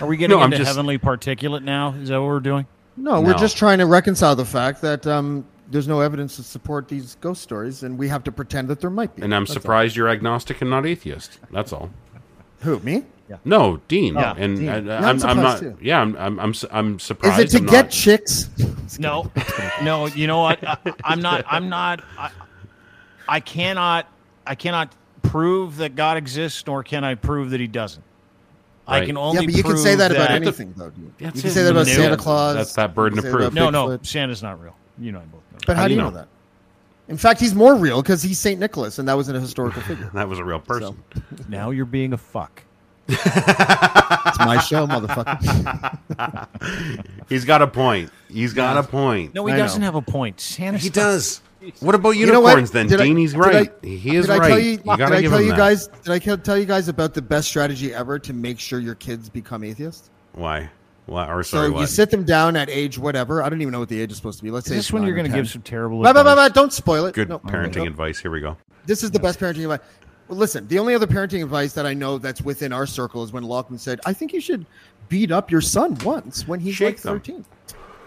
[0.00, 1.92] Are we getting No, into just- heavenly particulate now?
[1.94, 2.66] Is that what we're doing?
[2.96, 6.88] no, we're just trying to reconcile the fact that um, there's no evidence to support
[6.88, 9.22] these ghost stories, and we have to pretend that there might be.
[9.22, 9.62] and i'm That's all.
[9.62, 11.90] surprised you're agnostic and not atheist that's all
[12.60, 13.04] Who me?
[13.28, 13.38] Yeah.
[13.44, 14.68] no dean Yeah, and Dean.
[14.68, 15.78] I, Yeah, I'm, I'm I'm surprised not too.
[15.80, 18.48] yeah i'm i'm i'm, su- I'm Is it to I'm get not- chicks?
[19.00, 19.30] No,
[19.82, 20.06] no.
[20.06, 20.62] You know what?
[20.66, 21.44] I, I'm not.
[21.48, 22.02] I'm not.
[22.16, 22.30] I,
[23.28, 24.06] I cannot.
[24.46, 28.02] I cannot prove that God exists, nor can I prove that He doesn't.
[28.86, 29.40] I can only.
[29.40, 30.90] yeah, but you can say that about anything, though.
[30.90, 31.12] Dude.
[31.18, 31.50] You can it.
[31.50, 32.54] say that about No, Santa Claus.
[32.54, 33.52] that's that burden You can of proof.
[33.52, 33.98] about No, no.
[33.98, 34.06] Bigfoot.
[34.06, 34.76] Santa's not real.
[34.98, 35.40] You know, I both know.
[35.66, 36.16] But how, How do do you you know know?
[36.18, 36.28] that?
[37.08, 40.10] In fact, he's more real because he's Saint Nicholas, and that was an historical figure.
[40.14, 40.96] that was a real person
[41.48, 42.62] Now you're being a fuck.
[44.28, 46.48] It's my show, motherfucker.
[47.28, 48.10] He's got a point.
[48.28, 49.34] He's got a point.
[49.34, 49.84] No, he I doesn't know.
[49.86, 50.40] have a point.
[50.40, 50.78] Santa.
[50.78, 51.40] he does.
[51.80, 52.50] What about You know what?
[52.50, 52.86] unicorns then?
[52.86, 53.72] Did I- he's did I- right.
[53.82, 54.48] he is did I right.
[54.48, 55.56] Tell you, you did I tell you that.
[55.56, 55.86] guys?
[56.04, 59.28] Did I tell you guys about the best strategy ever to make sure your kids
[59.28, 60.10] become atheists?
[60.32, 60.68] Why?
[61.06, 61.26] Why?
[61.32, 61.80] Or sorry, so what?
[61.82, 63.42] you sit them down at age whatever.
[63.42, 64.50] I don't even know what the age is supposed to be.
[64.50, 66.12] Let's Is say this it's when you're going going to to give some terrible Blah,
[66.12, 66.50] blah, blah, advice?
[66.52, 67.14] blah, Don't spoil it.
[67.14, 67.84] Good No, parenting no.
[67.84, 68.18] advice.
[68.18, 68.56] Here we go.
[68.86, 69.80] This is the best parenting advice.
[70.28, 73.32] Well, listen, the only other parenting advice that I know that's within our circle is
[73.32, 74.66] when Lachlan said, "I think you should
[75.08, 77.20] beat up your son once when he's Shake like them.
[77.20, 77.44] 13."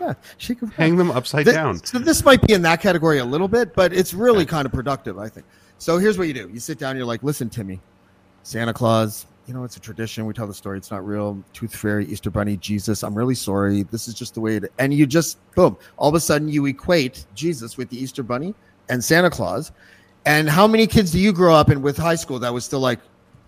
[0.02, 0.72] Yeah, shake him.
[0.72, 1.82] Hang them upside Th- down.
[1.86, 4.72] So this might be in that category a little bit, but it's really kind of
[4.74, 5.46] productive, I think.
[5.78, 7.80] So here's what you do: you sit down, you're like, "Listen, Timmy,
[8.44, 9.26] Santa Claus.
[9.50, 10.28] You know, it's a tradition.
[10.28, 10.78] We tell the story.
[10.78, 11.44] It's not real.
[11.54, 13.02] Tooth Fairy, Easter Bunny, Jesus.
[13.02, 13.82] I'm really sorry.
[13.82, 16.68] This is just the way it." And you just boom, all of a sudden you
[16.68, 18.54] equate Jesus with the Easter Bunny
[18.90, 19.72] and Santa Claus.
[20.28, 22.80] And how many kids do you grow up in with high school that was still
[22.80, 23.00] like,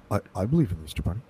[0.10, 1.22] I, I believe in the Easter Bunny?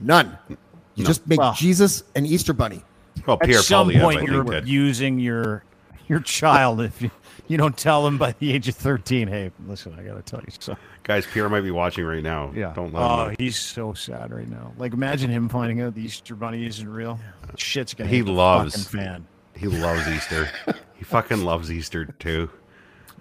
[0.00, 0.38] None.
[0.48, 1.04] You No.
[1.04, 2.82] just make Well- Jesus an Easter Bunny.
[3.26, 5.62] Well, At some Poilievre, point, you're using your
[6.08, 7.10] your child if you,
[7.48, 10.40] you don't tell them by the age of 13, hey, listen, I got to tell
[10.40, 10.76] you so.
[11.02, 12.52] Guys, Pierre might be watching right now.
[12.54, 12.72] Yeah.
[12.74, 13.28] Don't let oh, him.
[13.30, 13.34] know.
[13.38, 14.72] he's so sad right now.
[14.78, 17.18] Like, imagine him finding out the Easter Bunny isn't real.
[17.56, 18.08] Shit's gonna.
[18.08, 19.26] He loves- fucking fan.
[19.54, 20.48] He loves Easter.
[20.94, 22.48] he fucking loves Easter too.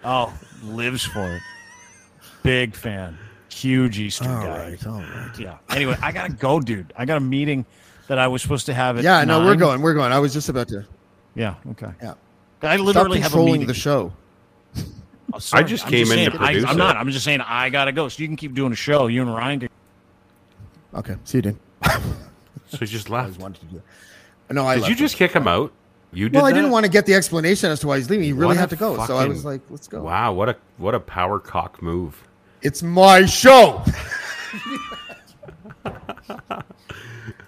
[0.03, 0.33] Oh,
[0.63, 1.41] lives for it.
[2.43, 3.17] Big fan.
[3.49, 4.69] Huge Easter All guy.
[4.69, 5.37] right, all right.
[5.37, 5.57] Yeah.
[5.69, 6.93] Anyway, I gotta go, dude.
[6.95, 7.65] I got a meeting
[8.07, 9.03] that I was supposed to have at.
[9.03, 9.81] Yeah, no, we're going.
[9.81, 10.11] We're going.
[10.11, 10.85] I was just about to.
[11.35, 11.55] Yeah.
[11.71, 11.91] Okay.
[12.01, 12.13] Yeah.
[12.63, 13.67] I Stop literally have a controlling meeting.
[13.67, 14.13] the show.
[15.33, 15.63] Oh, sorry.
[15.63, 16.77] I just I'm came in to saying, produce I, am it.
[16.77, 16.97] not.
[16.97, 18.09] I'm just saying I gotta go.
[18.09, 19.07] So you can keep doing a show.
[19.07, 19.59] You and Ryan.
[19.61, 19.69] Can,
[20.93, 21.59] Okay, see you, Dean.
[22.67, 23.81] So he just I wanted to do
[24.47, 24.53] that.
[24.53, 25.19] No, I Did left you just him.
[25.27, 25.71] kick him out?
[26.11, 26.55] You did Well, I that?
[26.55, 28.25] didn't want to get the explanation as to why he's leaving.
[28.25, 30.57] He really What had to go, so I was like, "Let's go." Wow, what a
[30.77, 32.21] what a power cock move.
[32.61, 33.81] It's my show.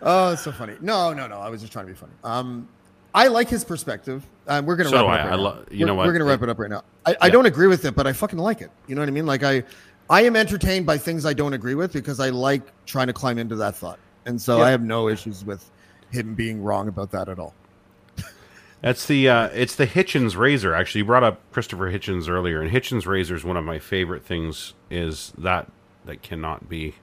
[0.02, 0.76] oh, it's so funny.
[0.81, 1.40] No, no, no.
[1.40, 2.14] I was just trying to be funny.
[2.23, 2.68] Um,
[3.14, 4.26] I like his perspective.
[4.48, 5.23] Um, we're gonna So wrap it up I.
[5.26, 5.41] right I now.
[5.41, 6.07] lo- you we're, know what?
[6.07, 6.84] We're gonna wrap it up right now.
[7.06, 8.72] I, I don't agree with it, but I fucking like it.
[8.88, 9.26] You know what I mean?
[9.26, 9.64] Like I,
[10.10, 13.38] I am entertained by things I don't agree with because I like trying to climb
[13.38, 14.64] into that thought, and so Yeah.
[14.65, 15.69] I have no issues with
[16.11, 17.53] him being wrong about that at all.
[18.81, 20.73] That's the uh, it's the Hitchens razor.
[20.73, 24.26] Actually, you brought up Christopher Hitchens earlier, and Hitchens razor is one of my favorite
[24.26, 24.73] things.
[24.91, 25.72] Is that
[26.03, 26.95] that cannot be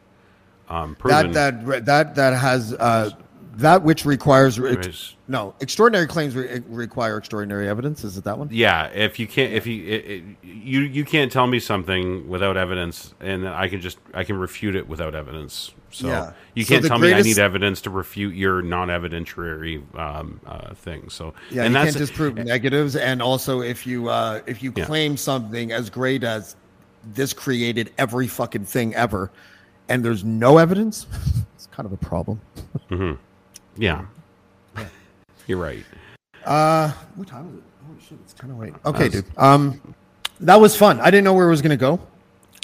[0.69, 1.33] um, proven?
[1.33, 3.13] That that that that has uh,
[3.57, 8.05] that which requires Is- no extraordinary claims re- require extraordinary evidence.
[8.05, 8.49] Is it that one?
[8.51, 12.57] yeah, if you can't, if you it, it, you you can't tell me something without
[12.57, 15.73] evidence, and I can just I can refute it without evidence.
[15.93, 16.33] So Yeah.
[16.55, 21.09] you can't the tell me I need evidence to refute your non-evidentiary um, uh, thing.
[21.11, 24.73] So Yeah, and you that's can't disprove negatives, and also if you uh, if you
[24.77, 24.85] Yeah.
[24.85, 26.55] claim something as great as
[27.15, 29.33] this created every fucking thing ever,
[29.89, 31.07] and there's no evidence,
[31.57, 32.41] it's kind of a problem.
[33.81, 34.05] Yeah.
[35.47, 35.85] You're right.
[36.45, 37.63] Uh, what time is it?
[37.87, 38.75] Holy shit, it's kind of late.
[38.85, 39.25] Okay, dude.
[39.37, 39.81] Um,
[40.41, 41.01] that was fun.
[41.01, 42.01] I didn't know where it was gonna go.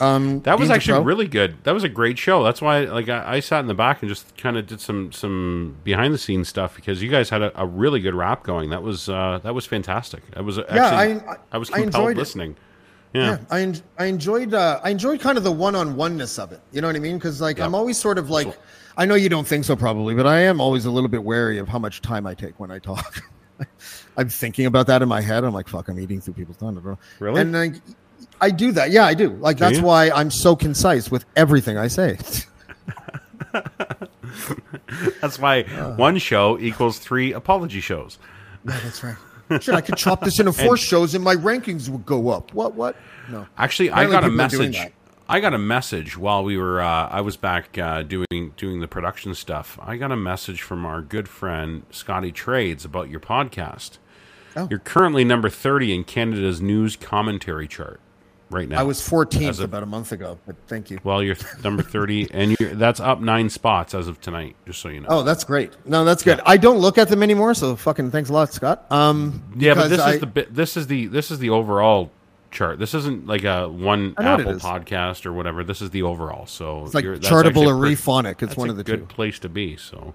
[0.00, 1.56] Um, That was Dean's actually really good.
[1.64, 2.44] That was a great show.
[2.44, 5.10] That's why, like, I, I sat in the back and just kind of did some
[5.10, 8.70] some behind the scenes stuff because you guys had a, a really good rap going.
[8.70, 10.22] That was uh, that was fantastic.
[10.36, 12.20] I was actually, I- I- I was I compelled enjoyed it.
[12.20, 12.56] listening.
[13.14, 13.38] Yeah, Yeah.
[13.50, 16.60] I en- I enjoyed uh, I enjoyed kind of the one on oneness of it.
[16.72, 17.16] You know what I mean?
[17.16, 18.48] Because like I'm always sort of like
[18.96, 21.58] I know you don't think so probably, but I am always a little bit wary
[21.58, 23.22] of how much time I take when I talk.
[24.16, 25.44] I'm thinking about that in my head.
[25.44, 26.74] I'm like, fuck, I'm eating through people's time.
[26.76, 26.98] bro.
[27.20, 27.40] Really?
[27.40, 27.74] And like,
[28.40, 28.90] I do that.
[28.90, 29.30] Yeah, I do.
[29.30, 29.84] Like that's you?
[29.84, 32.18] why I'm so concise with everything I say.
[35.20, 35.96] That's why uh.
[35.96, 38.18] one show equals three apology shows.
[38.64, 39.16] yeah, that's right.
[39.62, 42.52] Shit, I could chop this into four shows and my rankings would go up.
[42.52, 42.74] What?
[42.74, 42.96] What?
[43.30, 43.46] No.
[43.56, 44.92] Actually, I got a people are doing message.
[45.28, 46.80] I got a message while we were.
[46.80, 49.78] Uh, I was back uh, doing doing the production stuff.
[49.82, 53.98] I got a message from our good friend Scotty Trades about your podcast.
[54.54, 54.68] Oh.
[54.70, 58.00] You're currently number thirty in Canada's news commentary chart
[58.50, 58.78] right now.
[58.78, 61.00] I was 14th a- about a month ago, but thank you.
[61.02, 64.54] well, you're th- number thirty, and you're, that's up nine spots as of tonight.
[64.64, 65.08] Just so you know.
[65.10, 65.72] Oh, that's great.
[65.84, 66.40] No, that's good.
[66.46, 68.90] I don't look at them anymore, so fucking thanks a lot, Scott.
[68.92, 72.12] Um, yeah, but this I- is the this is the this is the overall
[72.56, 72.78] chart.
[72.78, 75.62] This isn't like a one I know what it Apple podcast or whatever.
[75.62, 76.46] This is the overall.
[76.46, 78.42] So it's like you're- chartable or rephonic.
[78.42, 79.14] It's one of the good two.
[79.14, 79.76] place to be.
[79.76, 80.14] So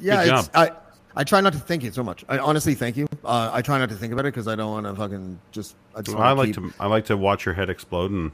[0.00, 0.50] Yeah, it's.
[0.54, 0.72] I
[1.16, 2.24] I try not to thank you so much.
[2.28, 3.06] I honestly thank you.
[3.24, 5.76] Uh, I try not to think about it because I don't want to fucking just.
[5.94, 8.32] I just Well, I like keep- to I like to watch your head explode and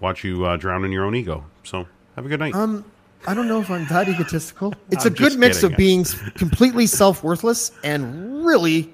[0.00, 1.44] watch you uh, drown in your own ego.
[1.64, 2.54] So have a good night.
[2.54, 2.84] Um,
[3.26, 4.72] I don't know if I'm that egotistical.
[4.90, 5.72] It's I'm a good mix kidding.
[5.72, 6.04] of being
[6.36, 8.92] completely self worthless and really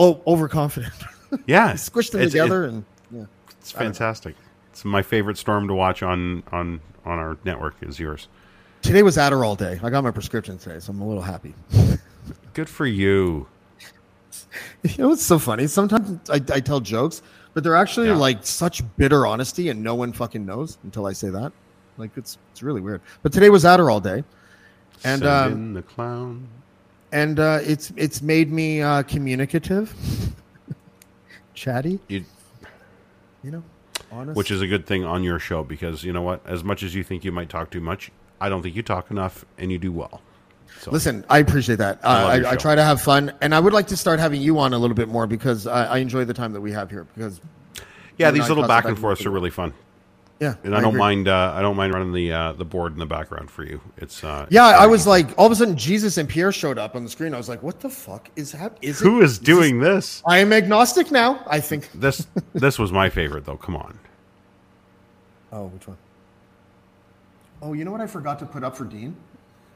[0.00, 0.92] o- overconfident.
[1.46, 2.91] yeah, Squish them it's- together it- and yeah.
[3.62, 4.34] It's fantastic.
[4.70, 8.28] It's my favorite storm to watch on on on our network is yours.
[8.82, 9.78] Today was Adderall day.
[9.82, 11.54] I got my prescription today, so I'm a little happy.
[12.54, 13.46] Good for you.
[14.82, 15.66] You know what's so funny?
[15.68, 17.22] Sometimes I, I tell jokes,
[17.54, 18.16] but they're actually Yeah.
[18.16, 21.52] like such bitter honesty, and no one fucking knows until I say that.
[21.98, 23.00] Like it's it's really weird.
[23.22, 24.24] But today was Adderall day,
[25.04, 26.48] and um, the clown.
[27.12, 29.94] and uh, it's it's made me uh, communicative,
[31.54, 32.00] chatty.
[32.08, 32.24] You,
[33.42, 33.62] You know,
[34.10, 34.36] honest.
[34.36, 36.46] which is a good thing on your show because you know what?
[36.46, 38.10] As much as you think you might talk too much,
[38.40, 40.20] I don't think you talk enough, and you do well.
[40.80, 42.00] So Listen, I appreciate that.
[42.02, 44.40] Uh, love I, I try to have fun, and I would like to start having
[44.40, 46.90] you on a little bit more because I, I enjoy the time that we have
[46.90, 47.04] here.
[47.14, 47.40] Because
[48.18, 49.74] yeah, these little back and forths are really fun,
[50.40, 50.98] yeah, and I, don't agree.
[50.98, 51.28] mind.
[51.28, 53.80] Uh, I don't mind running the uh, the board in the background for you.
[53.96, 56.78] It's uh, Yeah, it's I was like, all of a sudden, Jesus and Pierre showed
[56.78, 57.32] up on the screen.
[57.32, 58.82] I was like, what the fuck is happening?
[58.90, 60.22] Is who it, is doing this?
[60.26, 61.44] I am agnostic now.
[61.48, 61.88] I think.
[61.94, 63.56] This this was my favorite though.
[63.56, 63.98] Come on.
[65.52, 65.98] Oh, which one?
[67.60, 69.14] Oh, you know what I forgot to put up for Dean?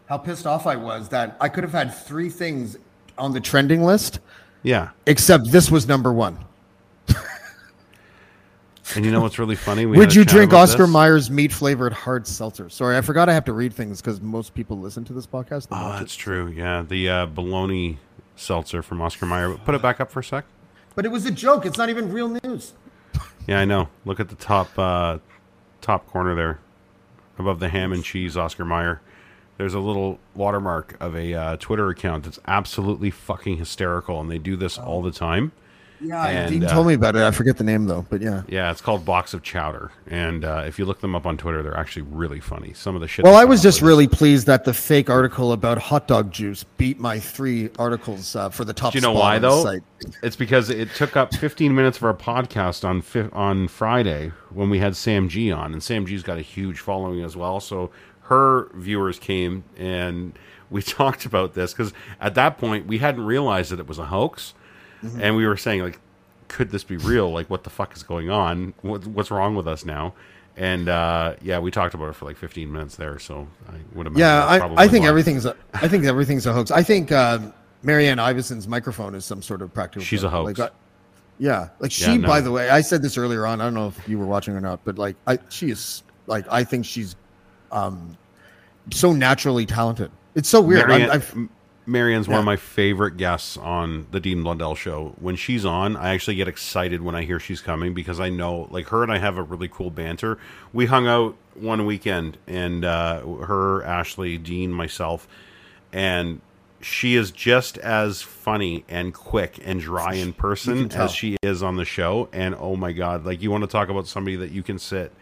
[0.07, 2.77] How pissed off I was that I could have had three things
[3.19, 4.19] on the trending list
[4.62, 4.91] Yeah.
[5.07, 6.39] except this was number one.
[8.95, 9.85] And you know what's really funny?
[9.85, 10.93] We Would you drink Oscar this.
[10.93, 12.69] Mayer's meat flavored hard seltzer?
[12.69, 15.69] Sorry, I forgot I have to read things because most people listen to this podcast.
[15.73, 16.19] Oh, that's it.
[16.19, 16.49] true.
[16.49, 17.99] Yeah, the uh, bologna
[18.37, 19.55] seltzer from Oscar Mayer.
[19.57, 20.45] Put it back up for a sec.
[20.95, 21.67] But it was a joke.
[21.67, 22.75] It's not even real news.
[23.47, 23.89] Yeah, I know.
[24.05, 25.19] Look at the top uh,
[25.81, 26.59] top corner there,
[27.39, 29.01] above the ham and cheese Oscar Mayer.
[29.57, 34.39] There's a little watermark of a uh, Twitter account that's absolutely fucking hysterical, and they
[34.39, 35.53] do this all the time.
[36.01, 37.23] Yeah, And, Dean uh, told me about it.
[37.23, 38.43] I forget the name though, but yeah.
[38.48, 41.62] Yeah, it's called Box of Chowder, and uh, if you look them up on Twitter,
[41.62, 42.73] they're actually really funny.
[42.73, 43.24] Some of the shit.
[43.24, 46.64] Well, I was just is- really pleased that the fake article about hot dog juice
[46.77, 48.93] beat my three articles uh, for the top.
[48.93, 49.81] Do you know why though?
[50.23, 54.70] It's because it took up 15 minutes of our podcast on fi- on Friday when
[54.70, 57.60] we had Sam G on, and Sam G's got a huge following as well.
[57.60, 57.90] So
[58.23, 60.39] her viewers came and
[60.70, 64.06] we talked about this because at that point we hadn't realized that it was a
[64.06, 64.55] hoax,
[65.05, 65.20] Mm-hmm.
[65.20, 65.98] and we were saying like,
[66.48, 67.31] could this be real?
[67.31, 68.73] Like, what the fuck is going on?
[68.82, 70.14] What, what's wrong with us now?
[70.56, 73.18] And uh, yeah, we talked about it for like 15 minutes there.
[73.18, 74.20] So I would imagine.
[74.20, 75.09] Yeah, I, probably I think why.
[75.10, 76.70] everything's a, I think everything's a hoax.
[76.70, 77.39] I think uh,
[77.82, 80.02] Marianne Iveson's microphone is some sort of practical.
[80.05, 80.59] She's a hoax.
[80.59, 80.74] Like, I-
[81.39, 82.05] yeah, like she.
[82.12, 82.28] Yeah, no.
[82.28, 83.60] By the way, I said this earlier on.
[83.60, 86.47] I don't know if you were watching or not, but like, I she is like
[86.51, 87.14] I think she's
[87.70, 88.16] um
[88.90, 90.10] so naturally talented.
[90.35, 90.89] It's so weird.
[90.89, 91.51] Marianne,
[91.87, 95.15] I'm, I've, M- Marianne's one of my favorite guests on the Dean Blundell show.
[95.21, 98.69] When she's on, I actually get excited when I hear she's coming because I know,
[98.71, 100.39] like, her and I have a really cool banter.
[100.73, 105.27] We hung out one weekend, and uh, her, Ashley, Dean, myself,
[105.93, 106.41] and
[106.83, 111.77] she is just as funny and quick and dry in person as she is on
[111.77, 112.29] the show.
[112.33, 115.13] And oh my god, like, you want to talk about somebody that you can sit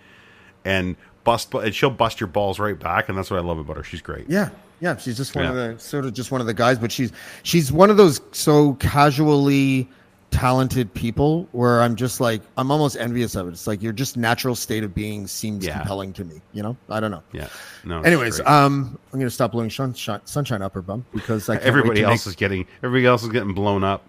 [0.65, 3.77] and bust, and she'll bust your balls right back, and that's what I love about
[3.77, 3.83] her.
[3.85, 4.29] She's great.
[4.29, 6.93] Yeah, yeah, she's just one of the sort of just one of the guys, but
[6.93, 9.89] she's she's one of those so casually
[10.31, 13.51] talented people where I'm just like I'm almost envious of it.
[13.53, 15.79] It's like your just natural state of being seems Yeah.
[15.79, 16.41] compelling to me.
[16.53, 17.23] You know, I don't know.
[17.33, 17.47] Yeah.
[17.85, 18.01] No.
[18.03, 22.27] Anyways, um, I'm gonna stop blowing sunshine, sunshine up her bum because like everybody else
[22.27, 24.03] make- is getting everybody else is getting blown up.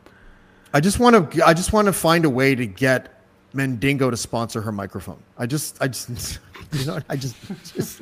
[0.73, 3.14] I just want to I just want to find a way to get
[3.55, 5.21] Mandingo to sponsor her microphone.
[5.37, 6.39] I just I just
[6.73, 7.35] you know I just,
[7.73, 8.01] just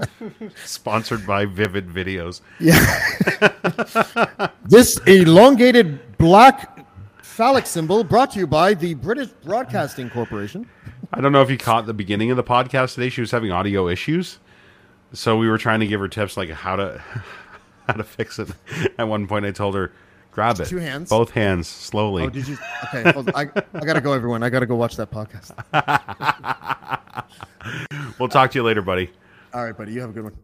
[0.65, 2.41] Sponsored by Vivid Videos.
[2.59, 2.79] Yeah.
[4.65, 6.85] This elongated black
[7.21, 10.67] phallic symbol brought to you by the British Broadcasting Corporation.
[11.11, 13.09] I don't know if you caught the beginning of the podcast today.
[13.09, 14.39] She was having audio issues,
[15.11, 17.03] so we were trying to give her tips like how to
[17.87, 18.49] how to fix it.
[18.97, 19.91] At one point, I told her,
[20.33, 21.09] "Grab it, Two hands?
[21.09, 22.57] both hands, slowly." Oh, did you?
[22.85, 23.35] Okay, hold on.
[23.35, 24.43] I, I gotta go, everyone.
[24.43, 25.53] I gotta go watch that podcast.
[28.19, 29.11] we'll talk to you later, buddy.
[29.53, 29.93] All right, buddy.
[29.93, 30.37] You have a good one.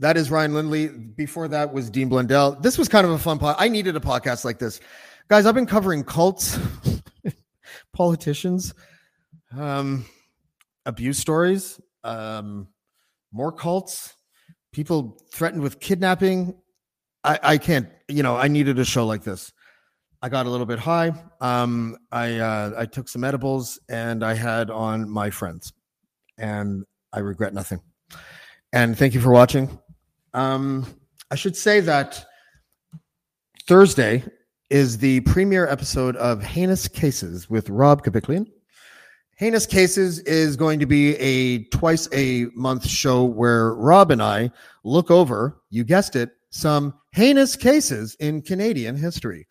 [0.00, 0.88] That is Ryan Lindley.
[0.88, 2.52] Before that was Dean Blundell.
[2.60, 3.56] This was kind of a fun pod.
[3.58, 4.80] I needed a podcast like this,
[5.28, 5.46] guys.
[5.46, 6.58] I've been covering cults,
[7.92, 8.74] politicians,
[9.56, 10.04] um,
[10.86, 12.68] abuse stories, um,
[13.32, 14.14] more cults,
[14.72, 16.54] people threatened with kidnapping.
[17.24, 17.88] I, I can't.
[18.08, 19.52] You know, I needed a show like this.
[20.22, 21.12] I got a little bit high.
[21.40, 25.72] Um, I uh, I took some edibles and I had on my friends,
[26.38, 27.80] and I regret nothing.
[28.72, 29.78] And thank you for watching.
[30.34, 30.86] Um,
[31.30, 32.24] I should say that
[33.66, 34.24] Thursday
[34.70, 38.46] is the premiere episode of Heinous Cases with Rob Kabiklian.
[39.36, 44.50] Heinous Cases is going to be a twice a month show where Rob and I
[44.84, 49.46] look over, you guessed it, some heinous cases in Canadian history.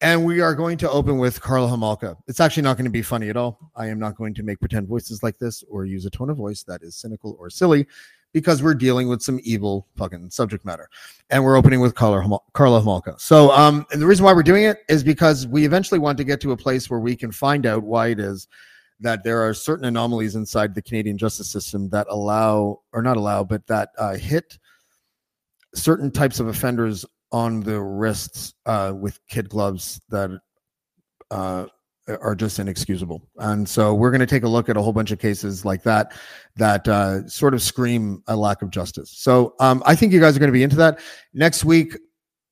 [0.00, 2.16] And we are going to open with Karla Homolka.
[2.26, 3.70] It's actually not going to be funny at all.
[3.76, 6.38] I am not going to make pretend voices like this or use a tone of
[6.38, 7.86] voice that is cynical or silly
[8.32, 10.88] because we're dealing with some evil fucking subject matter.
[11.28, 13.20] And we're opening with Carla, Hamal- Karla Homolka.
[13.20, 16.24] So, um, and the reason why we're doing it is because we eventually want to
[16.24, 18.48] get to a place where we can find out why it is
[19.00, 23.44] that there are certain anomalies inside the Canadian justice system that allow, or not allow,
[23.44, 24.58] but that uh, hit
[25.82, 30.30] certain types of offenders on the wrists uh, with kid gloves that
[31.30, 31.66] uh,
[32.08, 33.28] are just inexcusable.
[33.36, 35.82] And so we're going to take a look at a whole bunch of cases like
[35.82, 36.12] that
[36.56, 39.10] that uh, sort of scream a lack of justice.
[39.10, 41.00] So um, I think you guys are going to be into that.
[41.34, 41.96] Next week,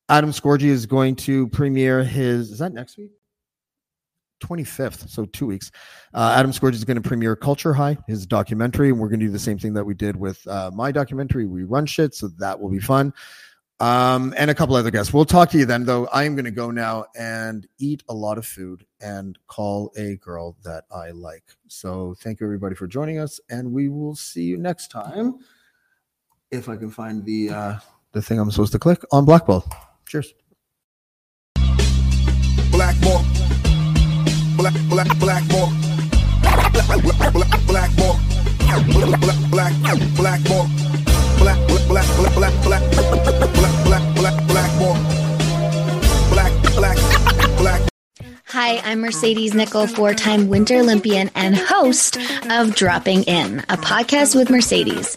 [0.09, 2.51] Adam Scorgie is going to premiere his.
[2.51, 3.13] Is that next week?
[4.41, 5.71] 25th, so two weeks.
[6.15, 9.27] Uh, Adam Scorgie is going to premiere Culture High, his documentary, and we're going to
[9.27, 11.47] do the same thing that we did with uh, my documentary.
[11.47, 13.13] We run shit, so that will be fun.
[13.79, 15.13] Um, and a couple other guests.
[15.13, 16.07] We'll talk to you then, though.
[16.07, 20.17] I am going to go now and eat a lot of food and call a
[20.17, 21.45] girl that I like.
[21.69, 25.35] So thank you everybody for joining us, and we will see you next time.
[26.51, 27.79] If I can find the uh,
[28.13, 29.71] the thing I'm supposed to click on Blackball.
[30.07, 30.33] Cheers.
[32.71, 33.46] Black Mark.
[34.57, 35.71] Black, black, black mark.
[36.43, 37.03] Black, black,
[37.33, 37.91] black, black.
[37.97, 39.21] Black, black,
[39.51, 39.75] black,
[40.17, 40.41] black.
[41.39, 41.59] Black,
[41.89, 44.99] black, black, black, black, black, black, mark.
[46.31, 46.99] Black, black,
[47.59, 47.81] black.
[48.47, 52.17] Hi, I'm Mercedes Nicoll, four time Winter Olympian and host
[52.49, 55.17] of Dropping In, a podcast with Mercedes.